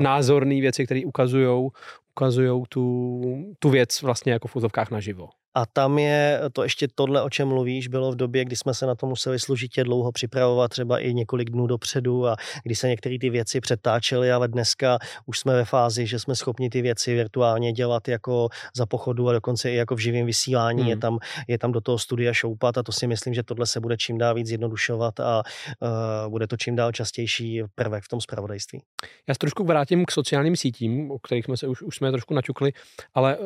názorné 0.00 0.60
věci, 0.60 0.84
které 0.84 1.00
ukazují 1.04 1.68
ukazujou 2.16 2.64
tu, 2.68 3.22
tu 3.58 3.70
věc 3.70 4.02
vlastně 4.02 4.32
jako 4.32 4.48
v 4.48 4.50
fuzovkách 4.50 4.90
naživo. 4.90 5.28
A 5.54 5.66
tam 5.66 5.98
je 5.98 6.40
to 6.52 6.62
ještě 6.62 6.88
tohle, 6.94 7.22
o 7.22 7.30
čem 7.30 7.48
mluvíš, 7.48 7.88
bylo 7.88 8.12
v 8.12 8.16
době, 8.16 8.44
kdy 8.44 8.56
jsme 8.56 8.74
se 8.74 8.86
na 8.86 8.94
to 8.94 9.06
museli 9.06 9.38
složitě 9.38 9.84
dlouho 9.84 10.12
připravovat, 10.12 10.68
třeba 10.68 10.98
i 10.98 11.14
několik 11.14 11.50
dnů 11.50 11.66
dopředu 11.66 12.26
a 12.26 12.36
kdy 12.62 12.74
se 12.74 12.88
některé 12.88 13.16
ty 13.20 13.30
věci 13.30 13.60
přetáčely, 13.60 14.32
ale 14.32 14.48
dneska 14.48 14.98
už 15.26 15.38
jsme 15.38 15.54
ve 15.54 15.64
fázi, 15.64 16.06
že 16.06 16.18
jsme 16.18 16.34
schopni 16.34 16.70
ty 16.70 16.82
věci 16.82 17.14
virtuálně 17.14 17.72
dělat 17.72 18.08
jako 18.08 18.48
za 18.76 18.86
pochodu 18.86 19.28
a 19.28 19.32
dokonce 19.32 19.70
i 19.70 19.74
jako 19.74 19.94
v 19.94 19.98
živém 19.98 20.26
vysílání. 20.26 20.80
Hmm. 20.80 20.90
Je, 20.90 20.96
tam, 20.96 21.18
je 21.48 21.58
tam 21.58 21.72
do 21.72 21.80
toho 21.80 21.98
studia 21.98 22.32
šoupat 22.32 22.78
a 22.78 22.82
to 22.82 22.92
si 22.92 23.06
myslím, 23.06 23.34
že 23.34 23.42
tohle 23.42 23.66
se 23.66 23.80
bude 23.80 23.96
čím 23.96 24.18
dál 24.18 24.34
víc 24.34 24.46
zjednodušovat 24.46 25.20
a 25.20 25.42
uh, 25.80 26.30
bude 26.30 26.46
to 26.46 26.56
čím 26.56 26.76
dál 26.76 26.92
častější 26.92 27.62
prvek 27.74 28.04
v 28.04 28.08
tom 28.08 28.20
spravodajství. 28.20 28.82
Já 29.28 29.34
se 29.34 29.38
trošku 29.38 29.64
vrátím 29.64 30.04
k 30.04 30.10
sociálním 30.10 30.56
sítím, 30.56 31.10
o 31.10 31.18
kterých 31.18 31.44
jsme 31.44 31.56
se 31.56 31.68
už, 31.68 31.82
už 31.82 31.96
jsme 31.96 32.10
trošku 32.10 32.34
načukli, 32.34 32.72
ale 33.14 33.38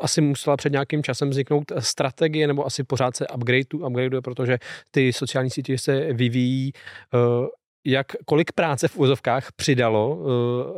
asi 0.00 0.20
musela 0.20 0.56
před 0.56 0.72
nějakým 0.72 1.02
časem 1.02 1.30
vzniknout 1.30 1.72
strategie, 1.78 2.46
nebo 2.46 2.66
asi 2.66 2.84
pořád 2.84 3.16
se 3.16 3.26
upgrade, 3.28 3.86
upgradeuje, 3.86 4.22
protože 4.22 4.58
ty 4.90 5.12
sociální 5.12 5.50
sítě 5.50 5.78
se 5.78 6.12
vyvíjí. 6.12 6.72
Eh, 7.14 7.46
jak, 7.84 8.06
kolik 8.24 8.52
práce 8.52 8.88
v 8.88 8.98
úzovkách 8.98 9.52
přidalo 9.52 10.18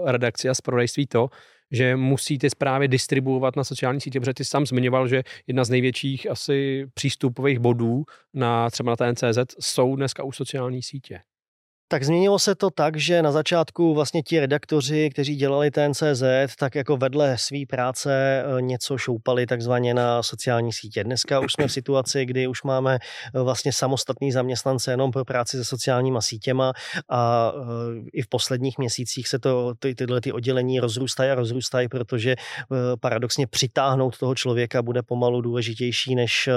eh, 0.07 0.12
redakci 0.12 0.49
a 0.49 0.55
zpravodajství 0.55 1.07
to, 1.07 1.29
že 1.71 1.97
musí 1.97 2.38
ty 2.38 2.51
zprávy 2.51 2.88
distribuovat 2.88 3.57
na 3.57 3.64
sociální 3.64 4.01
sítě, 4.01 4.21
protože 4.21 4.35
ty 4.35 4.44
sám 4.44 4.66
zmiňoval, 4.66 5.09
že 5.09 5.23
jedna 5.47 5.64
z 5.64 5.71
největších 5.71 6.31
asi 6.31 6.87
přístupových 6.94 7.59
bodů 7.59 8.05
na 8.35 8.71
třeba 8.71 8.90
na 8.90 8.97
TNCZ 8.97 9.38
jsou 9.61 9.97
dneska 9.97 10.23
už 10.25 10.37
sociální 10.37 10.83
sítě. 10.83 11.21
Tak 11.90 12.05
změnilo 12.05 12.38
se 12.38 12.55
to 12.55 12.70
tak, 12.70 12.96
že 12.96 13.22
na 13.22 13.33
začátku 13.33 13.94
vlastně 13.94 14.22
ti 14.22 14.40
redaktoři, 14.40 15.11
kteří 15.12 15.37
dělali 15.37 15.70
TNCZ, 15.70 16.22
tak 16.59 16.74
jako 16.74 16.96
vedle 16.96 17.38
své 17.38 17.59
práce 17.68 18.12
eh, 18.12 18.62
něco 18.62 18.98
šoupali 18.98 19.46
takzvaně 19.46 19.94
na 19.94 20.22
sociální 20.22 20.72
sítě. 20.72 21.05
Dneska 21.05 21.40
už 21.40 21.53
jsme 21.53 21.68
v 21.68 21.72
situaci, 21.72 22.27
kdy 22.27 22.46
už 22.46 22.62
máme 22.62 22.98
eh, 23.35 23.40
vlastně 23.40 23.72
samostatný 23.72 24.33
zaměstnance 24.33 24.90
jenom 24.90 25.11
pro 25.11 25.24
práci 25.24 25.57
se 25.57 25.64
sociálníma 25.64 26.20
sítěma 26.20 26.72
a 27.09 27.53
eh, 27.55 28.01
i 28.12 28.22
v 28.22 28.29
posledních 28.29 28.79
měsících 28.79 29.29
se 29.29 29.38
to, 29.38 29.74
ty, 29.79 29.94
tyhle 29.94 30.20
ty 30.20 30.33
oddělení 30.33 30.81
rozrůstají 30.81 31.31
a 31.31 31.35
rozrůstají, 31.35 31.88
protože 31.88 32.37
paradoxně 33.01 33.46
přitáhnout 33.46 34.18
toho 34.18 34.35
člověka 34.35 34.83
bude 34.83 35.03
pomalu 35.03 35.40
důležitější 35.40 36.14
než, 36.14 36.48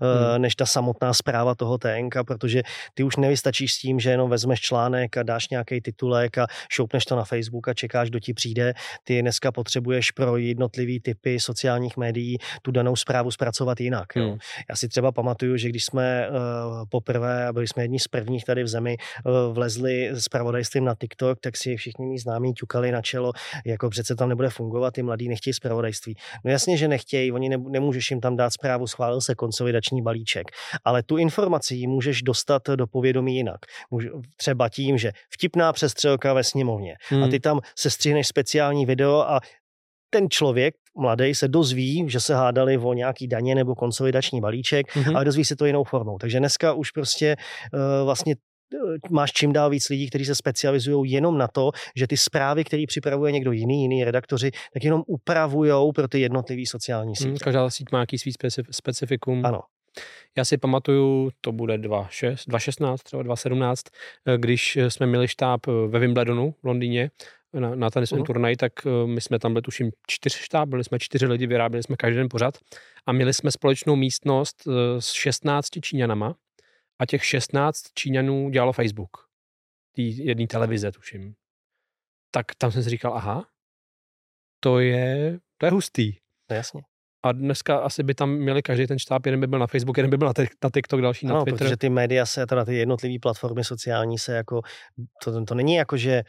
hmm. 0.00 0.42
než 0.42 0.56
ta 0.56 0.66
samotná 0.66 1.14
zpráva 1.14 1.54
toho 1.54 1.78
TNK, 1.78 2.14
protože 2.26 2.62
ty 2.94 3.02
už 3.02 3.16
nevystačíš 3.16 3.72
s 3.72 3.78
tím, 3.78 4.00
že 4.00 4.10
jenom 4.10 4.30
vezmeš 4.30 4.60
článek 4.60 4.79
článek 4.80 5.16
a 5.16 5.22
dáš 5.22 5.48
nějaký 5.48 5.80
titulek 5.80 6.38
a 6.38 6.46
šoupneš 6.68 7.04
to 7.04 7.16
na 7.16 7.24
Facebook 7.24 7.68
a 7.68 7.74
čekáš, 7.74 8.10
kdo 8.10 8.20
ti 8.20 8.34
přijde. 8.34 8.74
Ty 9.04 9.22
dneska 9.22 9.52
potřebuješ 9.52 10.10
pro 10.10 10.36
jednotlivý 10.36 11.00
typy 11.00 11.40
sociálních 11.40 11.96
médií 11.96 12.38
tu 12.62 12.70
danou 12.70 12.96
zprávu 12.96 13.30
zpracovat 13.30 13.80
jinak. 13.80 14.06
Jo. 14.16 14.28
Hmm. 14.28 14.38
Já 14.70 14.76
si 14.76 14.88
třeba 14.88 15.12
pamatuju, 15.12 15.56
že 15.56 15.68
když 15.68 15.84
jsme 15.84 16.28
uh, 16.28 16.36
poprvé, 16.88 17.46
a 17.46 17.52
byli 17.52 17.68
jsme 17.68 17.84
jedni 17.84 17.98
z 17.98 18.08
prvních 18.08 18.44
tady 18.44 18.62
v 18.62 18.68
zemi, 18.68 18.96
uh, 19.24 19.54
vlezli 19.54 20.08
s 20.12 20.28
pravodajstvím 20.28 20.84
na 20.84 20.94
TikTok, 20.94 21.40
tak 21.40 21.56
si 21.56 21.76
všichni 21.76 22.06
mý 22.06 22.18
známí 22.18 22.54
ťukali 22.54 22.92
na 22.92 23.02
čelo, 23.02 23.32
jako 23.66 23.90
přece 23.90 24.14
tam 24.16 24.28
nebude 24.28 24.50
fungovat, 24.50 24.94
ty 24.94 25.02
mladí 25.02 25.28
nechtějí 25.28 25.54
zpravodajství. 25.54 26.16
No 26.44 26.50
jasně, 26.50 26.76
že 26.76 26.88
nechtějí, 26.88 27.32
oni 27.32 27.48
ne, 27.48 27.56
nemůžeš 27.56 28.10
jim 28.10 28.20
tam 28.20 28.36
dát 28.36 28.50
zprávu, 28.50 28.86
schválil 28.86 29.20
se 29.20 29.34
konsolidační 29.34 30.02
balíček, 30.02 30.46
ale 30.84 31.02
tu 31.02 31.16
informaci 31.16 31.86
můžeš 31.86 32.22
dostat 32.22 32.62
do 32.68 32.86
povědomí 32.86 33.36
jinak. 33.36 33.60
Může, 33.90 34.08
třeba 34.36 34.68
tím, 34.70 34.98
že 34.98 35.12
vtipná 35.30 35.72
přestřelka 35.72 36.32
ve 36.32 36.44
sněmovně 36.44 36.94
hmm. 37.08 37.22
a 37.22 37.28
ty 37.28 37.40
tam 37.40 37.60
sestřihneš 37.76 38.26
speciální 38.26 38.86
video 38.86 39.20
a 39.20 39.40
ten 40.10 40.30
člověk, 40.30 40.74
mladý, 40.98 41.34
se 41.34 41.48
dozví, 41.48 42.04
že 42.08 42.20
se 42.20 42.34
hádali 42.34 42.78
o 42.78 42.92
nějaký 42.92 43.28
daně 43.28 43.54
nebo 43.54 43.74
konsolidační 43.74 44.40
balíček, 44.40 44.86
mm-hmm. 44.94 45.16
ale 45.16 45.24
dozví 45.24 45.44
se 45.44 45.56
to 45.56 45.66
jinou 45.66 45.84
formou. 45.84 46.18
Takže 46.18 46.38
dneska 46.38 46.72
už 46.72 46.90
prostě 46.90 47.36
uh, 47.72 47.80
vlastně 48.04 48.34
eh, 48.74 48.98
máš 49.10 49.32
čím 49.32 49.52
dál 49.52 49.70
víc 49.70 49.88
lidí, 49.88 50.08
kteří 50.08 50.24
se 50.24 50.34
specializují 50.34 51.10
jenom 51.10 51.38
na 51.38 51.48
to, 51.48 51.70
že 51.96 52.06
ty 52.06 52.16
zprávy, 52.16 52.64
které 52.64 52.84
připravuje 52.86 53.32
někdo 53.32 53.52
jiný, 53.52 53.82
jiný 53.82 54.04
redaktoři, 54.04 54.50
tak 54.74 54.84
jenom 54.84 55.02
upravují 55.06 55.92
pro 55.94 56.08
ty 56.08 56.20
jednotlivé 56.20 56.62
sociální 56.66 57.16
sítě. 57.16 57.28
Hmm, 57.28 57.38
každá 57.38 57.70
síť 57.70 57.86
má 57.92 57.98
nějaký 57.98 58.18
svý 58.18 58.32
specifikum. 58.70 59.46
Ano. 59.46 59.60
Já 60.36 60.44
si 60.44 60.58
pamatuju, 60.58 61.30
to 61.40 61.52
bude 61.52 61.78
2016, 61.78 63.02
třeba 63.02 63.22
2017, 63.22 63.86
eh, 64.26 64.38
když 64.38 64.78
jsme 64.88 65.06
měli 65.06 65.28
štáb 65.28 65.60
eh, 65.68 65.72
ve 65.88 65.98
Wimbledonu 65.98 66.54
v 66.62 66.66
Londýně 66.66 67.10
na, 67.52 67.74
na 67.74 67.90
ten 67.90 68.02
uh-huh. 68.02 68.26
turnaj, 68.26 68.56
tak 68.56 68.72
my 69.06 69.20
jsme 69.20 69.38
tam 69.38 69.52
byli 69.52 69.62
tuším 69.62 69.90
čtyř 70.06 70.36
štáb, 70.36 70.68
byli 70.68 70.84
jsme 70.84 70.98
čtyři 70.98 71.26
lidi, 71.26 71.46
vyráběli 71.46 71.82
jsme 71.82 71.96
každý 71.96 72.16
den 72.16 72.28
pořád 72.30 72.58
a 73.06 73.12
měli 73.12 73.34
jsme 73.34 73.50
společnou 73.52 73.96
místnost 73.96 74.68
s 74.98 75.12
16 75.12 75.68
Číňanama 75.82 76.34
a 76.98 77.06
těch 77.06 77.24
16 77.24 77.82
Číňanů 77.94 78.50
dělalo 78.50 78.72
Facebook. 78.72 79.10
Tý 79.92 80.26
jedné 80.26 80.46
televize, 80.46 80.92
tuším. 80.92 81.34
Tak 82.30 82.46
tam 82.58 82.72
jsem 82.72 82.82
si 82.82 82.90
říkal, 82.90 83.14
aha, 83.14 83.46
to 84.60 84.78
je, 84.78 85.38
to 85.58 85.66
je 85.66 85.70
hustý. 85.70 86.16
No 86.50 86.56
jasně. 86.56 86.82
A 87.22 87.32
dneska 87.32 87.78
asi 87.78 88.02
by 88.02 88.14
tam 88.14 88.30
měli 88.30 88.62
každý 88.62 88.86
ten 88.86 88.98
štáb, 88.98 89.26
jeden 89.26 89.40
by 89.40 89.46
byl 89.46 89.58
na 89.58 89.66
Facebook, 89.66 89.96
jeden 89.96 90.10
by 90.10 90.16
byl 90.16 90.28
na, 90.28 90.44
na 90.64 90.70
TikTok, 90.74 91.00
další 91.00 91.26
na 91.26 91.34
no, 91.34 91.44
Twitter. 91.44 91.58
protože 91.58 91.76
ty 91.76 91.88
média 91.88 92.26
se, 92.26 92.46
teda 92.46 92.64
ty 92.64 92.74
jednotlivé 92.74 93.18
platformy 93.22 93.64
sociální 93.64 94.18
se 94.18 94.34
jako, 94.34 94.62
to, 95.24 95.44
to 95.44 95.54
není 95.54 95.74
jako, 95.74 95.96
že 95.96 96.22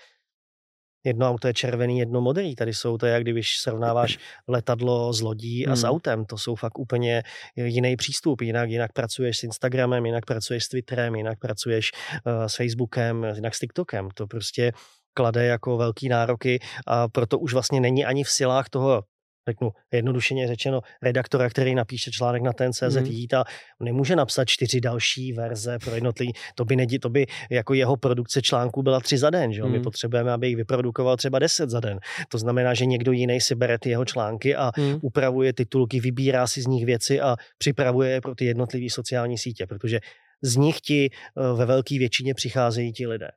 jedno 1.04 1.30
auto 1.30 1.48
je 1.48 1.54
červený, 1.54 2.00
jedno 2.00 2.22
modrý. 2.22 2.56
Tady 2.56 2.74
jsou 2.74 2.98
to, 2.98 3.06
jak 3.06 3.24
když 3.24 3.58
srovnáváš 3.58 4.20
letadlo 4.48 5.14
s 5.14 5.22
lodí 5.22 5.68
a 5.68 5.76
s 5.76 5.82
hmm. 5.82 5.92
autem. 5.92 6.26
To 6.26 6.38
jsou 6.38 6.56
fakt 6.56 6.80
úplně 6.80 7.24
jiný 7.56 7.96
přístup. 7.96 8.42
Jinak, 8.42 8.70
jinak 8.70 8.94
pracuješ 8.94 9.38
s 9.38 9.44
Instagramem, 9.44 10.06
jinak 10.06 10.26
pracuješ 10.26 10.64
s 10.64 10.70
Twitterem, 10.70 11.16
jinak 11.16 11.39
pracuješ 11.39 11.92
uh, 12.26 12.46
s 12.46 12.56
Facebookem, 12.56 13.24
jinak 13.36 13.56
s 13.56 13.60
TikTokem. 13.60 14.10
To 14.14 14.28
prostě 14.28 14.72
klade 15.14 15.46
jako 15.46 15.78
velký 15.78 16.10
nároky 16.10 16.60
a 16.88 17.08
proto 17.08 17.39
už 17.39 17.54
vlastně 17.54 17.82
není 17.82 18.06
ani 18.06 18.24
v 18.24 18.30
silách 18.30 18.70
toho 18.70 19.04
řeknu 19.50 19.72
jednodušeně 19.92 20.48
řečeno, 20.48 20.82
redaktora, 21.02 21.50
který 21.50 21.76
napíše 21.76 22.12
článek 22.12 22.42
na 22.42 22.54
ten 22.54 22.74
CZ 22.74 22.96
mm. 22.96 23.39
a 23.39 23.44
nemůže 23.80 24.16
napsat 24.16 24.46
čtyři 24.46 24.82
další 24.82 25.34
verze 25.34 25.80
pro 25.80 25.96
jednotlivý, 25.96 26.34
to 26.56 26.66
by, 26.66 26.76
nedí, 26.76 27.00
to 27.00 27.10
by 27.10 27.26
jako 27.50 27.74
jeho 27.74 27.98
produkce 27.98 28.42
článků 28.42 28.84
byla 28.84 29.00
tři 29.00 29.18
za 29.18 29.30
den, 29.30 29.54
že? 29.54 29.64
Mm. 29.64 29.72
my 29.72 29.78
hmm. 29.78 29.84
potřebujeme, 29.84 30.32
aby 30.32 30.48
jich 30.48 30.58
vyprodukoval 30.58 31.18
třeba 31.18 31.39
deset 31.39 31.70
za 31.70 31.80
den. 31.80 32.00
To 32.30 32.38
znamená, 32.38 32.74
že 32.74 32.86
někdo 32.86 33.12
jiný 33.12 33.42
si 33.42 33.56
bere 33.56 33.80
ty 33.80 33.89
jeho 33.89 34.06
články 34.06 34.56
a 34.56 34.72
mm. 34.78 35.00
upravuje 35.02 35.54
titulky, 35.54 36.00
vybírá 36.00 36.48
si 36.48 36.62
z 36.62 36.68
nich 36.68 36.86
věci 36.86 37.22
a 37.22 37.36
připravuje 37.58 38.12
je 38.12 38.22
pro 38.22 38.36
ty 38.36 38.46
jednotlivé 38.46 38.89
sociální 38.89 39.38
sítě, 39.38 39.68
protože 39.68 40.00
z 40.42 40.56
nich 40.56 40.82
ti 40.82 41.10
eh, 41.10 41.54
ve 41.56 41.66
velké 41.66 42.00
většině 42.00 42.34
přicházejí 42.34 42.94
ti 42.94 43.08
lidé. 43.08 43.32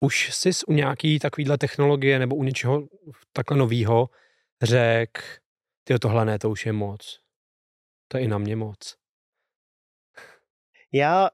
Už 0.00 0.30
jsi 0.32 0.50
u 0.66 0.72
nějaký 0.72 1.18
takovýhle 1.18 1.58
technologie 1.58 2.18
nebo 2.18 2.36
u 2.36 2.44
něčeho 2.44 2.82
takhle 3.32 3.56
novýho 3.56 4.08
řekl, 4.62 5.22
ty 5.84 5.98
tohle 5.98 6.24
ne, 6.24 6.38
to 6.38 6.50
už 6.50 6.66
je 6.66 6.72
moc. 6.72 7.20
To 8.08 8.16
je 8.16 8.24
i 8.24 8.28
na 8.28 8.38
mě 8.38 8.56
moc. 8.56 8.96
Já 10.92 11.30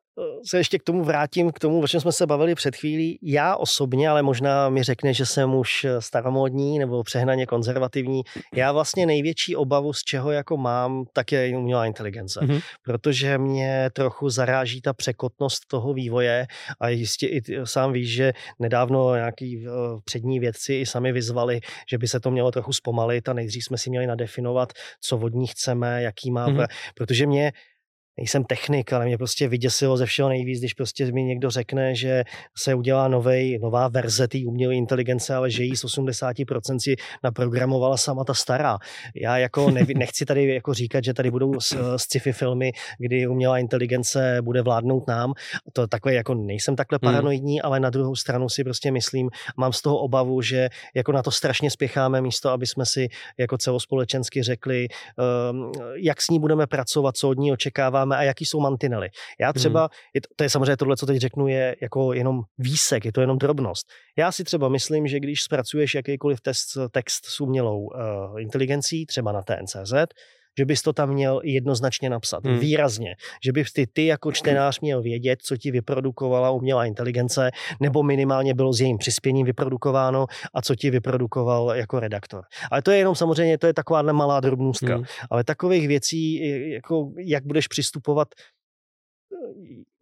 se 0.47 0.59
ještě 0.59 0.79
k 0.79 0.83
tomu 0.83 1.05
vrátím, 1.05 1.53
k 1.53 1.59
tomu, 1.59 1.81
o 1.81 1.89
čem 1.89 2.01
jsme 2.01 2.13
se 2.13 2.27
bavili 2.27 2.55
před 2.55 2.77
chvílí. 2.77 3.19
Já 3.23 3.57
osobně, 3.57 4.09
ale 4.09 4.23
možná 4.23 4.69
mi 4.69 4.83
řekne, 4.83 5.15
že 5.15 5.27
jsem 5.27 5.55
už 5.55 5.87
staromódní 5.99 6.79
nebo 6.79 7.03
přehnaně 7.03 7.47
konzervativní. 7.47 8.23
Já 8.55 8.73
vlastně 8.73 9.07
největší 9.07 9.57
obavu, 9.57 9.93
z 9.93 10.03
čeho 10.03 10.31
jako 10.31 10.57
mám, 10.57 11.05
tak 11.13 11.33
je 11.33 11.57
umělá 11.57 11.87
inteligence. 11.87 12.41
Mm-hmm. 12.41 12.61
Protože 12.83 13.39
mě 13.39 13.91
trochu 13.93 14.31
zaráží 14.31 14.81
ta 14.81 14.93
překotnost 14.93 15.67
toho 15.71 15.95
vývoje 15.95 16.47
a 16.81 16.89
jistě 16.89 17.27
i 17.27 17.43
sám 17.65 17.93
víš, 17.93 18.13
že 18.13 18.33
nedávno 18.59 19.15
nějaký 19.15 19.67
eh, 19.67 19.71
přední 20.05 20.41
vědci 20.41 20.75
i 20.75 20.87
sami 20.87 21.13
vyzvali, 21.13 21.61
že 21.91 21.99
by 21.99 22.09
se 22.09 22.21
to 22.21 22.31
mělo 22.31 22.51
trochu 22.51 22.73
zpomalit 22.73 23.29
a 23.29 23.33
nejdřív 23.33 23.65
jsme 23.65 23.79
si 23.79 23.91
měli 23.91 24.07
nadefinovat, 24.07 24.73
co 25.01 25.19
od 25.19 25.35
ní 25.35 25.47
chceme, 25.47 26.03
jaký 26.03 26.31
má, 26.31 26.49
mm-hmm. 26.49 26.67
protože 26.95 27.27
mě 27.27 27.53
nejsem 28.19 28.45
technik, 28.45 28.93
ale 28.93 29.05
mě 29.05 29.19
prostě 29.19 29.49
vyděsilo 29.49 29.97
ze 29.97 30.07
všeho 30.07 30.29
nejvíc, 30.29 30.59
když 30.59 30.75
prostě 30.75 31.13
mi 31.13 31.23
někdo 31.23 31.51
řekne, 31.51 31.95
že 31.95 32.25
se 32.57 32.75
udělá 32.75 33.09
novej, 33.09 33.59
nová 33.63 33.89
verze 33.89 34.29
té 34.29 34.39
umělé 34.47 34.75
inteligence, 34.75 35.35
ale 35.35 35.51
že 35.51 35.63
jí 35.63 35.77
z 35.77 35.85
80% 35.85 36.79
si 36.79 36.97
naprogramovala 37.25 37.97
sama 37.97 38.25
ta 38.25 38.35
stará. 38.35 38.79
Já 39.15 39.39
jako 39.39 39.71
neví, 39.71 39.95
nechci 39.95 40.27
tady 40.27 40.55
jako 40.55 40.75
říkat, 40.75 41.05
že 41.05 41.15
tady 41.15 41.31
budou 41.31 41.61
sci-fi 41.97 42.33
filmy, 42.33 42.73
kdy 42.99 43.27
umělá 43.27 43.59
inteligence 43.59 44.39
bude 44.43 44.63
vládnout 44.63 45.09
nám. 45.09 45.33
To 45.73 45.87
takové 45.87 46.15
jako 46.15 46.35
nejsem 46.35 46.77
takhle 46.77 46.99
hmm. 47.03 47.13
paranoidní, 47.13 47.55
hmm. 47.55 47.67
ale 47.67 47.81
na 47.81 47.91
druhou 47.91 48.17
stranu 48.17 48.49
si 48.49 48.65
prostě 48.65 48.91
myslím, 48.91 49.31
mám 49.57 49.73
z 49.73 49.83
toho 49.83 49.99
obavu, 49.99 50.43
že 50.43 50.69
jako 50.95 51.13
na 51.13 51.23
to 51.23 51.31
strašně 51.31 51.71
spěcháme 51.71 52.21
místo, 52.21 52.51
aby 52.51 52.67
jsme 52.67 52.87
si 52.87 53.09
jako 53.39 53.59
celospolečensky 53.59 54.43
řekli, 54.43 54.89
um, 55.51 55.73
jak 55.95 56.23
s 56.23 56.29
ní 56.31 56.41
budeme 56.41 56.67
pracovat, 56.67 57.17
co 57.17 57.29
od 57.29 57.39
ní 57.39 57.53
očekáváme 57.53 58.08
děláme 58.09 58.17
a 58.17 58.23
jaký 58.23 58.45
jsou 58.45 58.61
mantinely. 58.61 59.09
Já 59.41 59.53
třeba, 59.53 59.81
hmm. 59.81 59.89
je 60.15 60.21
to, 60.21 60.29
to 60.37 60.45
je 60.45 60.51
samozřejmě 60.51 60.77
tohle, 60.77 60.97
co 60.97 61.07
teď 61.07 61.19
řeknu, 61.19 61.49
je 61.49 61.77
jako 61.83 62.13
jenom 62.13 62.43
výsek, 62.59 63.05
je 63.05 63.13
to 63.13 63.21
jenom 63.21 63.39
drobnost. 63.39 63.87
Já 64.17 64.33
si 64.33 64.45
třeba 64.45 64.69
myslím, 64.69 65.07
že 65.07 65.21
když 65.21 65.43
zpracuješ 65.43 65.95
jakýkoliv 65.95 66.41
test, 66.41 66.79
text 66.91 67.27
s 67.27 67.41
umělou 67.41 67.79
uh, 67.79 68.41
inteligencí, 68.41 69.07
třeba 69.07 69.33
na 69.33 69.43
TNCZ, 69.43 69.93
že 70.59 70.65
bys 70.65 70.83
to 70.83 70.93
tam 70.93 71.11
měl 71.11 71.41
jednoznačně 71.45 72.11
napsat. 72.11 72.45
Hmm. 72.45 72.59
Výrazně. 72.59 73.17
Že 73.45 73.53
bys 73.53 73.73
ty, 73.73 73.87
ty 73.87 74.07
jako 74.07 74.33
čtenář 74.33 74.81
měl 74.81 75.03
vědět, 75.03 75.39
co 75.43 75.57
ti 75.57 75.71
vyprodukovala 75.71 76.51
umělá 76.51 76.85
inteligence, 76.85 77.51
nebo 77.81 78.03
minimálně 78.03 78.55
bylo 78.55 78.73
s 78.73 78.81
jejím 78.81 78.99
přispěním 78.99 79.47
vyprodukováno 79.47 80.27
a 80.55 80.63
co 80.63 80.75
ti 80.75 80.91
vyprodukoval 80.91 81.71
jako 81.75 82.01
redaktor. 82.01 82.45
Ale 82.71 82.83
to 82.83 82.91
je 82.91 82.99
jenom 82.99 83.15
samozřejmě, 83.15 83.59
to 83.59 83.67
je 83.67 83.75
taková 83.75 84.03
malá 84.03 84.41
drobnůstka. 84.41 84.95
Hmm. 84.95 85.05
Ale 85.31 85.45
takových 85.45 85.89
věcí, 85.89 86.49
jako 86.73 87.13
jak 87.19 87.47
budeš 87.47 87.69
přistupovat 87.69 88.29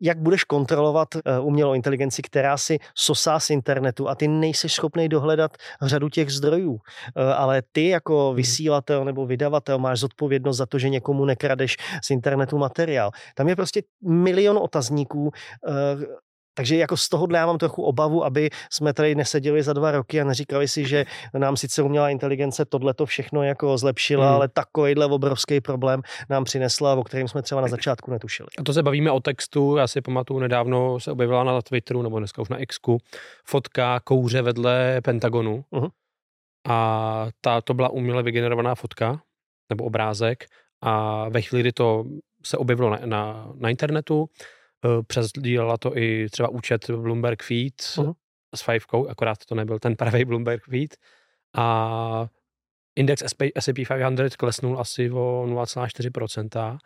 jak 0.01 0.19
budeš 0.19 0.45
kontrolovat 0.45 1.09
eh, 1.17 1.41
umělou 1.41 1.75
inteligenci, 1.75 2.23
která 2.23 2.57
si 2.57 2.79
sosá 2.95 3.41
z 3.41 3.51
internetu 3.51 4.09
a 4.09 4.15
ty 4.15 4.29
nejsi 4.29 4.69
schopný 4.69 5.09
dohledat 5.09 5.57
řadu 5.83 6.09
těch 6.09 6.31
zdrojů. 6.31 6.79
Eh, 7.17 7.35
ale 7.35 7.63
ty 7.73 7.89
jako 7.89 8.27
hmm. 8.29 8.37
vysílatel 8.37 9.05
nebo 9.05 9.27
vydavatel 9.27 9.79
máš 9.79 10.01
zodpovědnost 10.01 10.57
za 10.57 10.67
to, 10.67 10.79
že 10.79 10.89
někomu 10.89 11.25
nekradeš 11.25 11.77
z 12.05 12.11
internetu 12.11 12.59
materiál. 12.59 13.11
Tam 13.35 13.49
je 13.49 13.57
prostě 13.57 13.83
milion 14.03 14.59
otazníků, 14.59 15.31
eh, 15.69 16.26
takže 16.57 16.77
jako 16.77 16.97
z 16.97 17.09
tohohle 17.09 17.39
já 17.39 17.47
mám 17.47 17.59
trochu 17.59 17.83
obavu, 17.83 18.25
aby 18.25 18.51
jsme 18.71 18.93
tady 18.93 19.15
neseděli 19.15 19.63
za 19.63 19.73
dva 19.73 19.91
roky 19.91 20.21
a 20.21 20.25
neříkali 20.25 20.69
si, 20.69 20.85
že 20.85 21.05
nám 21.39 21.57
sice 21.57 21.83
umělá 21.83 22.11
inteligence 22.11 22.65
tohle 22.65 22.95
to 22.95 23.07
všechno 23.07 23.43
jako 23.43 23.79
zlepšila, 23.79 24.27
hmm. 24.27 24.35
ale 24.35 24.49
takovýhle 24.49 25.07
obrovský 25.07 25.61
problém 25.61 26.03
nám 26.31 26.45
přinesla, 26.45 26.95
o 26.95 27.05
kterým 27.05 27.29
jsme 27.29 27.43
třeba 27.43 27.61
na 27.61 27.69
začátku 27.69 28.11
netušili. 28.11 28.49
A 28.59 28.63
to 28.63 28.73
se 28.73 28.83
bavíme 28.83 29.11
o 29.11 29.21
textu, 29.21 29.77
já 29.77 29.87
si 29.87 30.01
pamatuju, 30.01 30.41
nedávno 30.41 31.01
se 31.01 31.13
objevila 31.13 31.45
na 31.45 31.63
Twitteru, 31.63 32.03
nebo 32.03 32.19
dneska 32.19 32.43
už 32.43 32.49
na 32.49 32.59
Xku, 32.69 32.99
fotka 33.45 34.01
kouře 34.01 34.43
vedle 34.43 35.01
Pentagonu. 35.05 35.65
Uh-huh. 35.73 35.91
A 36.69 37.27
ta, 37.41 37.61
to 37.61 37.75
byla 37.75 37.89
uměle 37.89 38.23
vygenerovaná 38.23 38.75
fotka, 38.75 39.21
nebo 39.71 39.85
obrázek. 39.85 40.45
A 40.81 41.29
ve 41.29 41.43
chvíli, 41.43 41.63
kdy 41.63 41.73
to 41.73 42.05
se 42.45 42.57
objevilo 42.57 42.91
na, 42.91 42.99
na, 43.05 43.49
na 43.55 43.71
internetu, 43.71 44.29
přesdílela 45.07 45.77
to 45.77 45.97
i 45.97 46.27
třeba 46.31 46.49
účet 46.49 46.91
Bloomberg 46.91 47.43
Feed 47.43 47.75
uh-huh. 47.75 48.15
s 48.55 48.63
fivkou, 48.63 49.09
akorát 49.09 49.39
to 49.45 49.55
nebyl 49.55 49.79
ten 49.79 49.97
pravý 49.97 50.25
Bloomberg 50.25 50.65
Feed. 50.65 50.97
A 51.57 52.27
index 52.97 53.23
S&P 53.59 53.85
500 53.89 54.37
klesnul 54.37 54.81
asi 54.81 55.11
o 55.11 55.47
0,4%. 55.47 56.79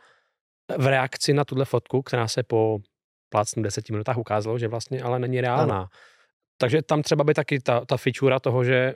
V 0.78 0.86
reakci 0.86 1.32
na 1.32 1.44
tuhle 1.44 1.64
fotku, 1.64 2.02
která 2.02 2.28
se 2.28 2.42
po 2.42 2.78
plácnu 3.28 3.62
10 3.62 3.90
minutách 3.90 4.18
ukázalo, 4.18 4.58
že 4.58 4.68
vlastně 4.68 5.02
ale 5.02 5.18
není 5.18 5.40
reálná. 5.40 5.76
Ano. 5.76 5.86
Takže 6.58 6.82
tam 6.82 7.02
třeba 7.02 7.24
by 7.24 7.34
taky 7.34 7.60
ta, 7.60 7.84
ta 7.84 7.96
feature 7.96 8.40
toho, 8.40 8.64
že 8.64 8.94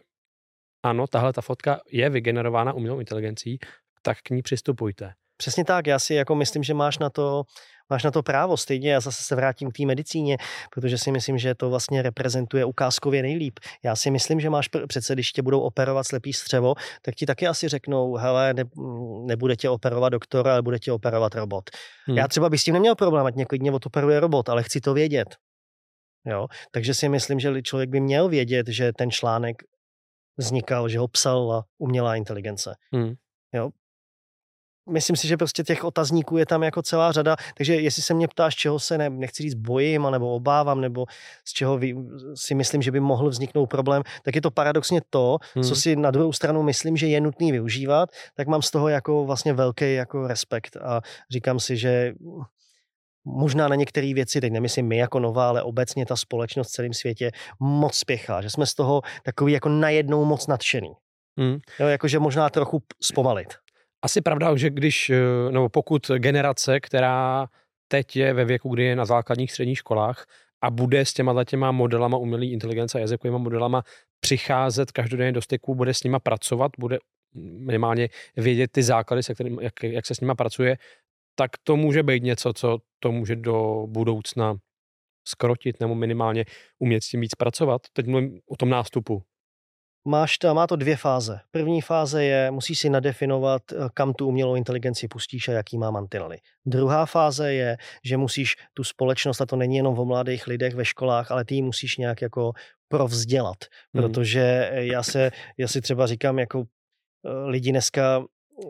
ano, 0.82 1.07
tahle 1.07 1.32
ta 1.32 1.40
fotka 1.40 1.80
je 1.90 2.11
vygenerována 2.11 2.72
umělou 2.72 2.99
inteligencí, 2.99 3.59
tak 4.03 4.18
k 4.22 4.30
ní 4.30 4.42
přistupujte. 4.42 5.12
Přesně 5.36 5.64
tak, 5.64 5.86
já 5.86 5.99
si 5.99 6.14
jako 6.14 6.34
myslím, 6.34 6.62
že 6.62 6.74
máš 6.74 6.99
na 6.99 7.11
to 7.11 7.45
máš 7.91 8.03
na 8.03 8.11
to 8.11 8.22
právo. 8.22 8.57
Stejně 8.57 8.93
já 8.93 9.01
zase 9.01 9.22
se 9.22 9.37
vrátím 9.37 9.70
k 9.70 9.76
té 9.76 9.87
medicíně, 9.87 10.37
protože 10.70 10.99
si 10.99 11.12
myslím, 11.12 11.39
že 11.39 11.55
to 11.55 11.70
vlastně 11.70 12.03
reprezentuje 12.03 12.64
ukázkově 12.64 13.22
nejlíp. 13.22 13.61
Já 13.82 13.97
si 13.97 14.11
myslím, 14.11 14.41
že 14.41 14.51
máš 14.51 14.68
přece, 14.89 15.14
když 15.14 15.32
tě 15.32 15.43
budou 15.43 15.61
operovat 15.61 16.07
slepý 16.07 16.32
střevo, 16.32 16.74
tak 17.03 17.14
ti 17.14 17.26
taky 17.26 17.47
asi 17.47 17.68
řeknou, 17.68 18.14
hele, 18.14 18.55
ne, 18.55 18.64
nebude 19.26 19.57
tě 19.57 19.70
operovat 19.70 20.12
doktor, 20.12 20.49
ale 20.49 20.62
bude 20.62 20.78
tě 20.78 20.93
operovat 20.93 21.35
robot. 21.35 21.70
Hmm. 22.07 22.16
Já 22.16 22.28
třeba 22.28 22.51
bych 22.51 22.61
s 22.61 22.64
tím 22.64 22.74
neměl 22.74 22.95
problém, 22.95 23.26
ať 23.26 23.35
mě 23.35 23.45
klidně 23.45 23.72
odoperuje 23.72 24.20
robot, 24.20 24.49
ale 24.49 24.62
chci 24.62 24.80
to 24.80 24.95
vědět. 24.95 25.37
Jo? 26.26 26.47
Takže 26.70 26.95
si 26.95 27.09
myslím, 27.09 27.41
že 27.41 27.62
člověk 27.62 27.91
by 27.91 28.01
měl 28.01 28.28
vědět, 28.28 28.68
že 28.68 28.93
ten 28.93 29.11
článek 29.11 29.62
vznikal, 30.37 30.89
že 30.89 30.99
ho 30.99 31.09
psala 31.09 31.64
umělá 31.78 32.16
inteligence. 32.16 32.74
Hmm. 32.93 33.14
Jo? 33.53 33.70
Myslím 34.91 35.16
si, 35.16 35.28
že 35.28 35.37
prostě 35.37 35.62
těch 35.62 35.85
otazníků 35.85 36.37
je 36.37 36.47
tam 36.47 36.62
jako 36.62 36.82
celá 36.82 37.12
řada, 37.12 37.37
takže 37.57 37.74
jestli 37.74 38.03
se 38.03 38.14
mě 38.14 38.28
ptáš, 38.28 38.55
čeho 38.55 38.78
se 38.78 38.99
ne, 38.99 39.11
nechci 39.11 39.43
říct 39.43 39.55
bojím, 39.55 40.07
nebo 40.11 40.35
obávám, 40.35 40.80
nebo 40.80 41.07
z 41.45 41.53
čeho 41.53 41.80
si 42.35 42.55
myslím, 42.55 42.82
že 42.82 42.91
by 42.91 43.01
mohl 43.01 43.28
vzniknout 43.28 43.66
problém, 43.66 44.03
tak 44.22 44.35
je 44.35 44.41
to 44.41 44.51
paradoxně 44.51 45.01
to, 45.11 45.39
hmm. 45.55 45.64
co 45.64 45.76
si 45.76 45.97
na 45.97 46.11
druhou 46.11 46.32
stranu 46.32 46.62
myslím, 46.62 46.97
že 46.97 47.07
je 47.07 47.20
nutný 47.20 47.53
využívat, 47.53 48.09
tak 48.35 48.49
mám 48.49 48.62
z 48.62 48.70
toho 48.70 48.89
jako 48.89 49.24
vlastně 49.24 49.53
velký 49.53 49.95
jako 49.95 50.26
respekt 50.26 50.76
a 50.76 51.01
říkám 51.30 51.61
si, 51.61 51.76
že 51.76 52.12
možná 53.24 53.68
na 53.68 53.74
některé 53.74 54.14
věci, 54.14 54.41
teď 54.41 54.53
nemyslím 54.53 54.87
my 54.87 54.97
jako 54.97 55.20
nová, 55.20 55.49
ale 55.49 55.62
obecně 55.62 56.07
ta 56.07 56.16
společnost 56.16 56.68
v 56.68 56.72
celém 56.72 56.93
světě 56.93 57.30
moc 57.61 57.95
spěchá, 57.95 58.43
že 58.43 58.51
jsme 58.51 58.66
z 58.66 58.74
toho 58.74 59.03
takový 59.22 59.53
jako 59.53 59.68
najednou 59.68 60.24
moc 60.24 60.47
nadšený. 60.47 60.93
Hmm. 61.39 61.59
Jo, 61.80 61.87
jakože 61.87 62.18
možná 62.18 62.51
trochu 62.51 62.82
zpomalit. 63.03 63.49
Asi 64.05 64.20
pravda, 64.20 64.57
že 64.57 64.70
když, 64.70 65.11
eh, 65.11 65.16
nebo 65.50 65.68
pokud 65.68 66.11
generace, 66.18 66.80
která 66.80 67.46
teď 67.88 68.16
je 68.16 68.34
ve 68.34 68.44
věku, 68.44 68.68
kdy 68.68 68.84
je 68.84 68.96
na 68.96 69.05
základních 69.05 69.52
středních 69.52 69.78
školách 69.78 70.26
a 70.61 70.70
bude 70.70 71.05
s 71.05 71.12
těma 71.12 71.44
těma 71.44 71.72
modelama 71.72 72.16
umělé 72.16 72.46
inteligence 72.46 72.98
a 72.98 73.00
jazykovými 73.00 73.38
modelama 73.38 73.82
přicházet 74.20 74.92
každodenně 74.92 75.32
do 75.32 75.42
styku, 75.42 75.74
bude 75.74 75.94
s 75.94 76.02
nima 76.05 76.18
pracovat, 76.18 76.72
bude 76.78 76.98
minimálně 77.59 78.09
vědět 78.36 78.70
ty 78.72 78.82
základy, 78.82 79.22
se 79.22 79.34
kterým, 79.34 79.59
jak, 79.61 79.82
jak 79.82 80.07
se 80.07 80.14
s 80.14 80.20
nima 80.20 80.34
pracuje, 80.34 80.76
tak 81.34 81.50
to 81.62 81.76
může 81.76 82.02
být 82.02 82.22
něco, 82.22 82.52
co 82.52 82.78
to 82.98 83.12
může 83.12 83.36
do 83.36 83.86
budoucna 83.88 84.57
skrotit 85.28 85.80
nebo 85.80 85.94
minimálně 85.94 86.44
umět 86.78 87.05
s 87.05 87.09
tím 87.09 87.20
víc 87.20 87.34
pracovat. 87.34 87.82
Teď 87.92 88.07
mluvím 88.07 88.40
o 88.48 88.57
tom 88.57 88.68
nástupu. 88.68 89.22
Máš 90.05 90.38
to, 90.38 90.55
má 90.55 90.66
to 90.66 90.76
dvě 90.76 90.96
fáze. 90.96 91.40
První 91.50 91.80
fáze 91.80 92.24
je, 92.24 92.50
musíš 92.50 92.78
si 92.78 92.90
nadefinovat, 92.90 93.62
eh, 93.72 93.76
kam 93.94 94.12
tu 94.12 94.28
umělou 94.28 94.55
inteligenci 94.55 95.09
pustíš 95.09 95.48
a 95.48 95.52
jaký 95.52 95.78
má 95.78 95.90
mantinely. 95.90 96.38
Druhá 96.66 97.07
fáze 97.07 97.52
je, 97.52 97.76
že 98.05 98.16
musíš 98.16 98.57
tu 98.74 98.84
společnost, 98.84 99.40
a 99.40 99.46
to 99.46 99.57
není 99.57 99.76
jenom 99.76 99.98
o 99.98 100.05
mladých 100.05 100.46
lidech 100.46 100.74
ve 100.74 100.84
školách, 100.84 101.30
ale 101.30 101.44
ty 101.44 101.55
ji 101.55 101.62
musíš 101.62 101.96
nějak 101.96 102.22
jako 102.22 102.52
provzdělat. 102.88 103.57
Hmm. 103.94 104.02
Protože 104.02 104.70
já, 104.72 105.02
se, 105.02 105.30
já 105.59 105.68
si 105.68 105.80
třeba 105.80 106.07
říkám, 106.07 106.38
jako 106.38 106.64
eh, 107.26 107.48
lidi 107.48 107.70
dneska 107.70 108.24
eh, 108.62 108.64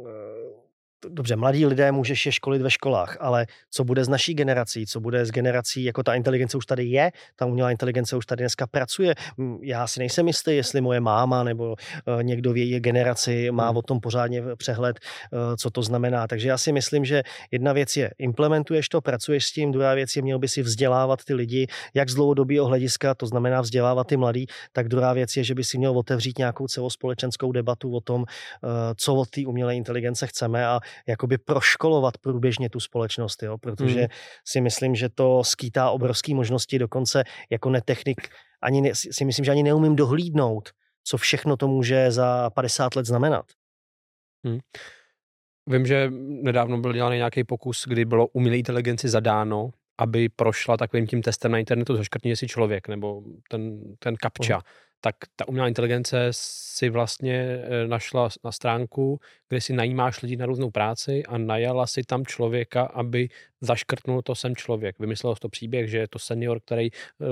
dobře, 1.09 1.37
mladí 1.37 1.67
lidé 1.67 1.93
můžeš 1.93 2.27
je 2.27 2.33
školit 2.33 2.63
ve 2.63 2.71
školách, 2.71 3.17
ale 3.21 3.47
co 3.71 3.85
bude 3.85 4.05
s 4.05 4.09
naší 4.09 4.35
generací, 4.35 4.87
co 4.87 5.01
bude 5.01 5.27
s 5.27 5.31
generací, 5.31 5.85
jako 5.85 6.03
ta 6.03 6.15
inteligence 6.15 6.57
už 6.57 6.67
tady 6.67 6.85
je, 6.85 7.11
ta 7.37 7.47
umělá 7.47 7.71
inteligence 7.71 8.17
už 8.17 8.27
tady 8.27 8.43
dneska 8.43 8.67
pracuje. 8.67 9.15
Já 9.63 9.87
si 9.87 9.99
nejsem 9.99 10.27
jistý, 10.27 10.57
jestli 10.57 10.81
moje 10.81 11.01
máma 11.01 11.43
nebo 11.43 11.77
eh, 11.79 12.23
někdo 12.23 12.53
v 12.53 12.57
její 12.57 12.81
generaci 12.81 13.51
má 13.51 13.69
hmm. 13.69 13.77
o 13.77 13.83
tom 13.83 14.01
pořádně 14.01 14.43
přehled, 14.57 14.99
eh, 15.01 15.57
co 15.57 15.71
to 15.71 15.83
znamená. 15.83 16.27
Takže 16.27 16.49
já 16.49 16.59
si 16.59 16.73
myslím, 16.73 17.05
že 17.05 17.23
jedna 17.51 17.73
věc 17.73 17.97
je, 17.97 18.11
implementuješ 18.19 18.89
to, 18.89 19.01
pracuješ 19.01 19.47
s 19.47 19.53
tím, 19.53 19.73
druhá 19.73 19.95
věc 19.95 20.17
je, 20.17 20.23
měl 20.23 20.39
by 20.39 20.49
si 20.49 20.63
vzdělávat 20.63 21.25
ty 21.25 21.35
lidi, 21.35 21.67
jak 21.95 22.09
z 22.09 22.15
dlouhodobého 22.15 22.67
hlediska, 22.67 23.15
to 23.15 23.27
znamená 23.27 23.61
vzdělávat 23.61 24.07
ty 24.07 24.17
mladí, 24.17 24.47
tak 24.73 24.89
druhá 24.89 25.13
věc 25.13 25.37
je, 25.37 25.45
že 25.45 25.55
by 25.55 25.65
si 25.65 25.79
měl 25.79 25.99
otevřít 25.99 26.39
nějakou 26.39 26.67
celospolečenskou 26.67 27.53
debatu 27.53 27.95
o 27.97 28.01
tom, 28.01 28.25
eh, 28.29 28.69
co 28.97 29.15
od 29.15 29.31
té 29.31 29.47
umělé 29.47 29.77
inteligence 29.77 30.27
chceme 30.27 30.67
a 30.67 30.81
jakoby 31.07 31.39
proškolovat 31.39 32.19
průběžně 32.19 32.71
tu 32.71 32.81
společnost, 32.81 33.43
jo? 33.43 33.59
protože 33.59 34.01
hmm. 34.01 34.09
si 34.45 34.61
myslím, 34.61 34.95
že 34.95 35.09
to 35.09 35.45
skýtá 35.45 35.91
obrovské 35.91 36.35
možnosti, 36.35 36.79
dokonce 36.79 37.25
jako 37.51 37.71
netechnik, 37.71 38.29
ani 38.63 38.81
ne, 38.81 38.91
si 38.95 39.25
myslím, 39.25 39.45
že 39.45 39.51
ani 39.51 39.63
neumím 39.63 39.97
dohlídnout, 39.97 40.69
co 41.05 41.17
všechno 41.17 41.57
to 41.57 41.69
může 41.69 42.11
za 42.11 42.51
50 42.51 42.97
let 42.97 43.07
znamenat. 43.07 43.45
Hmm. 44.45 44.59
Vím, 45.67 45.87
že 45.87 46.11
nedávno 46.43 46.79
byl 46.79 46.93
dělaný 46.93 47.17
nějaký 47.17 47.45
pokus, 47.45 47.85
kdy 47.87 48.05
bylo 48.05 48.27
umělé 48.27 48.57
inteligenci 48.57 49.09
zadáno, 49.09 49.71
aby 49.99 50.29
prošla 50.29 50.77
takovým 50.77 51.07
tím 51.07 51.23
testem 51.23 51.53
na 51.53 51.59
internetu, 51.59 51.97
zaškrtni 51.97 52.37
si 52.37 52.49
člověk, 52.49 52.89
nebo 52.89 53.23
ten, 53.51 53.81
ten 53.99 54.17
kapča. 54.17 54.55
Hmm 54.55 54.84
tak 55.05 55.17
ta 55.37 55.49
umělá 55.49 55.69
inteligence 55.69 56.29
si 56.31 56.89
vlastně 56.89 57.35
eh, 57.35 57.87
našla 57.87 58.29
na 58.45 58.53
stránku, 58.53 59.21
kde 59.49 59.61
si 59.61 59.73
najímáš 59.73 60.23
lidi 60.23 60.37
na 60.37 60.47
různou 60.47 60.71
práci 60.71 61.25
a 61.25 61.39
najala 61.39 61.87
si 61.87 62.03
tam 62.03 62.27
člověka, 62.27 62.83
aby 62.83 63.29
zaškrtnul 63.61 64.23
to 64.23 64.35
sem 64.35 64.57
člověk. 64.57 64.99
Vymyslel 64.99 65.35
to 65.37 65.49
příběh, 65.49 65.91
že 65.91 65.99
je 65.99 66.09
to 66.09 66.19
senior, 66.19 66.61
který 66.61 66.91
uh, 66.91 67.29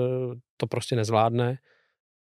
to 0.57 0.67
prostě 0.67 0.95
nezvládne 0.95 1.57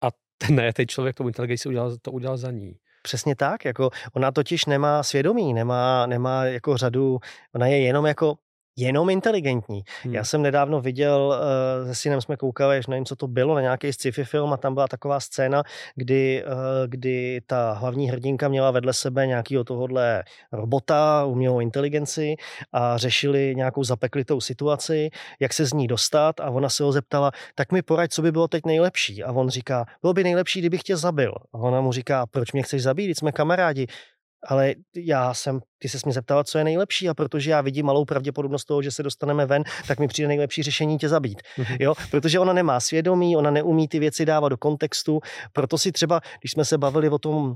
a 0.01 0.07
ten 0.37 0.55
najetý 0.55 0.87
člověk 0.87 1.15
tomu 1.15 1.29
inteligenci 1.29 1.69
udělal, 1.69 1.97
to 2.01 2.11
udělal 2.11 2.37
za 2.37 2.51
ní. 2.51 2.77
Přesně 3.03 3.35
tak, 3.35 3.65
jako 3.65 3.89
ona 4.13 4.31
totiž 4.31 4.65
nemá 4.65 5.03
svědomí, 5.03 5.53
nemá, 5.53 6.05
nemá 6.05 6.45
jako 6.45 6.77
řadu, 6.77 7.19
ona 7.55 7.67
je 7.67 7.79
jenom 7.79 8.05
jako 8.05 8.35
jenom 8.77 9.09
inteligentní. 9.09 9.83
Hmm. 10.03 10.13
Já 10.13 10.23
jsem 10.23 10.41
nedávno 10.41 10.81
viděl, 10.81 11.39
uh, 11.81 11.87
se 11.87 11.95
synem 11.95 12.21
jsme 12.21 12.37
koukali, 12.37 12.77
že 12.77 12.85
nevím, 12.89 13.05
co 13.05 13.15
to 13.15 13.27
bylo, 13.27 13.55
na 13.55 13.61
nějaký 13.61 13.93
sci-fi 13.93 14.23
film 14.23 14.53
a 14.53 14.57
tam 14.57 14.73
byla 14.73 14.87
taková 14.87 15.19
scéna, 15.19 15.63
kdy, 15.95 16.43
uh, 16.45 16.51
kdy 16.87 17.41
ta 17.47 17.71
hlavní 17.71 18.09
hrdinka 18.09 18.47
měla 18.47 18.71
vedle 18.71 18.93
sebe 18.93 19.27
nějakého 19.27 19.63
tohohle 19.63 20.23
robota, 20.51 21.25
umělou 21.25 21.59
inteligenci 21.59 22.35
a 22.73 22.97
řešili 22.97 23.53
nějakou 23.55 23.83
zapeklitou 23.83 24.41
situaci, 24.41 25.09
jak 25.39 25.53
se 25.53 25.65
z 25.65 25.73
ní 25.73 25.87
dostat 25.87 26.39
a 26.39 26.49
ona 26.49 26.69
se 26.69 26.83
ho 26.83 26.91
zeptala, 26.91 27.31
tak 27.55 27.71
mi 27.71 27.81
poraď, 27.81 28.11
co 28.11 28.21
by 28.21 28.31
bylo 28.31 28.47
teď 28.47 28.65
nejlepší. 28.65 29.23
A 29.23 29.31
on 29.31 29.49
říká, 29.49 29.85
bylo 30.01 30.13
by 30.13 30.23
nejlepší, 30.23 30.59
kdybych 30.59 30.83
tě 30.83 30.97
zabil. 30.97 31.33
A 31.53 31.57
ona 31.57 31.81
mu 31.81 31.91
říká, 31.91 32.25
proč 32.25 32.51
mě 32.51 32.63
chceš 32.63 32.83
zabít, 32.83 33.17
jsme 33.17 33.31
kamarádi 33.31 33.87
ale 34.47 34.75
já 34.95 35.33
jsem, 35.33 35.59
ty 35.79 35.89
se 35.89 35.97
mě 36.05 36.13
zeptala, 36.13 36.43
co 36.43 36.57
je 36.57 36.63
nejlepší 36.63 37.09
a 37.09 37.13
protože 37.13 37.51
já 37.51 37.61
vidím 37.61 37.85
malou 37.85 38.05
pravděpodobnost 38.05 38.65
toho, 38.65 38.81
že 38.81 38.91
se 38.91 39.03
dostaneme 39.03 39.45
ven, 39.45 39.63
tak 39.87 39.99
mi 39.99 40.07
přijde 40.07 40.27
nejlepší 40.27 40.63
řešení 40.63 40.97
tě 40.97 41.09
zabít. 41.09 41.41
Mhm. 41.57 41.77
Jo? 41.79 41.93
Protože 42.11 42.39
ona 42.39 42.53
nemá 42.53 42.79
svědomí, 42.79 43.37
ona 43.37 43.51
neumí 43.51 43.87
ty 43.87 43.99
věci 43.99 44.25
dávat 44.25 44.49
do 44.49 44.57
kontextu, 44.57 45.19
proto 45.53 45.77
si 45.77 45.91
třeba, 45.91 46.21
když 46.41 46.51
jsme 46.51 46.65
se 46.65 46.77
bavili 46.77 47.09
o 47.09 47.19
tom 47.19 47.55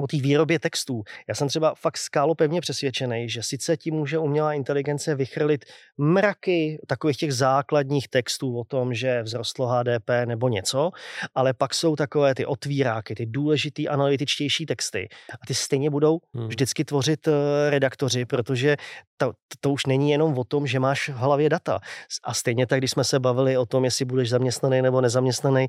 o 0.00 0.06
té 0.06 0.16
výrobě 0.16 0.58
textů. 0.58 1.02
Já 1.28 1.34
jsem 1.34 1.48
třeba 1.48 1.74
fakt 1.74 1.96
skálo 1.96 2.34
pevně 2.34 2.60
přesvědčený, 2.60 3.28
že 3.28 3.42
sice 3.42 3.76
ti 3.76 3.90
může 3.90 4.18
umělá 4.18 4.52
inteligence 4.52 5.14
vychrlit 5.14 5.64
mraky 5.98 6.78
takových 6.86 7.16
těch 7.16 7.34
základních 7.34 8.08
textů 8.08 8.58
o 8.58 8.64
tom, 8.64 8.94
že 8.94 9.22
vzrostlo 9.22 9.66
HDP 9.66 10.10
nebo 10.24 10.48
něco, 10.48 10.90
ale 11.34 11.54
pak 11.54 11.74
jsou 11.74 11.96
takové 11.96 12.34
ty 12.34 12.46
otvíráky, 12.46 13.14
ty 13.14 13.26
důležitý 13.26 13.88
analytičtější 13.88 14.66
texty 14.66 15.08
a 15.42 15.46
ty 15.46 15.54
stejně 15.54 15.90
budou 15.90 16.18
hmm. 16.34 16.48
vždycky 16.48 16.84
tvořit 16.84 17.28
eh, 17.28 17.70
redaktoři, 17.70 18.24
protože 18.24 18.76
to, 19.16 19.32
to 19.60 19.70
už 19.70 19.86
není 19.86 20.10
jenom 20.10 20.38
o 20.38 20.44
tom, 20.44 20.66
že 20.66 20.80
máš 20.80 21.08
v 21.08 21.16
hlavě 21.16 21.48
data. 21.48 21.78
A 22.24 22.34
stejně 22.34 22.66
tak, 22.66 22.80
když 22.80 22.90
jsme 22.90 23.04
se 23.04 23.20
bavili 23.20 23.56
o 23.56 23.66
tom, 23.66 23.84
jestli 23.84 24.04
budeš 24.04 24.28
zaměstnaný 24.28 24.82
nebo 24.82 25.00
nezaměstnaný, 25.00 25.66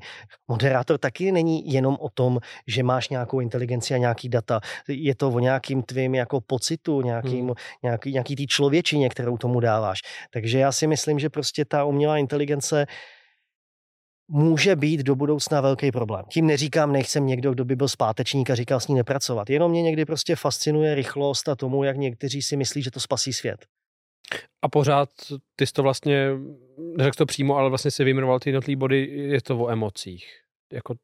moderátor 0.48 0.98
taky 0.98 1.32
není 1.32 1.72
jenom 1.72 1.96
o 2.00 2.08
tom, 2.14 2.38
že 2.66 2.82
máš 2.82 3.08
nějakou 3.08 3.40
inteligenci 3.40 3.94
a 3.94 3.96
nějaký 3.96 4.19
data. 4.28 4.60
Je 4.88 5.14
to 5.14 5.28
o 5.28 5.38
nějakým 5.38 5.82
tvým 5.82 6.14
jako 6.14 6.40
pocitu, 6.40 7.02
nějakým, 7.02 7.46
hmm. 7.46 7.54
nějaký, 7.82 8.12
nějaký 8.12 8.36
tý 8.36 8.46
člověčině, 8.46 9.08
kterou 9.08 9.36
tomu 9.36 9.60
dáváš. 9.60 9.98
Takže 10.30 10.58
já 10.58 10.72
si 10.72 10.86
myslím, 10.86 11.18
že 11.18 11.30
prostě 11.30 11.64
ta 11.64 11.84
umělá 11.84 12.18
inteligence 12.18 12.86
může 14.30 14.76
být 14.76 15.00
do 15.00 15.14
budoucna 15.14 15.60
velký 15.60 15.92
problém. 15.92 16.24
Tím 16.28 16.46
neříkám, 16.46 16.92
nechcem 16.92 17.26
někdo, 17.26 17.52
kdo 17.52 17.64
by 17.64 17.76
byl 17.76 17.88
zpátečník 17.88 18.50
a 18.50 18.54
říkal 18.54 18.80
s 18.80 18.88
ní 18.88 18.94
nepracovat. 18.94 19.50
Jenom 19.50 19.70
mě 19.70 19.82
někdy 19.82 20.04
prostě 20.04 20.36
fascinuje 20.36 20.94
rychlost 20.94 21.48
a 21.48 21.56
tomu, 21.56 21.84
jak 21.84 21.96
někteří 21.96 22.42
si 22.42 22.56
myslí, 22.56 22.82
že 22.82 22.90
to 22.90 23.00
spasí 23.00 23.32
svět. 23.32 23.66
A 24.62 24.68
pořád 24.68 25.08
ty 25.56 25.66
jsi 25.66 25.72
to 25.72 25.82
vlastně, 25.82 26.30
neřekl 26.96 27.16
to 27.16 27.26
přímo, 27.26 27.56
ale 27.56 27.68
vlastně 27.68 27.90
si 27.90 28.04
vyjmenoval 28.04 28.38
ty 28.38 28.50
jednotlivé 28.50 28.78
body, 28.78 29.06
je 29.12 29.42
to 29.42 29.58
o 29.58 29.68
emocích. 29.68 30.24
Jako 30.72 30.94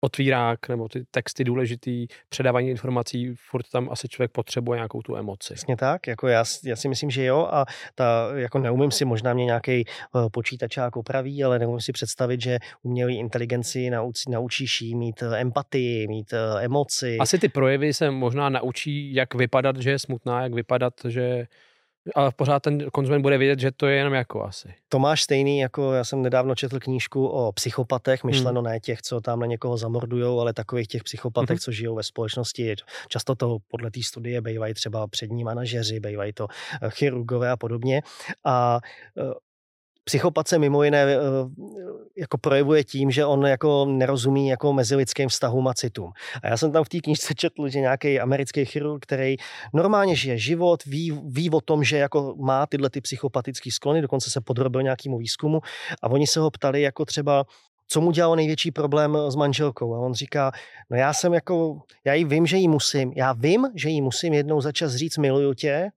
otvírák 0.00 0.68
nebo 0.68 0.88
ty 0.88 1.04
texty 1.10 1.44
důležitý, 1.44 2.06
předávání 2.28 2.70
informací, 2.70 3.34
furt 3.50 3.68
tam 3.72 3.88
asi 3.90 4.08
člověk 4.08 4.32
potřebuje 4.32 4.76
nějakou 4.76 5.02
tu 5.02 5.16
emoci. 5.16 5.54
Přesně 5.54 5.76
tak, 5.76 6.06
jako 6.06 6.28
já, 6.28 6.44
já 6.64 6.76
si 6.76 6.88
myslím, 6.88 7.10
že 7.10 7.24
jo 7.24 7.48
a 7.50 7.64
ta, 7.94 8.30
jako 8.34 8.58
neumím 8.58 8.90
si, 8.90 9.04
možná 9.04 9.34
mě 9.34 9.44
nějaký 9.44 9.84
uh, 10.14 10.26
eh, 10.26 10.30
počítačák 10.32 10.96
opraví, 10.96 11.44
ale 11.44 11.58
neumím 11.58 11.80
si 11.80 11.92
představit, 11.92 12.40
že 12.40 12.58
umělý 12.82 13.18
inteligenci 13.18 13.90
naučí, 13.90 14.30
naučíš 14.30 14.80
jí 14.80 14.94
mít 14.94 15.22
uh, 15.22 15.34
empatii, 15.34 16.08
mít 16.08 16.32
uh, 16.32 16.64
emoci. 16.64 17.16
Asi 17.20 17.38
ty 17.38 17.48
projevy 17.48 17.94
se 17.94 18.10
možná 18.10 18.48
naučí, 18.48 19.14
jak 19.14 19.34
vypadat, 19.34 19.76
že 19.76 19.90
je 19.90 19.98
smutná, 19.98 20.42
jak 20.42 20.54
vypadat, 20.54 20.94
že 21.08 21.46
ale 22.14 22.32
pořád 22.36 22.60
ten 22.60 22.90
konzument 22.90 23.22
bude 23.22 23.38
vědět, 23.38 23.58
že 23.58 23.70
to 23.72 23.86
je 23.86 23.96
jenom 23.96 24.14
jako 24.14 24.44
asi. 24.44 24.74
To 24.88 24.98
máš 24.98 25.22
stejný, 25.22 25.58
jako 25.58 25.92
já 25.92 26.04
jsem 26.04 26.22
nedávno 26.22 26.54
četl 26.54 26.80
knížku 26.80 27.26
o 27.26 27.52
psychopatech, 27.52 28.24
myšleno 28.24 28.60
hmm. 28.60 28.70
ne 28.70 28.80
těch, 28.80 29.02
co 29.02 29.20
tam 29.20 29.40
na 29.40 29.46
někoho 29.46 29.76
zamordujou, 29.76 30.40
ale 30.40 30.52
takových 30.52 30.88
těch 30.88 31.04
psychopatech, 31.04 31.54
hmm. 31.54 31.58
co 31.58 31.72
žijou 31.72 31.94
ve 31.94 32.02
společnosti. 32.02 32.74
Často 33.08 33.34
to 33.34 33.58
podle 33.68 33.90
té 33.90 34.02
studie 34.02 34.40
bývají 34.40 34.74
třeba 34.74 35.06
přední 35.06 35.44
manažeři, 35.44 36.00
bývají 36.00 36.32
to 36.32 36.46
eh, 36.82 36.90
chirurgové 36.90 37.50
a 37.50 37.56
podobně. 37.56 38.02
A 38.44 38.80
eh, 39.18 39.22
Psychopat 40.08 40.48
se 40.48 40.58
mimo 40.58 40.82
jiné 40.82 41.02
eh, 41.02 41.16
jako 42.16 42.38
projevuje 42.38 42.84
tím, 42.84 43.10
že 43.10 43.24
on 43.24 43.46
jako 43.46 43.84
nerozumí 43.84 44.48
jako 44.48 44.72
mezilidským 44.72 45.28
vztahům 45.28 45.68
a 45.68 45.74
citům. 45.74 46.10
A 46.42 46.48
já 46.48 46.56
jsem 46.56 46.72
tam 46.72 46.84
v 46.84 46.88
té 46.88 47.00
knižce 47.00 47.34
četl, 47.34 47.68
že 47.68 47.80
nějaký 47.80 48.20
americký 48.20 48.64
chirurg, 48.64 49.02
který 49.02 49.36
normálně 49.74 50.16
žije 50.16 50.38
život, 50.38 50.84
ví, 50.84 51.20
ví 51.24 51.50
o 51.50 51.60
tom, 51.60 51.84
že 51.84 51.98
jako 51.98 52.34
má 52.38 52.66
tyhle 52.66 52.90
ty 52.90 53.00
psychopatické 53.00 53.70
sklony, 53.70 54.02
dokonce 54.02 54.30
se 54.30 54.40
podrobil 54.40 54.82
nějakému 54.82 55.18
výzkumu 55.18 55.60
a 56.02 56.08
oni 56.08 56.26
se 56.26 56.40
ho 56.40 56.50
ptali 56.50 56.82
jako 56.82 57.04
třeba, 57.04 57.44
co 57.88 58.00
mu 58.00 58.10
dělalo 58.10 58.36
největší 58.36 58.70
problém 58.70 59.18
s 59.28 59.36
manželkou. 59.36 59.94
A 59.94 59.98
on 59.98 60.14
říká, 60.14 60.52
no 60.90 60.96
já 60.96 61.12
jsem 61.12 61.34
jako, 61.34 61.82
já 62.04 62.14
jí 62.14 62.24
vím, 62.24 62.46
že 62.46 62.56
jí 62.56 62.68
musím, 62.68 63.12
já 63.16 63.32
vím, 63.32 63.66
že 63.74 63.88
jí 63.88 64.00
musím 64.00 64.34
jednou 64.34 64.60
za 64.60 64.72
čas 64.72 64.94
říct 64.94 65.18
miluju 65.18 65.54
tě, 65.54 65.90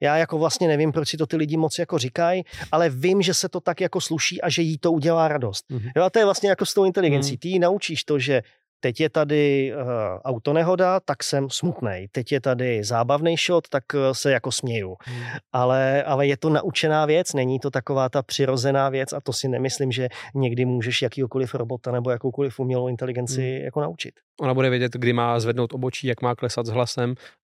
Já 0.00 0.16
jako 0.16 0.38
vlastně 0.38 0.68
nevím, 0.68 0.92
proč 0.92 1.08
si 1.08 1.16
to 1.16 1.26
ty 1.26 1.36
lidi 1.36 1.56
moc 1.56 1.78
jako 1.78 1.98
říkají, 1.98 2.42
ale 2.72 2.90
vím, 2.90 3.22
že 3.22 3.34
se 3.34 3.48
to 3.48 3.60
tak 3.60 3.80
jako 3.80 4.00
sluší 4.00 4.42
a 4.42 4.48
že 4.48 4.62
jí 4.62 4.78
to 4.78 4.92
udělá 4.92 5.28
radost. 5.28 5.64
Mm-hmm. 5.70 5.92
Jo, 5.96 6.02
a 6.02 6.10
to 6.10 6.18
je 6.18 6.24
vlastně 6.24 6.48
jako 6.48 6.66
s 6.66 6.74
tou 6.74 6.84
inteligencí. 6.84 7.32
Mm. 7.32 7.38
Ty 7.38 7.58
naučíš 7.58 8.04
to, 8.04 8.18
že 8.18 8.42
teď 8.80 9.00
je 9.00 9.10
tady 9.10 9.72
uh, 9.74 9.82
autonehoda, 10.24 11.00
tak 11.00 11.22
jsem 11.22 11.50
smutný. 11.50 12.06
Teď 12.12 12.32
je 12.32 12.40
tady 12.40 12.84
zábavný 12.84 13.36
shot, 13.36 13.68
tak 13.68 13.84
uh, 13.94 14.00
se 14.12 14.32
jako 14.32 14.52
směju. 14.52 14.96
Hmm. 15.04 15.22
Ale, 15.52 16.02
ale 16.02 16.26
je 16.26 16.36
to 16.36 16.50
naučená 16.50 17.06
věc, 17.06 17.32
není 17.32 17.58
to 17.58 17.70
taková 17.70 18.08
ta 18.08 18.22
přirozená 18.22 18.88
věc 18.88 19.12
a 19.12 19.20
to 19.20 19.32
si 19.32 19.48
nemyslím, 19.48 19.92
že 19.92 20.08
někdy 20.34 20.64
můžeš 20.64 21.02
jakýkoliv 21.02 21.54
robota 21.54 21.92
nebo 21.92 22.10
jakoukoliv 22.10 22.58
umělou 22.58 22.88
inteligenci 22.88 23.40
hmm. 23.40 23.64
jako 23.64 23.80
naučit. 23.80 24.14
Ona 24.40 24.54
bude 24.54 24.70
vědět, 24.70 24.92
kdy 24.92 25.12
má 25.12 25.40
zvednout 25.40 25.72
obočí, 25.72 26.06
jak 26.06 26.22
má 26.22 26.34
klesat 26.34 26.66
s 26.66 26.70
hlasem 26.70 27.14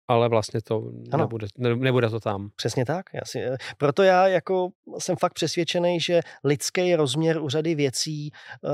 ale 0.10 0.30
vlastně 0.30 0.62
to 0.62 0.91
nebude, 1.18 1.47
ne, 1.57 1.76
nebude 1.76 2.10
to 2.10 2.20
tam. 2.20 2.49
Přesně 2.55 2.86
tak. 2.86 3.05
Já 3.14 3.22
si, 3.26 3.39
eh, 3.39 3.57
proto 3.78 4.03
já 4.03 4.28
jako 4.28 4.70
jsem 4.99 5.16
fakt 5.16 5.34
přesvědčený, 5.34 5.99
že 5.99 6.22
lidský 6.43 6.95
rozměr 6.95 7.41
u 7.41 7.49
řady 7.49 7.76
věcí 7.76 8.32
uh, 8.62 8.70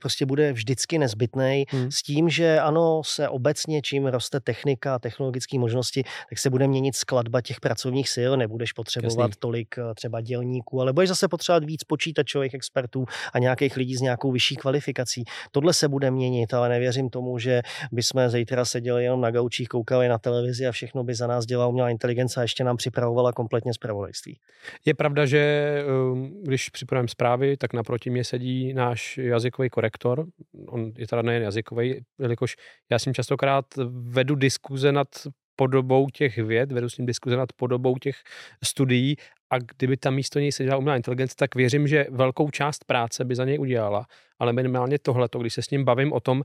prostě 0.00 0.26
bude 0.26 0.52
vždycky 0.52 0.98
nezbytný 0.98 1.64
hmm. 1.68 1.90
s 1.90 2.02
tím, 2.02 2.28
že 2.28 2.60
ano, 2.60 3.02
se 3.04 3.28
obecně, 3.28 3.82
čím 3.82 4.06
roste 4.06 4.40
technika 4.40 4.94
a 4.94 4.98
technologické 4.98 5.58
možnosti, 5.58 6.02
tak 6.30 6.38
se 6.38 6.50
bude 6.50 6.68
měnit 6.68 6.96
skladba 6.96 7.40
těch 7.40 7.60
pracovních 7.60 8.08
sil, 8.16 8.30
nebudeš 8.36 8.72
potřebovat 8.72 9.30
Jasný. 9.30 9.40
tolik 9.40 9.74
uh, 9.78 9.94
třeba 9.94 10.20
dělníků, 10.20 10.80
ale 10.80 10.92
budeš 10.92 11.08
zase 11.08 11.28
potřebovat 11.28 11.64
víc 11.64 11.84
počítačových 11.84 12.54
expertů 12.54 13.04
a 13.32 13.38
nějakých 13.38 13.76
lidí 13.76 13.96
s 13.96 14.00
nějakou 14.00 14.32
vyšší 14.32 14.56
kvalifikací. 14.56 15.24
Tohle 15.50 15.74
se 15.74 15.88
bude 15.88 16.10
měnit, 16.10 16.54
ale 16.54 16.68
nevěřím 16.68 17.10
tomu, 17.10 17.38
že 17.38 17.62
bychom 17.92 18.28
zítra 18.28 18.64
seděli 18.64 19.04
jenom 19.04 19.20
na 19.20 19.30
gaučích, 19.30 19.68
koukali 19.68 20.08
na 20.08 20.18
televizi 20.18 20.66
a 20.66 20.71
všechno 20.72 21.04
by 21.04 21.14
za 21.14 21.26
nás 21.26 21.46
dělala 21.46 21.68
umělá 21.68 21.90
inteligence 21.90 22.40
a 22.40 22.42
ještě 22.42 22.64
nám 22.64 22.76
připravovala 22.76 23.32
kompletně 23.32 23.74
zpravodajství. 23.74 24.38
Je 24.84 24.94
pravda, 24.94 25.26
že 25.26 25.84
um, 26.12 26.42
když 26.42 26.68
připravujeme 26.68 27.08
zprávy, 27.08 27.56
tak 27.56 27.72
naproti 27.72 28.10
mě 28.10 28.24
sedí 28.24 28.74
náš 28.74 29.18
jazykový 29.18 29.70
korektor. 29.70 30.26
On 30.66 30.92
je 30.96 31.06
teda 31.06 31.22
nejen 31.22 31.42
jazykový, 31.42 32.04
jelikož 32.20 32.56
já 32.90 32.98
s 32.98 33.04
ním 33.04 33.14
častokrát 33.14 33.64
vedu 33.90 34.34
diskuze 34.34 34.92
nad 34.92 35.08
podobou 35.56 36.08
těch 36.10 36.38
věd, 36.38 36.72
vedu 36.72 36.88
s 36.88 36.98
ním 36.98 37.06
diskuze 37.06 37.36
nad 37.36 37.52
podobou 37.52 37.96
těch 37.96 38.16
studií 38.64 39.16
a 39.50 39.58
kdyby 39.58 39.96
tam 39.96 40.14
místo 40.14 40.38
něj 40.38 40.52
seděla 40.52 40.76
umělá 40.76 40.96
inteligence, 40.96 41.34
tak 41.38 41.54
věřím, 41.54 41.88
že 41.88 42.06
velkou 42.10 42.50
část 42.50 42.84
práce 42.84 43.24
by 43.24 43.34
za 43.34 43.44
něj 43.44 43.58
udělala, 43.58 44.06
ale 44.38 44.52
minimálně 44.52 44.98
tohleto, 44.98 45.38
když 45.38 45.54
se 45.54 45.62
s 45.62 45.70
ním 45.70 45.84
bavím 45.84 46.12
o 46.12 46.20
tom, 46.20 46.42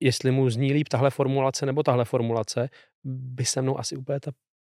jestli 0.00 0.30
mu 0.30 0.50
zní 0.50 0.72
líp 0.72 0.88
tahle 0.88 1.10
formulace 1.10 1.66
nebo 1.66 1.82
tahle 1.82 2.04
formulace, 2.04 2.68
by 3.04 3.44
se 3.44 3.62
mnou 3.62 3.78
asi 3.78 3.96
úplně 3.96 4.20
ta 4.20 4.30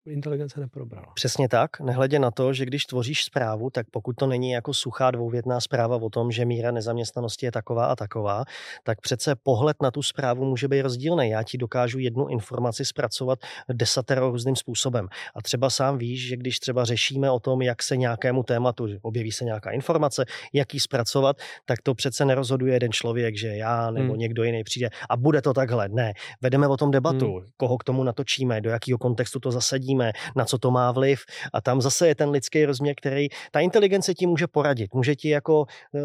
inteligence 0.08 0.60
neprobrala. 0.60 1.08
Přesně 1.14 1.50
tak, 1.50 1.80
nehledě 1.80 2.20
na 2.20 2.32
to, 2.32 2.54
že 2.54 2.66
když 2.66 2.86
tvoříš 2.86 3.24
zprávu, 3.24 3.70
tak 3.70 3.88
pokud 3.92 4.16
to 4.16 4.28
není 4.28 4.52
jako 4.52 4.74
suchá 4.74 5.12
dvouvětná 5.12 5.62
zpráva 5.62 5.96
o 5.96 6.10
tom, 6.10 6.32
že 6.32 6.46
míra 6.46 6.72
nezaměstnanosti 6.72 7.46
je 7.46 7.52
taková 7.52 7.86
a 7.86 7.96
taková, 7.96 8.44
tak 8.84 9.02
přece 9.02 9.36
pohled 9.44 9.82
na 9.82 9.92
tu 9.92 10.04
zprávu 10.04 10.46
může 10.46 10.68
být 10.68 10.82
rozdílný. 10.82 11.30
Já 11.30 11.44
ti 11.44 11.58
dokážu 11.58 12.00
jednu 12.00 12.28
informaci 12.28 12.86
zpracovat 12.86 13.40
desatero 13.74 14.32
různým 14.32 14.56
způsobem. 14.56 15.08
A 15.36 15.42
třeba 15.42 15.70
sám 15.70 15.98
víš, 15.98 16.28
že 16.28 16.38
když 16.38 16.60
třeba 16.60 16.86
řešíme 16.86 17.32
o 17.32 17.40
tom, 17.40 17.62
jak 17.62 17.84
se 17.84 17.98
nějakému 17.98 18.44
tématu 18.44 18.88
objeví 19.02 19.32
se 19.32 19.46
nějaká 19.46 19.72
informace, 19.72 20.26
jak 20.54 20.74
ji 20.74 20.80
zpracovat, 20.80 21.38
tak 21.66 21.82
to 21.82 21.96
přece 21.96 22.26
nerozhoduje 22.26 22.74
jeden 22.74 22.92
člověk, 22.92 23.38
že 23.38 23.48
já 23.48 23.92
nebo 23.92 24.14
hmm. 24.14 24.20
někdo 24.20 24.44
jiný 24.44 24.64
přijde 24.64 24.90
a 25.10 25.18
bude 25.18 25.42
to 25.42 25.54
takhle. 25.54 25.90
Ne, 25.90 26.14
vedeme 26.42 26.68
o 26.68 26.78
tom 26.78 26.92
debatu, 26.92 27.38
hmm. 27.38 27.48
koho 27.58 27.78
k 27.78 27.84
tomu 27.84 28.04
natočíme, 28.04 28.62
do 28.62 28.70
jakého 28.70 28.98
kontextu 28.98 29.40
to 29.40 29.52
zasadíme 29.52 29.95
řešíme, 29.96 30.12
na 30.36 30.46
co 30.46 30.58
to 30.58 30.72
má 30.72 30.92
vliv. 30.92 31.20
A 31.54 31.62
tam 31.62 31.82
zase 31.82 32.08
je 32.08 32.16
ten 32.16 32.30
lidský 32.30 32.66
rozměr, 32.66 32.96
který 32.98 33.28
ta 33.52 33.60
inteligence 33.60 34.14
ti 34.14 34.28
může 34.28 34.48
poradit. 34.48 34.94
Může 34.94 35.16
ti 35.16 35.30
jako, 35.30 35.66
eh, 35.96 36.00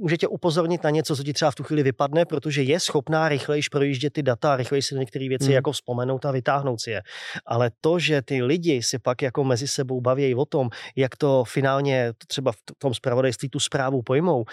může 0.00 0.16
tě 0.16 0.28
upozornit 0.28 0.84
na 0.84 0.90
něco, 0.90 1.16
co 1.16 1.22
ti 1.22 1.32
třeba 1.32 1.50
v 1.50 1.54
tu 1.54 1.62
chvíli 1.62 1.82
vypadne, 1.82 2.24
protože 2.24 2.62
je 2.62 2.80
schopná 2.80 3.28
rychlejš 3.28 3.68
projíždět 3.68 4.12
ty 4.12 4.22
data, 4.22 4.56
rychleji 4.56 4.82
si 4.82 4.94
některé 4.94 5.28
věci 5.28 5.44
hmm. 5.44 5.54
jako 5.54 5.72
vzpomenout 5.72 6.24
a 6.24 6.30
vytáhnout 6.30 6.80
si 6.80 6.90
je. 6.90 7.02
Ale 7.46 7.70
to, 7.80 7.98
že 7.98 8.22
ty 8.22 8.42
lidi 8.42 8.82
si 8.82 8.98
pak 8.98 9.22
jako 9.22 9.44
mezi 9.44 9.68
sebou 9.68 10.00
baví 10.00 10.34
o 10.34 10.44
tom, 10.44 10.68
jak 10.96 11.16
to 11.16 11.44
finálně 11.44 12.12
třeba 12.26 12.52
v 12.52 12.58
tom 12.78 12.94
zpravodajství 12.94 13.48
tu 13.48 13.60
zprávu 13.60 14.02
pojmou, 14.02 14.44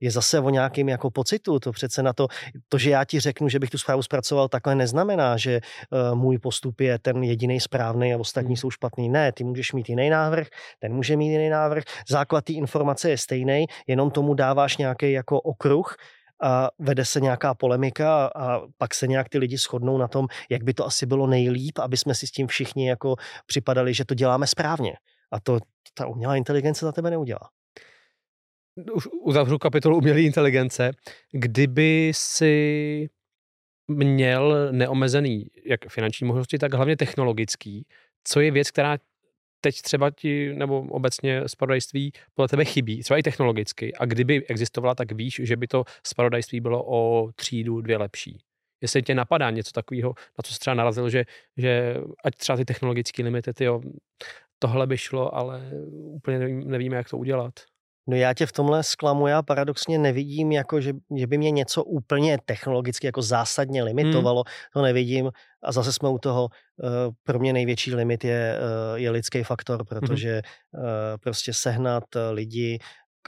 je 0.00 0.10
zase 0.10 0.40
o 0.40 0.50
nějakým 0.50 0.88
jako 0.88 1.10
pocitu. 1.10 1.58
To 1.58 1.72
přece 1.72 2.02
na 2.02 2.12
to, 2.12 2.26
to, 2.68 2.78
že 2.78 2.90
já 2.90 3.04
ti 3.04 3.20
řeknu, 3.20 3.48
že 3.48 3.58
bych 3.58 3.70
tu 3.70 3.78
zprávu 3.78 4.02
zpracoval, 4.02 4.48
takhle 4.48 4.74
neznamená, 4.74 5.36
že 5.36 5.60
uh, 5.90 6.18
můj 6.18 6.38
postup 6.38 6.80
je 6.80 6.98
ten 6.98 7.22
jediný 7.22 7.60
správný 7.60 8.14
a 8.14 8.18
ostatní 8.18 8.48
hmm. 8.48 8.56
jsou 8.56 8.70
špatný. 8.70 9.08
Ne, 9.08 9.32
ty 9.32 9.44
můžeš 9.44 9.72
mít 9.72 9.88
jiný 9.88 10.10
návrh, 10.10 10.46
ten 10.78 10.94
může 10.94 11.16
mít 11.16 11.32
jiný 11.32 11.48
návrh. 11.48 11.84
Základ 12.08 12.44
té 12.44 12.52
informace 12.52 13.10
je 13.10 13.18
stejný, 13.18 13.66
jenom 13.86 14.10
tomu 14.10 14.34
dáváš 14.34 14.76
nějaký 14.76 15.12
jako 15.12 15.40
okruh, 15.40 15.96
a 16.42 16.68
vede 16.78 17.04
se 17.04 17.20
nějaká 17.20 17.54
polemika 17.54 18.26
a 18.26 18.60
pak 18.78 18.94
se 18.94 19.06
nějak 19.06 19.28
ty 19.28 19.38
lidi 19.38 19.56
shodnou 19.56 19.98
na 19.98 20.08
tom, 20.08 20.26
jak 20.50 20.62
by 20.62 20.74
to 20.74 20.86
asi 20.86 21.06
bylo 21.06 21.26
nejlíp, 21.26 21.78
aby 21.78 21.96
jsme 21.96 22.14
si 22.14 22.26
s 22.26 22.30
tím 22.30 22.46
všichni 22.46 22.88
jako 22.88 23.16
připadali, 23.46 23.94
že 23.94 24.04
to 24.04 24.14
děláme 24.14 24.46
správně. 24.46 24.92
A 25.32 25.40
to 25.40 25.58
ta 25.94 26.06
umělá 26.06 26.36
inteligence 26.36 26.84
za 26.84 26.92
tebe 26.92 27.10
neudělá 27.10 27.59
už 28.92 29.08
uzavřu 29.22 29.58
kapitolu 29.58 29.96
umělé 29.96 30.22
inteligence, 30.22 30.90
kdyby 31.32 32.12
si 32.14 33.08
měl 33.88 34.72
neomezený 34.72 35.46
jak 35.64 35.88
finanční 35.88 36.26
možnosti, 36.26 36.58
tak 36.58 36.74
hlavně 36.74 36.96
technologický, 36.96 37.86
co 38.24 38.40
je 38.40 38.50
věc, 38.50 38.70
která 38.70 38.98
teď 39.60 39.82
třeba 39.82 40.10
ti, 40.10 40.54
nebo 40.54 40.80
obecně 40.80 41.48
spravodajství 41.48 42.12
podle 42.34 42.48
tebe 42.48 42.64
chybí, 42.64 43.02
třeba 43.02 43.18
i 43.18 43.22
technologicky, 43.22 43.94
a 43.94 44.04
kdyby 44.04 44.46
existovala, 44.46 44.94
tak 44.94 45.12
víš, 45.12 45.40
že 45.44 45.56
by 45.56 45.66
to 45.66 45.84
spravodajství 46.06 46.60
bylo 46.60 46.84
o 46.86 47.30
třídu 47.32 47.80
dvě 47.80 47.96
lepší. 47.96 48.38
Jestli 48.82 49.02
tě 49.02 49.14
napadá 49.14 49.50
něco 49.50 49.72
takového, 49.72 50.14
na 50.38 50.42
co 50.42 50.52
jsi 50.52 50.58
třeba 50.58 50.74
narazil, 50.74 51.10
že, 51.10 51.24
že 51.56 51.96
ať 52.24 52.34
třeba 52.36 52.56
ty 52.56 52.64
technologické 52.64 53.22
limity, 53.22 53.52
tyjo, 53.52 53.80
tohle 54.58 54.86
by 54.86 54.98
šlo, 54.98 55.34
ale 55.34 55.70
úplně 55.90 56.38
nevíme, 56.48 56.96
jak 56.96 57.10
to 57.10 57.18
udělat. 57.18 57.54
No 58.10 58.16
já 58.16 58.34
tě 58.34 58.46
v 58.46 58.52
tomhle 58.52 58.82
zklamu, 58.82 59.26
já 59.26 59.42
paradoxně 59.42 59.98
nevidím, 59.98 60.52
jako 60.52 60.80
že, 60.80 60.92
že 61.16 61.26
by 61.26 61.38
mě 61.38 61.50
něco 61.50 61.84
úplně 61.84 62.38
technologicky 62.44 63.06
jako 63.06 63.22
zásadně 63.22 63.82
limitovalo, 63.82 64.42
hmm. 64.46 64.54
to 64.72 64.82
nevidím. 64.82 65.30
A 65.62 65.72
zase 65.72 65.92
jsme 65.92 66.08
u 66.08 66.18
toho, 66.18 66.44
uh, 66.44 67.14
pro 67.22 67.38
mě 67.38 67.52
největší 67.52 67.94
limit 67.94 68.24
je, 68.24 68.58
uh, 68.58 68.98
je 68.98 69.10
lidský 69.10 69.42
faktor, 69.42 69.84
protože 69.84 70.42
uh, 70.74 70.82
prostě 71.22 71.52
sehnat 71.52 72.04
lidi, 72.32 72.78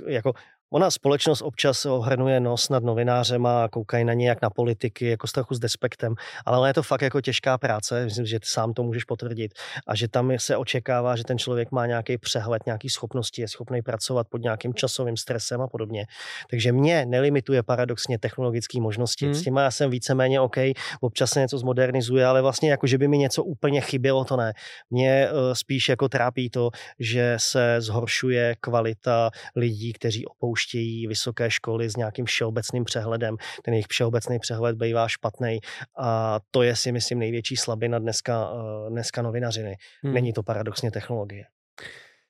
jako 0.07 0.33
Ona 0.75 0.91
společnost 0.91 1.43
občas 1.43 1.87
ohrnuje 1.87 2.41
nos 2.41 2.69
nad 2.69 2.85
novinářem 2.85 3.47
a 3.47 3.69
koukají 3.69 4.05
na 4.05 4.13
ně 4.13 4.29
jak 4.29 4.43
na 4.43 4.51
politiky, 4.51 5.07
jako 5.07 5.27
s 5.27 5.33
trochu 5.33 5.55
s 5.55 5.59
despektem, 5.59 6.15
ale 6.47 6.59
ona 6.59 6.69
je 6.69 6.75
to 6.75 6.83
fakt 6.83 7.03
jako 7.03 7.21
těžká 7.21 7.59
práce, 7.59 8.05
myslím, 8.05 8.27
že 8.27 8.41
ty 8.41 8.47
sám 8.49 8.75
to 8.75 8.83
můžeš 8.83 9.05
potvrdit 9.05 9.53
a 9.87 9.95
že 9.95 10.09
tam 10.09 10.33
se 10.37 10.57
očekává, 10.57 11.17
že 11.17 11.25
ten 11.25 11.39
člověk 11.39 11.71
má 11.71 11.87
nějaký 11.87 12.19
přehled, 12.19 12.63
nějaký 12.67 12.89
schopnosti, 12.89 13.43
je 13.43 13.49
schopný 13.49 13.83
pracovat 13.83 14.27
pod 14.31 14.43
nějakým 14.43 14.75
časovým 14.75 15.17
stresem 15.17 15.61
a 15.61 15.67
podobně. 15.67 16.07
Takže 16.51 16.73
mě 16.73 17.07
nelimituje 17.07 17.63
paradoxně 17.63 18.19
technologické 18.19 18.81
možnosti. 18.81 19.25
Hmm. 19.25 19.35
S 19.35 19.43
tím 19.43 19.57
já 19.57 19.71
jsem 19.71 19.91
víceméně 19.91 20.41
OK, 20.41 20.57
občas 21.01 21.31
se 21.31 21.41
něco 21.41 21.59
zmodernizuje, 21.59 22.27
ale 22.27 22.43
vlastně 22.43 22.71
jako, 22.71 22.87
že 22.87 22.99
by 22.99 23.09
mi 23.09 23.19
něco 23.19 23.45
úplně 23.45 23.81
chybělo, 23.81 24.25
to 24.25 24.37
ne. 24.37 24.53
Mě 24.91 25.29
uh, 25.33 25.53
spíš 25.53 25.89
jako 25.89 26.09
trápí 26.09 26.51
to, 26.51 26.71
že 26.99 27.35
se 27.37 27.77
zhoršuje 27.79 28.57
kvalita 28.61 29.31
lidí, 29.57 29.93
kteří 29.93 30.27
opouštějí 30.27 30.62
opouštějí 30.63 31.07
vysoké 31.07 31.51
školy 31.51 31.91
s 31.91 31.97
nějakým 31.97 32.25
všeobecným 32.25 32.85
přehledem. 32.85 33.37
Ten 33.63 33.75
jejich 33.75 33.87
všeobecný 33.89 34.39
přehled 34.39 34.77
bývá 34.77 35.09
špatný 35.09 35.61
a 35.99 36.41
to 36.51 36.63
je 36.63 36.77
si 36.77 36.93
myslím 36.93 37.19
největší 37.19 37.57
slabina 37.57 37.99
dneska, 37.99 38.51
eh, 38.55 38.91
dneska 38.91 39.23
novinařiny. 39.23 39.77
Hmm. 40.03 40.15
Není 40.15 40.33
to 40.33 40.43
paradoxně 40.43 40.91
technologie. 40.91 41.45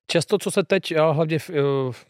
Často, 0.07 0.39
co 0.39 0.51
se 0.51 0.63
teď, 0.63 0.97
hlavně 0.97 1.39
eh, 1.51 1.55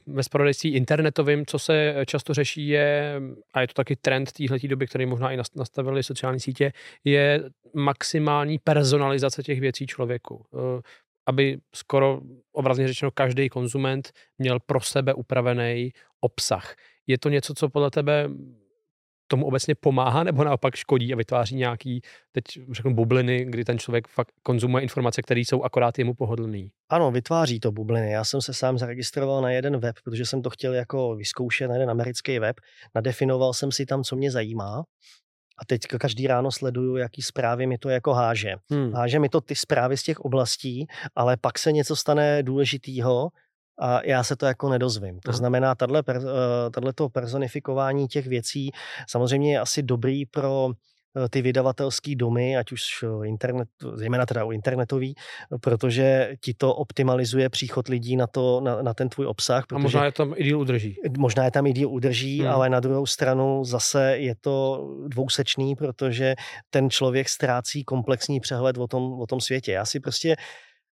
ve 0.07 0.23
spravodajství 0.23 0.75
internetovým, 0.75 1.47
co 1.47 1.59
se 1.59 1.95
často 2.07 2.35
řeší 2.35 2.69
je, 2.69 3.21
a 3.55 3.61
je 3.61 3.67
to 3.67 3.75
taky 3.75 3.97
trend 3.97 4.33
téhle 4.33 4.59
doby, 4.69 4.87
který 4.87 5.07
možná 5.07 5.33
i 5.33 5.39
nastavili 5.57 6.03
sociální 6.03 6.41
sítě, 6.41 6.73
je 7.05 7.51
maximální 7.75 8.59
personalizace 8.59 9.43
těch 9.43 9.61
věcí 9.61 9.87
člověku. 9.87 10.47
Eh, 10.55 10.83
aby 11.27 11.59
skoro 11.75 12.21
obrazně 12.53 12.89
řečeno 12.89 13.11
každý 13.11 13.49
konzument 13.49 14.13
měl 14.39 14.61
pro 14.61 14.81
sebe 14.81 15.15
upravený 15.15 15.93
obsah. 16.23 16.75
Je 17.07 17.19
to 17.19 17.29
něco, 17.29 17.55
co 17.55 17.69
podle 17.69 17.91
tebe 17.91 18.29
tomu 19.33 19.47
obecně 19.47 19.75
pomáhá 19.75 20.23
nebo 20.23 20.45
naopak 20.45 20.75
škodí 20.75 21.13
a 21.13 21.17
vytváří 21.17 21.57
nějaký, 21.57 22.01
teď 22.33 22.45
řeknu, 22.73 22.95
bubliny, 22.95 23.45
kdy 23.45 23.65
ten 23.65 23.79
člověk 23.79 24.09
fakt 24.09 24.33
konzumuje 24.43 24.83
informace, 24.83 25.23
které 25.23 25.41
jsou 25.41 25.63
akorát 25.63 25.99
jemu 25.99 26.15
pohodlný. 26.15 26.71
Ano, 26.89 27.11
vytváří 27.11 27.61
to 27.61 27.73
bubliny. 27.73 28.11
Já 28.11 28.25
jsem 28.25 28.41
se 28.41 28.55
sám 28.55 28.79
zaregistroval 28.79 29.43
na 29.43 29.51
jeden 29.51 29.77
web, 29.77 29.97
protože 30.05 30.27
jsem 30.27 30.43
to 30.43 30.51
chtěl 30.51 30.75
jako 30.75 31.15
vyzkoušet 31.17 31.69
na 31.69 31.75
jeden 31.75 31.91
americký 31.91 32.39
web. 32.39 32.57
Nadefinoval 32.95 33.53
jsem 33.53 33.73
si 33.73 33.87
tam, 33.87 34.03
co 34.03 34.17
mě 34.17 34.31
zajímá 34.31 34.85
a 35.59 35.65
teď 35.67 35.81
každý 35.87 36.27
ráno 36.27 36.53
sleduju, 36.53 36.97
jaký 36.97 37.23
zprávy 37.23 37.67
mi 37.67 37.79
to 37.79 37.89
jako 37.89 38.13
háže. 38.13 38.55
Hmm. 38.71 38.93
Háže 38.93 39.19
mi 39.19 39.29
to 39.29 39.41
ty 39.41 39.55
zprávy 39.55 39.97
z 39.97 40.03
těch 40.03 40.21
oblastí, 40.21 40.87
ale 41.17 41.37
pak 41.37 41.59
se 41.59 41.73
něco 41.73 41.97
stane 41.97 42.43
důležitýho 42.43 43.29
a 43.81 44.07
já 44.07 44.25
se 44.25 44.37
to 44.37 44.47
jako 44.47 44.69
nedozvím. 44.69 45.21
To 45.25 45.33
znamená, 45.33 45.75
tato 45.75 46.93
to 46.95 47.09
personifikování 47.09 48.09
těch 48.09 48.27
věcí 48.27 48.71
samozřejmě 49.09 49.53
je 49.53 49.61
asi 49.61 49.83
dobrý 49.83 50.27
pro 50.27 50.71
Eh, 51.17 51.29
ty 51.29 51.43
vydavatelské 51.43 52.17
domy, 52.17 52.57
ať 52.57 52.73
už 52.73 52.83
eh, 53.03 53.29
internet, 53.29 53.69
zejména 53.95 54.27
teda 54.27 54.45
u 54.45 54.53
internetový, 54.53 55.15
protože 55.61 56.35
ti 56.41 56.55
to 56.55 56.75
optimalizuje 56.75 57.49
příchod 57.49 57.89
lidí 57.89 58.17
na, 58.17 58.27
to, 58.27 58.61
na, 58.61 58.83
na 58.83 58.95
ten 58.95 59.09
tvůj 59.09 59.27
obsah. 59.27 59.65
A 59.73 59.79
možná 59.79 60.05
je 60.05 60.13
tam 60.13 60.35
i 60.37 60.45
díl 60.45 60.61
udrží. 60.61 60.97
Možná 61.19 61.45
je 61.45 61.51
tam 61.51 61.67
i 61.67 61.73
díl 61.73 61.91
udrží, 61.91 62.41
hmm. 62.41 62.51
ale 62.51 62.71
na 62.71 62.81
druhou 62.81 63.07
stranu 63.07 63.65
zase 63.65 64.17
je 64.19 64.35
to 64.41 64.87
dvousečný, 65.09 65.75
protože 65.77 66.35
ten 66.71 66.91
člověk 66.91 67.29
ztrácí 67.29 67.85
komplexní 67.85 68.41
přehled 68.41 68.79
o 68.79 68.87
tom, 68.87 69.21
o 69.21 69.27
tom 69.27 69.41
světě. 69.41 69.73
Já 69.73 69.85
si 69.85 70.01
prostě 70.01 70.37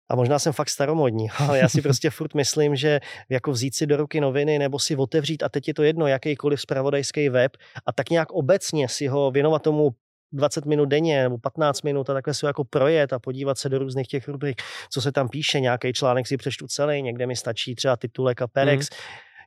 a 0.09 0.15
možná 0.15 0.39
jsem 0.39 0.53
fakt 0.53 0.69
staromodní, 0.69 1.29
ale 1.37 1.59
já 1.59 1.69
si 1.69 1.81
prostě 1.81 2.09
furt 2.09 2.33
myslím, 2.33 2.75
že 2.75 2.99
jako 3.29 3.51
vzít 3.51 3.75
si 3.75 3.87
do 3.87 3.97
ruky 3.97 4.21
noviny 4.21 4.59
nebo 4.59 4.79
si 4.79 4.95
otevřít, 4.95 5.43
a 5.43 5.49
teď 5.49 5.67
je 5.67 5.73
to 5.73 5.83
jedno, 5.83 6.07
jakýkoliv 6.07 6.61
spravodajský 6.61 7.29
web, 7.29 7.51
a 7.85 7.93
tak 7.93 8.09
nějak 8.09 8.31
obecně 8.31 8.89
si 8.89 9.07
ho 9.07 9.31
věnovat 9.31 9.61
tomu 9.61 9.89
20 10.31 10.65
minut 10.65 10.85
denně 10.85 11.23
nebo 11.23 11.37
15 11.37 11.81
minut 11.81 12.09
a 12.09 12.13
takhle 12.13 12.33
se 12.33 12.47
jako 12.47 12.63
projet 12.63 13.13
a 13.13 13.19
podívat 13.19 13.57
se 13.57 13.69
do 13.69 13.79
různých 13.79 14.07
těch 14.07 14.27
rubrik, 14.27 14.61
co 14.91 15.01
se 15.01 15.11
tam 15.11 15.29
píše, 15.29 15.59
nějaký 15.59 15.93
článek 15.93 16.27
si 16.27 16.37
přečtu 16.37 16.67
celý, 16.67 17.01
někde 17.01 17.27
mi 17.27 17.35
stačí 17.35 17.75
třeba 17.75 17.97
titulek 17.97 18.41
a 18.41 18.47
perex, 18.47 18.89
mm. 18.89 18.97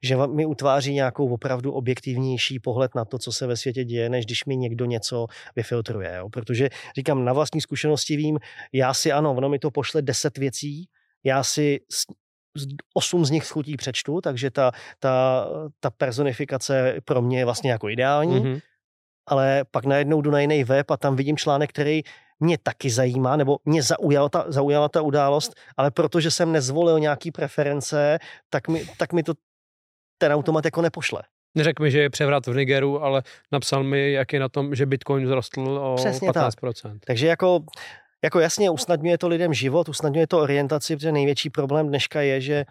Že 0.02 0.16
mi 0.16 0.46
utváří 0.46 0.94
nějakou 0.94 1.34
opravdu 1.34 1.72
objektivnější 1.72 2.58
pohled 2.58 2.94
na 2.94 3.04
to, 3.04 3.18
co 3.18 3.32
se 3.32 3.46
ve 3.46 3.56
světě 3.56 3.84
děje, 3.84 4.08
než 4.08 4.26
když 4.26 4.44
mi 4.44 4.56
někdo 4.56 4.84
něco 4.84 5.26
vyfiltruje. 5.56 6.14
Jo? 6.16 6.28
Protože 6.28 6.68
říkám, 6.96 7.24
na 7.24 7.32
vlastní 7.32 7.60
zkušenosti 7.60 8.16
vím, 8.16 8.38
já 8.72 8.94
si 8.94 9.12
ano, 9.12 9.34
ono 9.34 9.48
mi 9.48 9.58
to 9.58 9.70
pošle 9.70 10.02
10 10.02 10.38
věcí, 10.38 10.88
já 11.24 11.42
si 11.44 11.80
osm 12.94 13.24
z 13.24 13.30
nich 13.30 13.44
schutí 13.44 13.76
přečtu, 13.76 14.20
takže 14.20 14.50
ta, 14.50 14.72
ta, 14.98 15.46
ta 15.80 15.90
personifikace 15.90 16.96
pro 17.04 17.22
mě 17.22 17.38
je 17.38 17.44
vlastně 17.44 17.70
jako 17.70 17.88
ideální. 17.88 18.40
Mm-hmm 18.40 18.60
ale 19.26 19.64
pak 19.70 19.84
najednou 19.84 20.22
jdu 20.22 20.30
na 20.30 20.40
jiný 20.40 20.64
web 20.64 20.90
a 20.90 20.96
tam 20.96 21.16
vidím 21.16 21.36
článek, 21.36 21.70
který 21.70 22.02
mě 22.40 22.58
taky 22.62 22.90
zajímá, 22.90 23.36
nebo 23.36 23.58
mě 23.64 23.82
zaujala 23.82 24.28
ta, 24.28 24.44
zaujala 24.48 24.88
ta 24.88 25.02
událost, 25.02 25.54
ale 25.76 25.90
protože 25.90 26.30
jsem 26.30 26.52
nezvolil 26.52 27.00
nějaký 27.00 27.30
preference, 27.30 28.18
tak 28.50 28.68
mi, 28.68 28.86
tak 28.98 29.12
mi 29.12 29.22
to 29.22 29.34
ten 30.22 30.32
automat 30.32 30.64
jako 30.64 30.82
nepošle. 30.82 31.22
Neřekl 31.54 31.82
mi, 31.82 31.90
že 31.90 32.00
je 32.00 32.10
převrat 32.10 32.46
v 32.46 32.54
Nigeru, 32.54 33.02
ale 33.02 33.22
napsal 33.52 33.84
mi, 33.84 34.12
jak 34.12 34.32
je 34.32 34.40
na 34.40 34.48
tom, 34.48 34.74
že 34.74 34.86
Bitcoin 34.86 35.26
zrostl 35.26 35.60
o 35.60 35.94
Přesně 35.96 36.28
15%. 36.28 36.92
Tak. 36.92 36.92
Takže 37.06 37.26
jako 37.26 37.60
jako 38.24 38.40
jasně 38.40 38.70
usnadňuje 38.70 39.18
to 39.18 39.28
lidem 39.28 39.54
život, 39.54 39.88
usnadňuje 39.88 40.26
to 40.26 40.38
orientaci, 40.38 40.96
protože 40.96 41.12
největší 41.12 41.50
problém 41.50 41.88
dneška 41.88 42.20
je, 42.20 42.40
že 42.40 42.64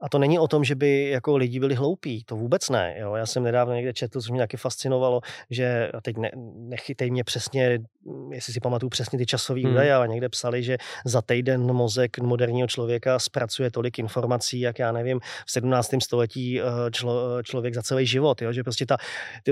a 0.00 0.08
to 0.08 0.18
není 0.18 0.38
o 0.38 0.48
tom, 0.48 0.64
že 0.64 0.74
by 0.74 1.10
jako 1.10 1.36
lidi 1.36 1.60
byli 1.60 1.74
hloupí, 1.74 2.24
to 2.24 2.36
vůbec 2.36 2.70
ne. 2.70 2.96
Jo. 2.98 3.14
Já 3.14 3.26
jsem 3.26 3.42
nedávno 3.42 3.74
někde 3.74 3.92
četl, 3.92 4.20
co 4.20 4.32
mě 4.32 4.42
taky 4.42 4.56
fascinovalo, 4.56 5.20
že 5.50 5.90
a 5.94 6.00
teď 6.00 6.16
ne, 6.16 6.30
nechytej 6.54 7.10
mě 7.10 7.24
přesně, 7.24 7.78
jestli 8.32 8.52
si 8.52 8.60
pamatuju 8.60 8.90
přesně 8.90 9.18
ty 9.18 9.26
časové 9.26 9.60
hmm. 9.60 9.72
údaje, 9.72 9.94
ale 9.94 10.08
někde 10.08 10.28
psali, 10.28 10.62
že 10.62 10.78
za 11.04 11.22
týden 11.22 11.72
mozek 11.72 12.18
moderního 12.18 12.68
člověka 12.68 13.18
zpracuje 13.18 13.70
tolik 13.70 13.98
informací, 13.98 14.60
jak 14.60 14.78
já 14.78 14.92
nevím, 14.92 15.20
v 15.46 15.52
17. 15.52 15.90
století 16.02 16.60
eh, 16.60 16.64
člo, 16.90 17.42
člověk 17.42 17.74
za 17.74 17.82
celý 17.82 18.06
život. 18.06 18.42
Jo. 18.42 18.52
Že 18.52 18.62
prostě 18.62 18.86
ta, 18.86 18.96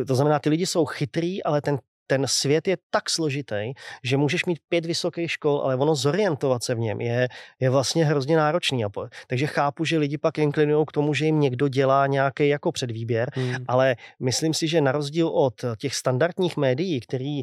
to 0.06 0.14
znamená, 0.14 0.38
ty 0.38 0.48
lidi 0.48 0.66
jsou 0.66 0.84
chytrý, 0.84 1.42
ale 1.42 1.60
ten 1.60 1.78
ten 2.06 2.26
svět 2.26 2.68
je 2.68 2.76
tak 2.90 3.10
složitý, 3.10 3.72
že 4.02 4.16
můžeš 4.16 4.44
mít 4.44 4.58
pět 4.68 4.86
vysokých 4.86 5.30
škol, 5.30 5.60
ale 5.64 5.76
ono 5.76 5.94
zorientovat 5.94 6.64
se 6.64 6.74
v 6.74 6.78
něm 6.78 7.00
je, 7.00 7.28
je 7.60 7.70
vlastně 7.70 8.04
hrozně 8.04 8.36
náročný. 8.36 8.84
Takže 9.26 9.46
chápu, 9.46 9.84
že 9.84 9.98
lidi 9.98 10.18
pak 10.18 10.38
inklinují 10.38 10.86
k 10.86 10.92
tomu, 10.92 11.14
že 11.14 11.26
jim 11.26 11.40
někdo 11.40 11.68
dělá 11.68 12.06
nějaký 12.06 12.48
jako 12.48 12.72
předvýběr, 12.72 13.30
hmm. 13.34 13.64
ale 13.68 13.96
myslím 14.20 14.54
si, 14.54 14.68
že 14.68 14.80
na 14.80 14.92
rozdíl 14.92 15.28
od 15.28 15.54
těch 15.78 15.94
standardních 15.94 16.56
médií, 16.56 17.00
který 17.00 17.42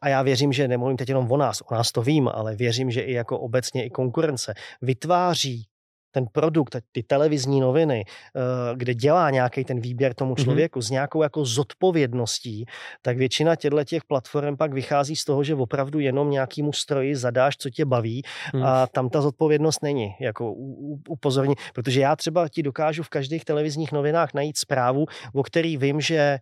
a 0.00 0.08
já 0.08 0.22
věřím, 0.22 0.52
že 0.52 0.68
nemluvím 0.68 0.96
teď 0.96 1.08
jenom 1.08 1.32
o 1.32 1.36
nás, 1.36 1.60
o 1.60 1.74
nás 1.74 1.92
to 1.92 2.02
vím, 2.02 2.28
ale 2.28 2.56
věřím, 2.56 2.90
že 2.90 3.00
i 3.00 3.12
jako 3.12 3.38
obecně 3.38 3.86
i 3.86 3.90
konkurence 3.90 4.54
vytváří 4.82 5.66
ten 6.12 6.26
produkt, 6.32 6.76
ty 6.92 7.02
televizní 7.02 7.60
noviny, 7.60 8.04
eh, 8.06 8.40
kde 8.76 8.94
dělá 8.94 9.30
nějaký 9.30 9.64
ten 9.64 9.80
výběr 9.80 10.14
tomu 10.14 10.34
mhm. 10.38 10.44
člověku 10.44 10.78
mm-hmm. 10.78 10.86
s 10.86 10.90
nějakou 10.90 11.22
jako 11.22 11.44
zodpovědností, 11.44 12.66
tak 13.02 13.16
většina 13.16 13.56
těchto 13.56 13.84
těch 13.84 14.04
platform 14.04 14.56
pak 14.56 14.72
vychází 14.72 15.16
z 15.16 15.24
toho, 15.24 15.44
že 15.44 15.54
opravdu 15.54 15.98
jenom 16.00 16.30
nějakýmu 16.30 16.72
stroji 16.72 17.16
zadáš, 17.16 17.56
co 17.56 17.70
tě 17.70 17.84
baví 17.84 18.22
mm. 18.54 18.62
a 18.62 18.86
tam 18.86 19.08
ta 19.08 19.20
zodpovědnost 19.20 19.82
není, 19.82 20.14
jako 20.20 20.52
upozorní, 21.08 21.54
protože 21.74 22.00
já 22.00 22.16
třeba 22.16 22.48
ti 22.48 22.62
dokážu 22.62 23.02
v 23.02 23.08
každých 23.08 23.44
televizních 23.44 23.92
novinách 23.92 24.34
najít 24.34 24.58
zprávu, 24.58 25.06
o 25.34 25.42
který 25.42 25.76
vím, 25.76 26.00
že 26.00 26.38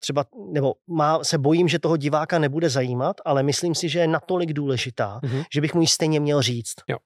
třeba, 0.00 0.24
nebo 0.52 0.74
má, 0.86 1.24
se 1.24 1.38
bojím, 1.38 1.68
že 1.68 1.78
toho 1.78 1.96
diváka 1.96 2.38
nebude 2.38 2.68
zajímat, 2.68 3.16
ale 3.24 3.42
myslím 3.42 3.74
si, 3.74 3.88
že 3.88 3.98
je 3.98 4.08
natolik 4.08 4.52
důležitá, 4.52 5.20
mm-hmm. 5.22 5.44
že 5.54 5.60
bych 5.60 5.74
mu 5.74 5.80
ji 5.80 5.86
stejně 5.86 6.20
měl 6.20 6.42
říct. 6.42 6.74
Jo. 6.88 6.96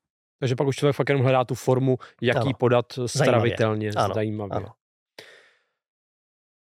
Takže 0.41 0.57
pak 0.57 0.67
už 0.67 0.77
člověk 0.77 0.97
fakt 0.97 1.09
jenom 1.09 1.23
hledá 1.23 1.45
tu 1.45 1.55
formu, 1.55 1.99
jak 2.23 2.45
ji 2.47 2.55
podat 2.55 2.87
stravitelně, 3.07 3.93
zajímavě. 3.93 4.15
zajímavě. 4.15 4.57
Ano. 4.57 4.69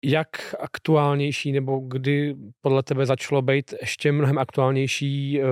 Jak 0.05 0.55
aktuálnější, 0.59 1.51
nebo 1.51 1.79
kdy 1.79 2.35
podle 2.61 2.83
tebe 2.83 3.05
začalo 3.05 3.41
být 3.41 3.73
ještě 3.81 4.11
mnohem 4.11 4.37
aktuálnější 4.37 5.41
uh, 5.41 5.49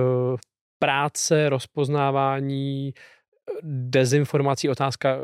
práce, 0.78 1.48
rozpoznávání, 1.48 2.92
dezinformací, 3.62 4.68
otázka, 4.68 5.18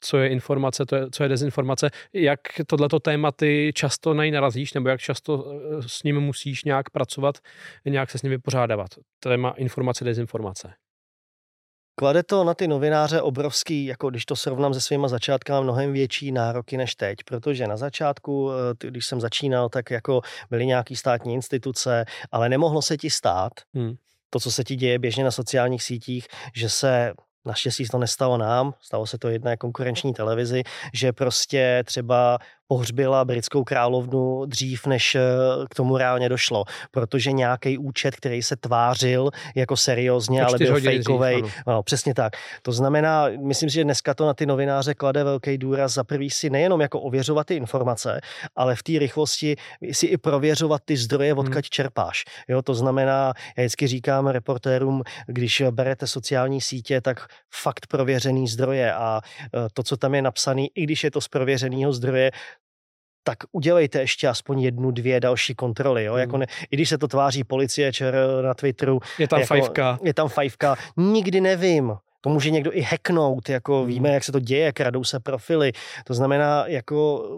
co 0.00 0.18
je 0.18 0.28
informace, 0.28 0.86
to 0.86 0.96
je, 0.96 1.10
co 1.10 1.22
je 1.22 1.28
dezinformace, 1.28 1.90
jak 2.12 2.40
tohleto 2.66 3.00
tématy 3.00 3.72
často 3.74 4.14
na 4.14 4.30
narazíš, 4.30 4.74
nebo 4.74 4.88
jak 4.88 5.00
často 5.00 5.52
eh, 5.52 5.82
s 5.88 6.02
nimi 6.02 6.20
musíš 6.20 6.64
nějak 6.64 6.90
pracovat, 6.90 7.38
nějak 7.84 8.10
se 8.10 8.18
s 8.18 8.22
nimi 8.22 8.36
vypořádávat. 8.36 8.88
Téma 9.20 9.50
informace, 9.50 10.04
dezinformace. 10.04 10.74
Klade 11.98 12.22
to 12.22 12.44
na 12.44 12.54
ty 12.54 12.68
novináře 12.68 13.22
obrovský, 13.22 13.84
jako 13.84 14.10
když 14.10 14.26
to 14.26 14.36
srovnám 14.36 14.74
se 14.74 14.80
svýma 14.80 15.08
začátkama, 15.08 15.60
mnohem 15.60 15.92
větší 15.92 16.32
nároky 16.32 16.76
než 16.76 16.94
teď, 16.94 17.18
protože 17.24 17.66
na 17.66 17.76
začátku, 17.76 18.50
eh, 18.52 18.90
když 18.90 19.06
jsem 19.06 19.20
začínal, 19.20 19.68
tak 19.68 19.90
jako 19.90 20.20
byly 20.50 20.66
nějaký 20.66 20.96
státní 20.96 21.34
instituce, 21.34 22.04
ale 22.32 22.48
nemohlo 22.48 22.82
se 22.82 22.96
ti 22.96 23.10
stát, 23.10 23.52
hmm. 23.74 23.94
to, 24.30 24.40
co 24.40 24.50
se 24.50 24.64
ti 24.64 24.76
děje 24.76 24.98
běžně 24.98 25.24
na 25.24 25.30
sociálních 25.30 25.82
sítích, 25.82 26.26
že 26.54 26.68
se 26.68 27.12
Naštěstí 27.48 27.84
to 27.86 27.98
nestalo 27.98 28.38
nám, 28.38 28.74
stalo 28.80 29.06
se 29.06 29.18
to 29.18 29.28
jedné 29.28 29.56
konkurenční 29.56 30.12
televizi, 30.12 30.62
že 30.94 31.12
prostě 31.12 31.82
třeba 31.86 32.38
pohřbila 32.68 33.24
britskou 33.24 33.64
královnu 33.64 34.46
dřív, 34.46 34.86
než 34.86 35.14
eh, 35.14 35.20
k 35.70 35.74
tomu 35.74 35.96
reálně 35.96 36.28
došlo, 36.28 36.64
protože 36.90 37.32
nějaký 37.32 37.78
účet, 37.78 38.16
který 38.16 38.42
se 38.42 38.56
tvářil 38.56 39.30
jako 39.54 39.76
seriózně, 39.76 40.42
ale 40.42 40.58
byl 40.58 40.80
fejkovej. 40.80 41.42
No, 41.66 41.82
přesně 41.82 42.14
tak. 42.14 42.32
To 42.62 42.72
znamená, 42.72 43.26
myslím 43.40 43.70
si, 43.70 43.74
že 43.74 43.84
dneska 43.84 44.14
to 44.14 44.26
na 44.26 44.34
ty 44.34 44.46
novináře 44.46 44.94
klade 44.94 45.24
velký 45.24 45.58
důraz 45.58 45.94
za 45.94 46.04
prvý 46.04 46.30
si 46.30 46.50
nejenom 46.50 46.80
jako 46.80 47.00
ověřovat 47.00 47.46
ty 47.46 47.54
informace, 47.54 48.20
ale 48.56 48.76
v 48.76 48.82
té 48.82 48.98
rychlosti 48.98 49.56
si 49.92 50.06
i 50.06 50.16
prověřovat 50.16 50.82
ty 50.84 50.96
zdroje, 50.96 51.34
odkud 51.34 51.54
hmm. 51.54 51.62
čerpáš. 51.62 52.24
Jo, 52.48 52.62
to 52.62 52.74
znamená, 52.74 53.32
já 53.56 53.62
vždycky 53.62 53.86
říkám 53.86 54.26
reportérům, 54.26 55.02
když 55.26 55.62
berete 55.70 56.06
sociální 56.06 56.60
sítě, 56.60 57.00
tak 57.00 57.26
fakt 57.54 57.86
prověřený 57.86 58.48
zdroje 58.48 58.92
a 58.94 59.20
eh, 59.44 59.68
to, 59.72 59.82
co 59.82 59.96
tam 59.96 60.14
je 60.14 60.22
napsané, 60.22 60.66
i 60.74 60.82
když 60.82 61.04
je 61.04 61.10
to 61.10 61.20
z 61.20 61.28
prověřeného 61.28 61.92
zdroje, 61.92 62.30
tak 63.28 63.38
udělejte 63.52 64.00
ještě 64.00 64.28
aspoň 64.28 64.60
jednu, 64.60 64.90
dvě 64.90 65.20
další 65.20 65.54
kontroly. 65.54 66.04
Jo? 66.04 66.12
Hmm. 66.12 66.20
Jako 66.20 66.36
ne, 66.36 66.46
I 66.70 66.76
když 66.76 66.88
se 66.88 66.98
to 66.98 67.08
tváří 67.08 67.44
policie 67.44 67.92
čer 67.92 68.14
na 68.42 68.54
Twitteru. 68.54 69.00
Je 69.18 69.28
tam 69.28 69.40
jako, 69.40 69.48
fajfka. 69.48 69.98
Je 70.02 70.14
tam 70.14 70.28
fajfka. 70.28 70.76
Nikdy 70.96 71.40
nevím. 71.40 71.96
To 72.20 72.30
může 72.30 72.50
někdo 72.50 72.76
i 72.76 72.80
hacknout, 72.80 73.48
jako 73.48 73.78
hmm. 73.78 73.86
víme, 73.86 74.08
jak 74.08 74.24
se 74.24 74.32
to 74.32 74.40
děje, 74.40 74.72
kradou 74.72 75.04
se 75.04 75.20
profily. 75.20 75.72
To 76.04 76.14
znamená, 76.14 76.64
jako 76.66 77.28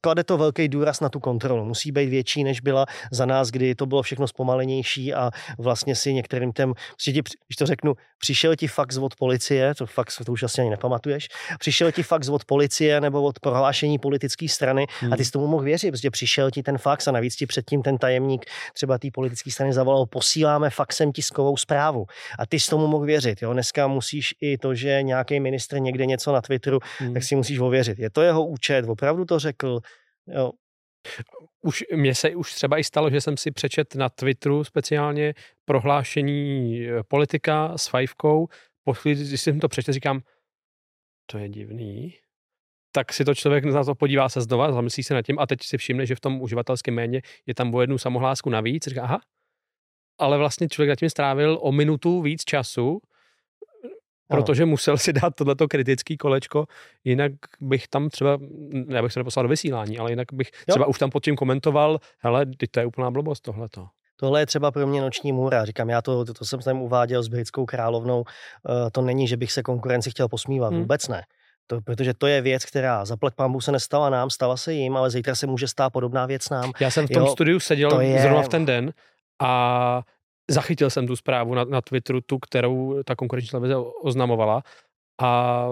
klade 0.00 0.24
to 0.24 0.38
velký 0.38 0.68
důraz 0.68 1.00
na 1.00 1.08
tu 1.08 1.20
kontrolu. 1.20 1.64
Musí 1.64 1.92
být 1.92 2.08
větší, 2.08 2.44
než 2.44 2.60
byla 2.60 2.86
za 3.12 3.26
nás, 3.26 3.50
kdy 3.50 3.74
to 3.74 3.86
bylo 3.86 4.02
všechno 4.02 4.28
zpomalenější 4.28 5.14
a 5.14 5.30
vlastně 5.58 5.94
si 5.94 6.14
některým 6.14 6.52
těm, 6.52 6.74
prostě 6.90 7.12
ti, 7.12 7.22
když 7.46 7.56
to 7.58 7.66
řeknu, 7.66 7.94
přišel 8.18 8.56
ti 8.56 8.68
fax 8.68 8.96
od 8.96 9.14
policie, 9.16 9.74
to 9.74 9.86
fax 9.86 10.16
to 10.24 10.32
už 10.32 10.42
asi 10.42 10.60
ani 10.60 10.70
nepamatuješ, 10.70 11.28
přišel 11.58 11.92
ti 11.92 12.02
fax 12.02 12.28
od 12.28 12.44
policie 12.44 13.00
nebo 13.00 13.22
od 13.22 13.40
prohlášení 13.40 13.98
politické 13.98 14.48
strany 14.48 14.86
hmm. 15.00 15.12
a 15.12 15.16
ty 15.16 15.24
s 15.24 15.30
tomu 15.30 15.46
mohl 15.46 15.62
věřit, 15.62 15.90
protože 15.90 16.10
přišel 16.10 16.50
ti 16.50 16.62
ten 16.62 16.78
fax 16.78 17.08
a 17.08 17.12
navíc 17.12 17.36
ti 17.36 17.46
předtím 17.46 17.82
ten 17.82 17.98
tajemník 17.98 18.44
třeba 18.74 18.98
té 18.98 19.08
politické 19.12 19.50
strany 19.50 19.72
zavolal, 19.72 20.06
posíláme 20.06 20.70
faxem 20.70 21.12
tiskovou 21.12 21.56
zprávu 21.56 22.06
a 22.38 22.46
ty 22.46 22.60
s 22.60 22.66
tomu 22.66 22.86
mohl 22.86 23.04
věřit. 23.04 23.42
Jo? 23.42 23.52
Dneska 23.52 23.86
musíš 23.86 24.25
i 24.40 24.58
to, 24.58 24.74
že 24.74 25.02
nějaký 25.02 25.40
ministr 25.40 25.78
někde 25.78 26.06
něco 26.06 26.32
na 26.32 26.40
Twitteru, 26.40 26.78
hmm. 26.98 27.14
tak 27.14 27.22
si 27.22 27.36
musíš 27.36 27.58
ověřit. 27.58 27.98
Je 27.98 28.10
to 28.10 28.22
jeho 28.22 28.46
účet, 28.46 28.88
opravdu 28.88 29.24
to 29.24 29.38
řekl, 29.38 29.80
Jo, 30.26 30.52
Už 31.62 31.84
mě 31.94 32.14
se 32.14 32.34
už 32.34 32.54
třeba 32.54 32.78
i 32.78 32.84
stalo, 32.84 33.10
že 33.10 33.20
jsem 33.20 33.36
si 33.36 33.50
přečet 33.50 33.94
na 33.94 34.08
Twitteru 34.08 34.64
speciálně 34.64 35.34
prohlášení 35.64 36.80
eh, 36.86 37.02
politika 37.08 37.78
s 37.78 37.86
fajfkou. 37.86 38.48
Po 38.84 38.94
chvíli, 38.94 39.24
když 39.24 39.40
jsem 39.40 39.60
to 39.60 39.68
přečetl, 39.68 39.92
říkám, 39.92 40.20
to 41.26 41.38
je 41.38 41.48
divný. 41.48 42.14
Tak 42.92 43.12
si 43.12 43.24
to 43.24 43.34
člověk 43.34 43.64
na 43.64 43.84
to 43.84 43.94
podívá 43.94 44.28
se 44.28 44.40
znova, 44.40 44.72
zamyslí 44.72 45.02
se 45.02 45.14
nad 45.14 45.22
tím 45.22 45.38
a 45.38 45.46
teď 45.46 45.62
si 45.62 45.78
všimne, 45.78 46.06
že 46.06 46.14
v 46.14 46.20
tom 46.20 46.42
uživatelském 46.42 46.94
méně 46.94 47.22
je 47.46 47.54
tam 47.54 47.74
o 47.74 47.80
jednu 47.80 47.98
samohlásku 47.98 48.50
navíc. 48.50 48.86
Říká, 48.86 49.02
aha, 49.02 49.20
ale 50.18 50.38
vlastně 50.38 50.68
člověk 50.68 50.88
nad 50.88 50.96
tím 50.96 51.10
strávil 51.10 51.58
o 51.62 51.72
minutu 51.72 52.22
víc 52.22 52.44
času, 52.44 53.00
protože 54.28 54.62
ano. 54.62 54.70
musel 54.70 54.98
si 54.98 55.12
dát 55.12 55.34
tohleto 55.34 55.68
kritický 55.68 56.16
kolečko, 56.16 56.66
jinak 57.04 57.32
bych 57.60 57.88
tam 57.88 58.08
třeba, 58.08 58.38
já 58.88 59.02
bych 59.02 59.12
se 59.12 59.20
neposlal 59.20 59.42
do 59.42 59.48
vysílání, 59.48 59.98
ale 59.98 60.12
jinak 60.12 60.26
bych 60.32 60.50
jo. 60.52 60.62
třeba 60.66 60.86
už 60.86 60.98
tam 60.98 61.10
pod 61.10 61.24
tím 61.24 61.36
komentoval, 61.36 61.98
hele, 62.18 62.46
to 62.70 62.80
je 62.80 62.86
úplná 62.86 63.10
blbost 63.10 63.40
tohleto. 63.40 63.86
Tohle 64.16 64.40
je 64.40 64.46
třeba 64.46 64.70
pro 64.70 64.86
mě 64.86 65.00
noční 65.00 65.32
můra. 65.32 65.64
Říkám, 65.64 65.90
já 65.90 66.02
to, 66.02 66.24
to, 66.24 66.34
to 66.34 66.44
jsem 66.44 66.60
tam 66.60 66.82
uváděl 66.82 67.22
s 67.22 67.28
britskou 67.28 67.66
královnou. 67.66 68.18
Uh, 68.18 68.24
to 68.92 69.02
není, 69.02 69.28
že 69.28 69.36
bych 69.36 69.52
se 69.52 69.62
konkurenci 69.62 70.10
chtěl 70.10 70.28
posmívat. 70.28 70.72
Hmm. 70.72 70.80
Vůbec 70.80 71.08
ne. 71.08 71.22
To, 71.66 71.80
protože 71.80 72.14
to 72.14 72.26
je 72.26 72.40
věc, 72.40 72.64
která 72.64 73.04
zaplať 73.04 73.34
pambu 73.34 73.60
se 73.60 73.72
nestala 73.72 74.10
nám, 74.10 74.30
stala 74.30 74.56
se 74.56 74.72
jim, 74.72 74.96
ale 74.96 75.10
zítra 75.10 75.34
se 75.34 75.46
může 75.46 75.68
stát 75.68 75.92
podobná 75.92 76.26
věc 76.26 76.48
nám. 76.48 76.72
Já 76.80 76.90
jsem 76.90 77.06
v 77.06 77.10
tom 77.10 77.22
jo, 77.22 77.28
studiu 77.28 77.60
seděl 77.60 78.00
je... 78.00 78.22
zrovna 78.22 78.42
v 78.42 78.48
ten 78.48 78.66
den 78.66 78.92
a 79.42 80.02
zachytil 80.50 80.90
jsem 80.90 81.06
tu 81.06 81.16
zprávu 81.16 81.54
na, 81.54 81.64
na 81.64 81.80
Twitteru, 81.80 82.20
tu, 82.20 82.38
kterou 82.38 83.02
ta 83.02 83.16
konkurenční 83.16 83.50
televize 83.50 83.76
oznamovala 84.02 84.62
a 85.20 85.68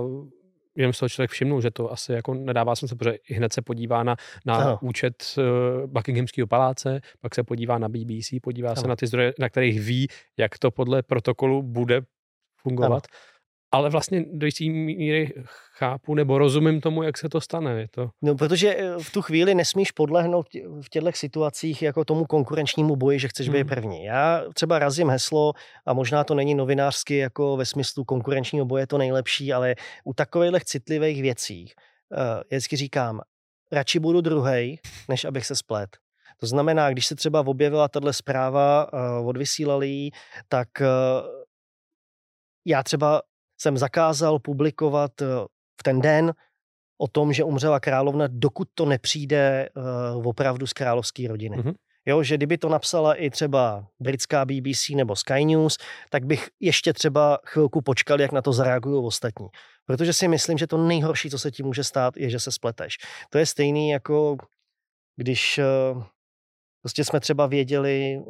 jenom 0.77 0.93
se 0.93 1.09
člověk 1.09 1.31
všimnul, 1.31 1.61
že 1.61 1.71
to 1.71 1.93
asi 1.93 2.13
jako 2.13 2.35
nedává 2.35 2.77
smysl, 2.77 2.97
protože 2.97 3.19
hned 3.31 3.53
se 3.53 3.63
podívá 3.63 4.03
na, 4.03 4.17
na 4.47 4.57
ano. 4.57 4.79
účet 4.83 5.25
uh, 5.39 5.91
Buckinghamského 5.91 6.47
paláce, 6.47 7.01
pak 7.21 7.35
se 7.35 7.43
podívá 7.43 7.79
na 7.79 7.89
BBC, 7.89 8.29
podívá 8.43 8.71
ano. 8.71 8.81
se 8.81 8.89
na 8.89 8.97
ty 8.97 9.07
zdroje, 9.07 9.33
na 9.39 9.49
kterých 9.49 9.81
ví, 9.81 10.09
jak 10.37 10.59
to 10.59 10.71
podle 10.71 11.03
protokolu 11.03 11.63
bude 11.63 12.03
fungovat. 12.63 13.07
Ano 13.11 13.34
ale 13.75 13.91
vlastně 13.91 14.25
do 14.33 14.47
jisté 14.47 14.65
míry 14.65 15.33
chápu 15.73 16.15
nebo 16.15 16.39
rozumím 16.39 16.81
tomu, 16.81 17.03
jak 17.03 17.19
se 17.19 17.29
to 17.29 17.41
stane. 17.41 17.81
Je 17.81 17.89
to... 17.91 18.11
No, 18.23 18.35
protože 18.35 18.75
eh, 18.75 18.99
v 18.99 19.13
tu 19.13 19.23
chvíli 19.23 19.55
nesmíš 19.55 19.93
podlehnout 19.93 20.47
v 20.83 20.89
těchto 20.91 21.13
situacích 21.13 21.83
jako 21.83 22.05
tomu 22.05 22.25
konkurenčnímu 22.25 22.97
boji, 22.97 23.19
že 23.19 23.29
chceš 23.29 23.49
hmm. 23.49 23.57
být 23.57 23.65
první. 23.65 24.05
Já 24.05 24.43
třeba 24.55 24.79
razím 24.79 25.11
heslo, 25.11 25.53
a 25.87 25.93
možná 25.93 26.25
to 26.25 26.35
není 26.35 26.55
novinářsky 26.55 27.17
jako 27.17 27.57
ve 27.57 27.67
smyslu 27.67 28.05
konkurenčního 28.05 28.67
boje 28.67 28.87
to 28.87 28.99
nejlepší, 28.99 29.53
ale 29.53 29.75
u 30.05 30.15
takových 30.15 30.65
citlivých 30.65 31.23
věcí 31.23 31.73
uh, 32.11 32.19
vždycky 32.51 32.77
říkám, 32.77 33.21
radši 33.73 33.99
budu 33.99 34.21
druhý, 34.21 34.79
než 35.09 35.25
abych 35.25 35.47
se 35.47 35.57
splet. 35.57 35.97
To 36.41 36.47
znamená, 36.47 36.91
když 36.91 37.07
se 37.07 37.15
třeba 37.15 37.41
objevila 37.41 37.89
tahle 37.89 38.13
zpráva, 38.13 38.93
uh, 38.93 39.29
odvysílali 39.29 40.11
tak 40.49 40.69
uh, 40.81 40.87
já 42.65 42.83
třeba 42.83 43.23
jsem 43.65 43.79
zakázal 43.79 44.39
publikovat 44.39 45.23
eh, 45.23 45.27
v 45.81 45.83
ten 45.83 46.01
den 46.01 46.33
o 47.01 47.09
tom, 47.09 47.33
že 47.33 47.45
umřela 47.45 47.81
královna, 47.81 48.27
dokud 48.31 48.69
to 48.75 48.87
nepřijde 48.87 49.69
uh, 50.17 50.27
opravdu 50.27 50.67
z 50.67 50.73
královské 50.73 51.29
rodiny. 51.29 51.57
Mm-hmm. 51.57 51.75
Jo, 52.07 52.23
že 52.23 52.37
kdyby 52.37 52.59
to 52.59 52.69
napsala 52.69 53.15
i 53.15 53.31
třeba 53.31 53.87
britská 54.01 54.45
BBC 54.45 54.89
nebo 54.95 55.17
Sky 55.17 55.45
News, 55.45 55.79
tak 56.11 56.25
bych 56.25 56.49
ještě 56.61 56.93
třeba 56.93 57.39
chvilku 57.47 57.81
počkal, 57.81 58.21
jak 58.21 58.33
na 58.33 58.43
to 58.43 58.53
zareagují 58.53 59.05
ostatní. 59.05 59.49
Protože 59.87 60.13
si 60.13 60.29
myslím, 60.29 60.59
že 60.59 60.67
to 60.67 60.79
nejhorší, 60.79 61.31
co 61.31 61.39
se 61.39 61.51
ti 61.51 61.63
může 61.63 61.85
stát, 61.85 62.17
je, 62.17 62.31
že 62.31 62.41
se 62.41 62.53
spleteš. 62.53 62.97
To 63.31 63.39
je 63.39 63.47
stejný 63.47 63.91
jako 63.91 64.37
když 65.17 65.61
uh, 65.95 66.03
Prostě 66.85 67.05
jsme 67.05 67.21
třeba 67.21 67.47
věděli 67.47 68.21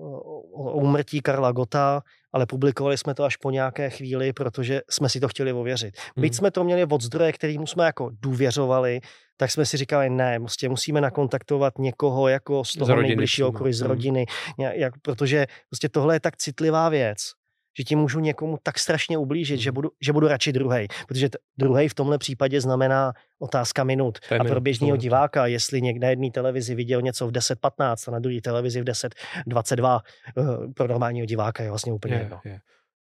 o 0.52 0.72
úmrtí 0.72 1.20
Karla 1.20 1.52
Gota, 1.52 2.02
ale 2.32 2.46
publikovali 2.46 2.98
jsme 2.98 3.14
to 3.14 3.24
až 3.24 3.36
po 3.36 3.50
nějaké 3.50 3.90
chvíli, 3.90 4.32
protože 4.32 4.80
jsme 4.90 5.08
si 5.08 5.20
to 5.20 5.28
chtěli 5.28 5.52
ověřit. 5.52 5.94
Byť 6.16 6.32
hmm. 6.32 6.38
jsme 6.38 6.50
to 6.50 6.64
měli 6.64 6.84
od 6.84 7.02
zdroje, 7.02 7.32
kterým 7.32 7.66
jsme 7.66 7.84
jako 7.84 8.10
důvěřovali, 8.22 9.00
tak 9.36 9.50
jsme 9.50 9.66
si 9.66 9.76
říkali, 9.76 10.10
ne, 10.10 10.40
prostě 10.40 10.68
musíme 10.68 11.00
nakontaktovat 11.00 11.78
někoho 11.78 12.28
jako 12.28 12.64
z 12.64 12.72
toho 12.72 12.86
z 12.86 13.02
nejbližšího 13.02 13.48
okruhu, 13.48 13.72
z 13.72 13.80
hmm. 13.80 13.90
rodiny, 13.90 14.26
jak, 14.58 14.94
protože 15.02 15.46
prostě 15.70 15.88
tohle 15.88 16.14
je 16.14 16.20
tak 16.20 16.36
citlivá 16.36 16.88
věc, 16.88 17.18
že 17.78 17.84
ti 17.84 17.96
můžu 17.96 18.20
někomu 18.20 18.58
tak 18.62 18.78
strašně 18.78 19.18
ublížit, 19.18 19.60
že 19.60 19.70
mhm. 19.70 19.74
budu, 19.74 19.90
že 20.00 20.12
budu 20.12 20.28
radši 20.28 20.52
druhý, 20.52 20.88
protože 21.08 21.28
t- 21.28 21.38
druhý 21.58 21.88
v 21.88 21.94
tomhle 21.94 22.18
případě 22.18 22.60
znamená 22.60 23.12
otázka 23.38 23.84
minut. 23.84 24.18
A 24.40 24.44
pro 24.44 24.60
běžného 24.60 24.96
diváka, 24.96 25.46
jestli 25.46 25.82
někde 25.82 26.06
na 26.06 26.10
jedné 26.10 26.30
televizi 26.30 26.74
viděl 26.74 27.02
něco 27.02 27.28
v 27.28 27.32
10.15 27.32 27.94
a 28.08 28.10
na 28.10 28.18
druhé 28.18 28.40
televizi 28.40 28.80
v 28.80 28.84
10.22, 28.84 30.00
uh, 30.36 30.72
pro 30.72 30.88
normálního 30.88 31.26
diváka 31.26 31.62
je 31.62 31.68
vlastně 31.68 31.92
úplně 31.92 32.14
je, 32.14 32.20
jedno. 32.20 32.40
Je. 32.44 32.60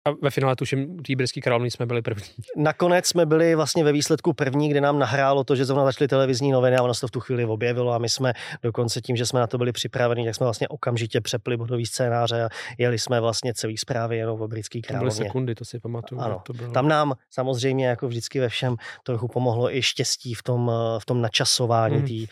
A 0.05 0.11
ve 0.21 0.29
finále 0.29 0.55
tuším, 0.55 0.97
té 0.99 1.15
britské 1.15 1.41
královny 1.41 1.71
jsme 1.71 1.85
byli 1.85 2.01
první. 2.01 2.25
Nakonec 2.57 3.07
jsme 3.07 3.25
byli 3.25 3.55
vlastně 3.55 3.83
ve 3.83 3.91
výsledku 3.91 4.33
první, 4.33 4.69
kde 4.69 4.81
nám 4.81 4.99
nahrálo 4.99 5.43
to, 5.43 5.55
že 5.55 5.65
zrovna 5.65 5.85
začaly 5.85 6.07
televizní 6.07 6.51
noviny 6.51 6.77
a 6.77 6.83
ono 6.83 6.93
se 6.93 7.01
to 7.01 7.07
v 7.07 7.11
tu 7.11 7.19
chvíli 7.19 7.45
objevilo 7.45 7.91
a 7.91 7.97
my 7.97 8.09
jsme 8.09 8.33
dokonce 8.63 9.01
tím, 9.01 9.15
že 9.15 9.25
jsme 9.25 9.39
na 9.39 9.47
to 9.47 9.57
byli 9.57 9.71
připraveni, 9.71 10.25
tak 10.25 10.35
jsme 10.35 10.43
vlastně 10.43 10.67
okamžitě 10.67 11.21
přepli 11.21 11.57
bodový 11.57 11.85
scénáře 11.85 12.43
a 12.43 12.49
jeli 12.77 12.99
jsme 12.99 13.19
vlastně 13.19 13.53
celý 13.53 13.77
zprávy 13.77 14.17
jenom 14.17 14.41
o 14.41 14.47
britský 14.47 14.81
královně. 14.81 15.11
To 15.11 15.15
byly 15.15 15.27
sekundy, 15.27 15.55
to 15.55 15.65
si 15.65 15.79
pamatuju. 15.79 16.21
Ano. 16.21 16.41
To 16.45 16.53
bylo. 16.53 16.71
Tam 16.71 16.87
nám 16.87 17.13
samozřejmě 17.29 17.87
jako 17.87 18.07
vždycky 18.07 18.39
ve 18.39 18.49
všem 18.49 18.75
trochu 19.03 19.27
pomohlo 19.27 19.75
i 19.75 19.81
štěstí 19.81 20.33
v 20.33 20.43
tom, 20.43 20.71
v 20.99 21.05
tom 21.05 21.21
načasování 21.21 21.97
mm. 21.97 22.05
tý, 22.05 22.27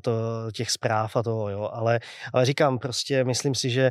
to, 0.00 0.12
těch 0.52 0.70
zpráv 0.70 1.16
a 1.16 1.22
toho, 1.22 1.50
jo. 1.50 1.70
Ale, 1.72 2.00
ale 2.32 2.44
říkám 2.44 2.78
prostě, 2.78 3.24
myslím 3.24 3.54
si, 3.54 3.70
že 3.70 3.90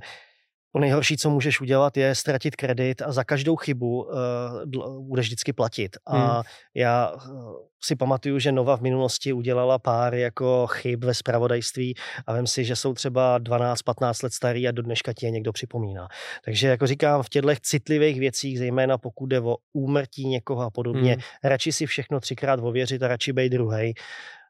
to 0.73 0.79
nejhorší, 0.79 1.17
co 1.17 1.29
můžeš 1.29 1.61
udělat, 1.61 1.97
je 1.97 2.15
ztratit 2.15 2.55
kredit 2.55 3.01
a 3.01 3.11
za 3.11 3.23
každou 3.23 3.55
chybu 3.55 4.03
uh, 4.03 5.07
budeš 5.07 5.25
vždycky 5.25 5.53
platit. 5.53 5.97
A 6.05 6.17
hmm. 6.17 6.43
já 6.75 7.11
uh, 7.11 7.21
si 7.83 7.95
pamatuju, 7.95 8.39
že 8.39 8.51
Nova 8.51 8.77
v 8.77 8.81
minulosti 8.81 9.33
udělala 9.33 9.79
pár 9.79 10.15
jako 10.15 10.67
chyb 10.67 11.03
ve 11.03 11.13
spravodajství 11.13 11.95
a 12.27 12.33
vím 12.33 12.47
si, 12.47 12.65
že 12.65 12.75
jsou 12.75 12.93
třeba 12.93 13.39
12-15 13.39 14.23
let 14.23 14.33
starý 14.33 14.67
a 14.67 14.71
do 14.71 14.81
dneška 14.81 15.13
ti 15.13 15.25
je 15.25 15.31
někdo 15.31 15.51
připomíná. 15.51 16.07
Takže 16.45 16.67
jako 16.67 16.87
říkám, 16.87 17.23
v 17.23 17.29
těchto 17.29 17.51
citlivých 17.61 18.19
věcích, 18.19 18.59
zejména 18.59 18.97
pokud 18.97 19.25
jde 19.25 19.39
o 19.39 19.57
úmrtí 19.73 20.27
někoho 20.27 20.61
a 20.61 20.69
podobně, 20.69 21.11
hmm. 21.11 21.21
radši 21.43 21.71
si 21.71 21.85
všechno 21.85 22.19
třikrát 22.19 22.59
ověřit 22.63 23.03
a 23.03 23.07
radši 23.07 23.33
být 23.33 23.49
druhý, 23.49 23.93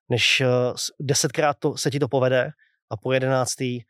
než 0.10 0.42
uh, 0.42 0.76
desetkrát 1.00 1.58
to, 1.60 1.78
se 1.78 1.92
ti 1.92 2.00
to 2.00 2.08
povede 2.08 2.52
a 2.90 2.98
po 2.98 3.14
jedenáctý 3.14 3.82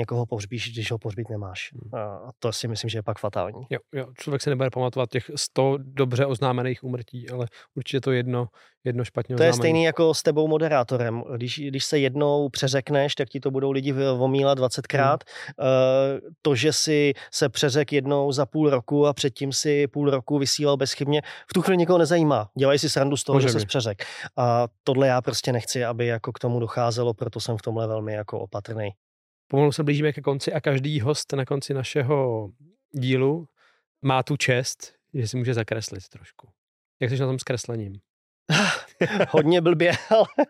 někoho 0.00 0.26
pohřbíš, 0.26 0.72
když 0.72 0.92
ho 0.92 0.98
pohřbít 0.98 1.30
nemáš. 1.30 1.70
Hmm. 1.72 2.02
A 2.02 2.30
to 2.38 2.52
si 2.52 2.68
myslím, 2.68 2.90
že 2.90 2.98
je 2.98 3.02
pak 3.02 3.18
fatální. 3.18 3.62
Jo, 3.70 3.78
jo, 3.94 4.06
člověk 4.18 4.42
se 4.42 4.50
nebude 4.50 4.70
pamatovat 4.70 5.10
těch 5.10 5.30
100 5.36 5.78
dobře 5.78 6.26
oznámených 6.26 6.84
úmrtí, 6.84 7.30
ale 7.30 7.46
určitě 7.74 8.00
to 8.00 8.12
jedno, 8.12 8.48
jedno 8.84 9.04
špatně 9.04 9.36
To 9.36 9.42
je 9.42 9.52
stejný 9.52 9.84
jako 9.84 10.14
s 10.14 10.22
tebou 10.22 10.48
moderátorem. 10.48 11.24
Když, 11.36 11.58
když 11.58 11.84
se 11.84 11.98
jednou 11.98 12.48
přeřekneš, 12.48 13.14
tak 13.14 13.28
ti 13.28 13.40
to 13.40 13.50
budou 13.50 13.70
lidi 13.70 13.92
vomílat 13.92 14.58
20krát. 14.58 15.18
Hmm. 15.58 16.20
To, 16.42 16.54
že 16.54 16.72
si 16.72 17.12
se 17.32 17.48
přeřek 17.48 17.92
jednou 17.92 18.32
za 18.32 18.46
půl 18.46 18.70
roku 18.70 19.06
a 19.06 19.12
předtím 19.12 19.52
si 19.52 19.86
půl 19.86 20.10
roku 20.10 20.38
vysílal 20.38 20.76
bezchybně, 20.76 21.22
v 21.50 21.52
tu 21.54 21.62
chvíli 21.62 21.76
nikoho 21.76 21.98
nezajímá. 21.98 22.48
Dělají 22.58 22.78
si 22.78 22.90
srandu 22.90 23.16
z 23.16 23.24
toho, 23.24 23.36
Může 23.36 23.48
že 23.48 23.60
se 23.60 23.66
přeřek. 23.66 24.04
A 24.36 24.68
tohle 24.84 25.06
já 25.06 25.22
prostě 25.22 25.52
nechci, 25.52 25.84
aby 25.84 26.06
jako 26.06 26.32
k 26.32 26.38
tomu 26.38 26.60
docházelo, 26.60 27.14
proto 27.14 27.40
jsem 27.40 27.56
v 27.56 27.62
tomhle 27.62 27.86
velmi 27.86 28.12
jako 28.12 28.40
opatrný. 28.40 28.90
Pomalu 29.50 29.72
se 29.72 29.84
blížíme 29.84 30.12
ke 30.12 30.20
konci 30.20 30.52
a 30.52 30.60
každý 30.60 31.00
host 31.00 31.32
na 31.32 31.44
konci 31.44 31.74
našeho 31.74 32.50
dílu 32.92 33.48
má 34.02 34.22
tu 34.22 34.36
čest, 34.36 34.94
že 35.14 35.28
si 35.28 35.36
může 35.36 35.54
zakreslit 35.54 36.08
trošku. 36.08 36.48
Jak 37.00 37.10
jsi 37.10 37.18
na 37.18 37.26
tom 37.26 37.38
s 37.38 37.42
kreslením? 37.42 37.92
Hodně 39.30 39.60
blbě, 39.60 39.92
ale... 40.10 40.46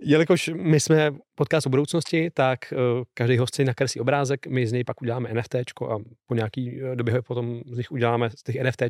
Jelikož 0.00 0.50
my 0.54 0.80
jsme 0.80 1.12
podcast 1.34 1.66
o 1.66 1.70
budoucnosti, 1.70 2.30
tak 2.30 2.58
uh, 2.72 3.04
každý 3.14 3.38
host 3.38 3.54
si 3.54 3.64
nakreslí 3.64 4.00
obrázek, 4.00 4.46
my 4.46 4.66
z 4.66 4.72
něj 4.72 4.84
pak 4.84 5.02
uděláme 5.02 5.34
NFT 5.34 5.54
a 5.54 5.96
po 6.26 6.34
nějaký 6.34 6.82
eh, 6.82 6.96
době 6.96 7.22
potom 7.22 7.62
z 7.66 7.76
nich 7.76 7.92
uděláme, 7.92 8.30
z 8.30 8.42
těch 8.42 8.62
NFT 8.62 8.82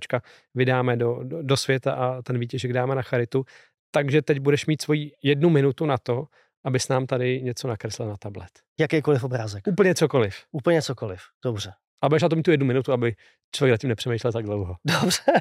vydáme 0.54 0.96
do, 0.96 1.20
do, 1.22 1.42
do 1.42 1.56
světa 1.56 1.92
a 1.92 2.22
ten 2.22 2.38
výtěžek 2.38 2.72
dáme 2.72 2.94
na 2.94 3.02
charitu. 3.02 3.44
Takže 3.90 4.22
teď 4.22 4.38
budeš 4.38 4.66
mít 4.66 4.82
svoji 4.82 5.12
jednu 5.22 5.50
minutu 5.50 5.86
na 5.86 5.98
to, 5.98 6.26
abys 6.64 6.88
nám 6.88 7.06
tady 7.06 7.42
něco 7.42 7.68
nakreslil 7.68 8.08
na 8.08 8.16
tablet. 8.16 8.50
Jakýkoliv 8.80 9.24
obrázek. 9.24 9.66
Úplně 9.66 9.94
cokoliv. 9.94 10.36
Úplně 10.50 10.82
cokoliv, 10.82 11.20
dobře. 11.44 11.72
A 12.02 12.08
budeš 12.08 12.22
na 12.22 12.28
to 12.28 12.36
mít 12.36 12.42
tu 12.42 12.50
jednu 12.50 12.66
minutu, 12.66 12.92
aby 12.92 13.16
člověk 13.52 13.72
nad 13.72 13.78
tím 13.78 13.88
nepřemýšlel 13.88 14.32
tak 14.32 14.44
dlouho. 14.44 14.76
Dobře, 14.84 15.32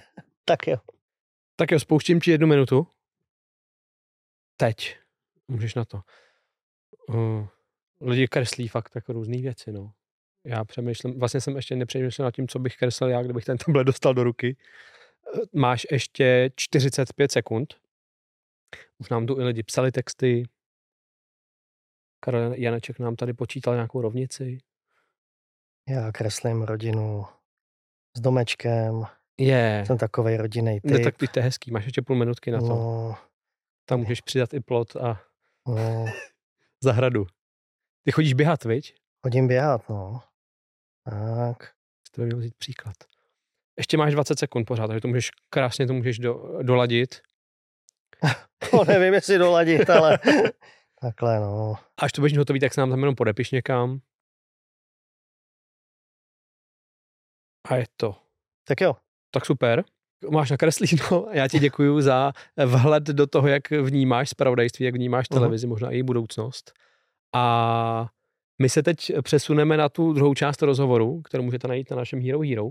tak 0.45 0.67
jo. 0.67 0.77
Tak 1.55 1.71
jo, 1.71 1.79
spouštím 1.79 2.19
ti 2.19 2.31
jednu 2.31 2.47
minutu. 2.47 2.87
Teď. 4.57 4.97
Můžeš 5.47 5.75
na 5.75 5.85
to. 5.85 6.01
Uh, 7.09 7.47
lidi 8.01 8.27
kreslí 8.27 8.67
fakt 8.67 8.91
jako 8.95 9.13
různé 9.13 9.37
věci, 9.37 9.71
no. 9.71 9.91
Já 10.43 10.65
přemýšlím, 10.65 11.19
vlastně 11.19 11.41
jsem 11.41 11.55
ještě 11.55 11.75
nepřemýšlel 11.75 12.25
nad 12.25 12.35
tím, 12.35 12.47
co 12.47 12.59
bych 12.59 12.77
kreslil 12.77 13.09
já, 13.09 13.23
kdybych 13.23 13.45
ten 13.45 13.57
tablet 13.57 13.83
dostal 13.83 14.13
do 14.13 14.23
ruky. 14.23 14.57
Máš 15.53 15.87
ještě 15.91 16.51
45 16.55 17.31
sekund. 17.31 17.73
Už 18.97 19.09
nám 19.09 19.25
tu 19.25 19.39
i 19.39 19.43
lidi 19.43 19.63
psali 19.63 19.91
texty, 19.91 20.43
Karel 22.23 22.53
Janeček 22.53 22.99
nám 22.99 23.15
tady 23.15 23.33
počítal 23.33 23.73
nějakou 23.73 24.01
rovnici. 24.01 24.57
Já 25.89 26.11
kreslím 26.11 26.61
rodinu 26.61 27.25
s 28.17 28.21
domečkem. 28.21 29.03
Je. 29.37 29.83
Jsem 29.87 29.97
takovej 29.97 30.37
rodinný 30.37 30.81
typ. 30.81 30.91
No, 30.91 30.99
tak 31.03 31.15
to 31.17 31.39
je 31.39 31.43
hezký, 31.43 31.71
máš 31.71 31.85
ještě 31.85 32.01
půl 32.01 32.15
minutky 32.15 32.51
na 32.51 32.59
to. 32.59 32.65
No, 32.67 33.17
Tam 33.85 33.99
můžeš 33.99 34.21
přidat 34.21 34.53
i 34.53 34.59
plot 34.59 34.95
a 34.95 35.21
no, 35.67 36.05
zahradu. 36.83 37.27
Ty 38.03 38.11
chodíš 38.11 38.33
běhat, 38.33 38.63
viď? 38.63 38.95
chodím 39.23 39.47
běhat, 39.47 39.89
no. 39.89 40.23
Tak. 41.05 41.71
Z 42.07 42.11
tebe 42.11 42.25
měl 42.25 42.37
vzít 42.39 42.55
příklad. 42.57 42.95
Ještě 43.77 43.97
máš 43.97 44.13
20 44.13 44.39
sekund 44.39 44.65
pořád, 44.65 44.87
takže 44.87 45.01
to 45.01 45.07
můžeš 45.07 45.31
krásně 45.49 45.87
to 45.87 45.93
můžeš 45.93 46.19
do, 46.19 46.59
doladit. 46.61 47.21
To 48.71 48.85
nevím, 48.87 49.13
jestli 49.13 49.37
doladit, 49.37 49.89
ale 49.89 50.19
takhle, 51.01 51.39
no. 51.39 51.75
Až 52.01 52.11
to 52.11 52.21
budeš 52.21 52.37
hotový, 52.37 52.59
tak 52.59 52.73
se 52.73 52.81
nám 52.81 52.89
tam 52.89 52.99
jenom 52.99 53.15
podepiš 53.15 53.51
někam. 53.51 53.99
A 57.69 57.75
je 57.75 57.85
to. 57.97 58.15
Tak 58.67 58.81
jo. 58.81 58.95
Tak 59.31 59.45
super. 59.45 59.83
Máš 60.29 60.51
nakreslíno. 60.51 61.27
Já 61.33 61.47
ti 61.47 61.59
děkuji 61.59 62.01
za 62.01 62.33
vhled 62.65 63.03
do 63.03 63.27
toho, 63.27 63.47
jak 63.47 63.71
vnímáš 63.71 64.29
spravodajství, 64.29 64.85
jak 64.85 64.95
vnímáš 64.95 65.27
televizi, 65.27 65.67
možná 65.67 65.91
i 65.91 65.95
její 65.95 66.03
budoucnost. 66.03 66.73
A 67.35 68.09
my 68.61 68.69
se 68.69 68.83
teď 68.83 69.11
přesuneme 69.21 69.77
na 69.77 69.89
tu 69.89 70.13
druhou 70.13 70.33
část 70.33 70.61
rozhovoru, 70.61 71.21
kterou 71.21 71.43
můžete 71.43 71.67
najít 71.67 71.91
na 71.91 71.97
našem 71.97 72.21
Hero 72.21 72.39
Hero, 72.39 72.69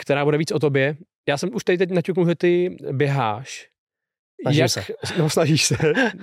která 0.00 0.24
bude 0.24 0.38
víc 0.38 0.52
o 0.52 0.58
tobě. 0.58 0.96
Já 1.28 1.38
jsem 1.38 1.54
už 1.54 1.64
tady 1.64 1.78
teď 1.78 1.90
naťuknul, 1.90 2.28
že 2.28 2.34
ty 2.34 2.76
běháš. 2.92 3.69
Snažím 4.42 4.60
jak, 4.60 4.70
se. 4.70 4.84
No, 5.18 5.30
snažíš 5.30 5.64
se. 5.64 5.76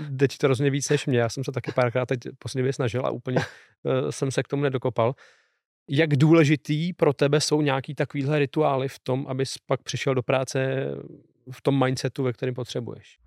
Jde 0.10 0.28
ti 0.28 0.38
to 0.38 0.48
rozhodně 0.48 0.72
víc 0.72 0.90
než 0.90 1.06
mě. 1.06 1.20
Já 1.20 1.30
jsem 1.30 1.44
se 1.44 1.52
taky 1.52 1.72
párkrát 1.72 2.06
teď 2.06 2.20
poslední 2.40 2.74
snažil 2.74 3.06
a 3.06 3.10
úplně 3.10 3.38
uh, 3.38 4.10
jsem 4.10 4.32
se 4.32 4.44
k 4.44 4.48
tomu 4.48 4.64
nedokopal. 4.64 5.16
Jak 5.90 6.16
důležitý 6.16 6.94
pro 6.94 7.14
tebe 7.14 7.42
jsou 7.42 7.62
nějaký 7.62 7.96
takovýhle 7.96 8.40
rituály 8.40 8.88
v 8.88 9.00
tom, 9.00 9.26
abys 9.30 9.58
pak 9.58 9.84
přišel 9.84 10.16
do 10.16 10.24
práce 10.24 10.86
v 11.52 11.62
tom 11.62 11.84
mindsetu, 11.86 12.24
ve 12.24 12.34
kterém 12.34 12.56
potřebuješ? 12.56 13.18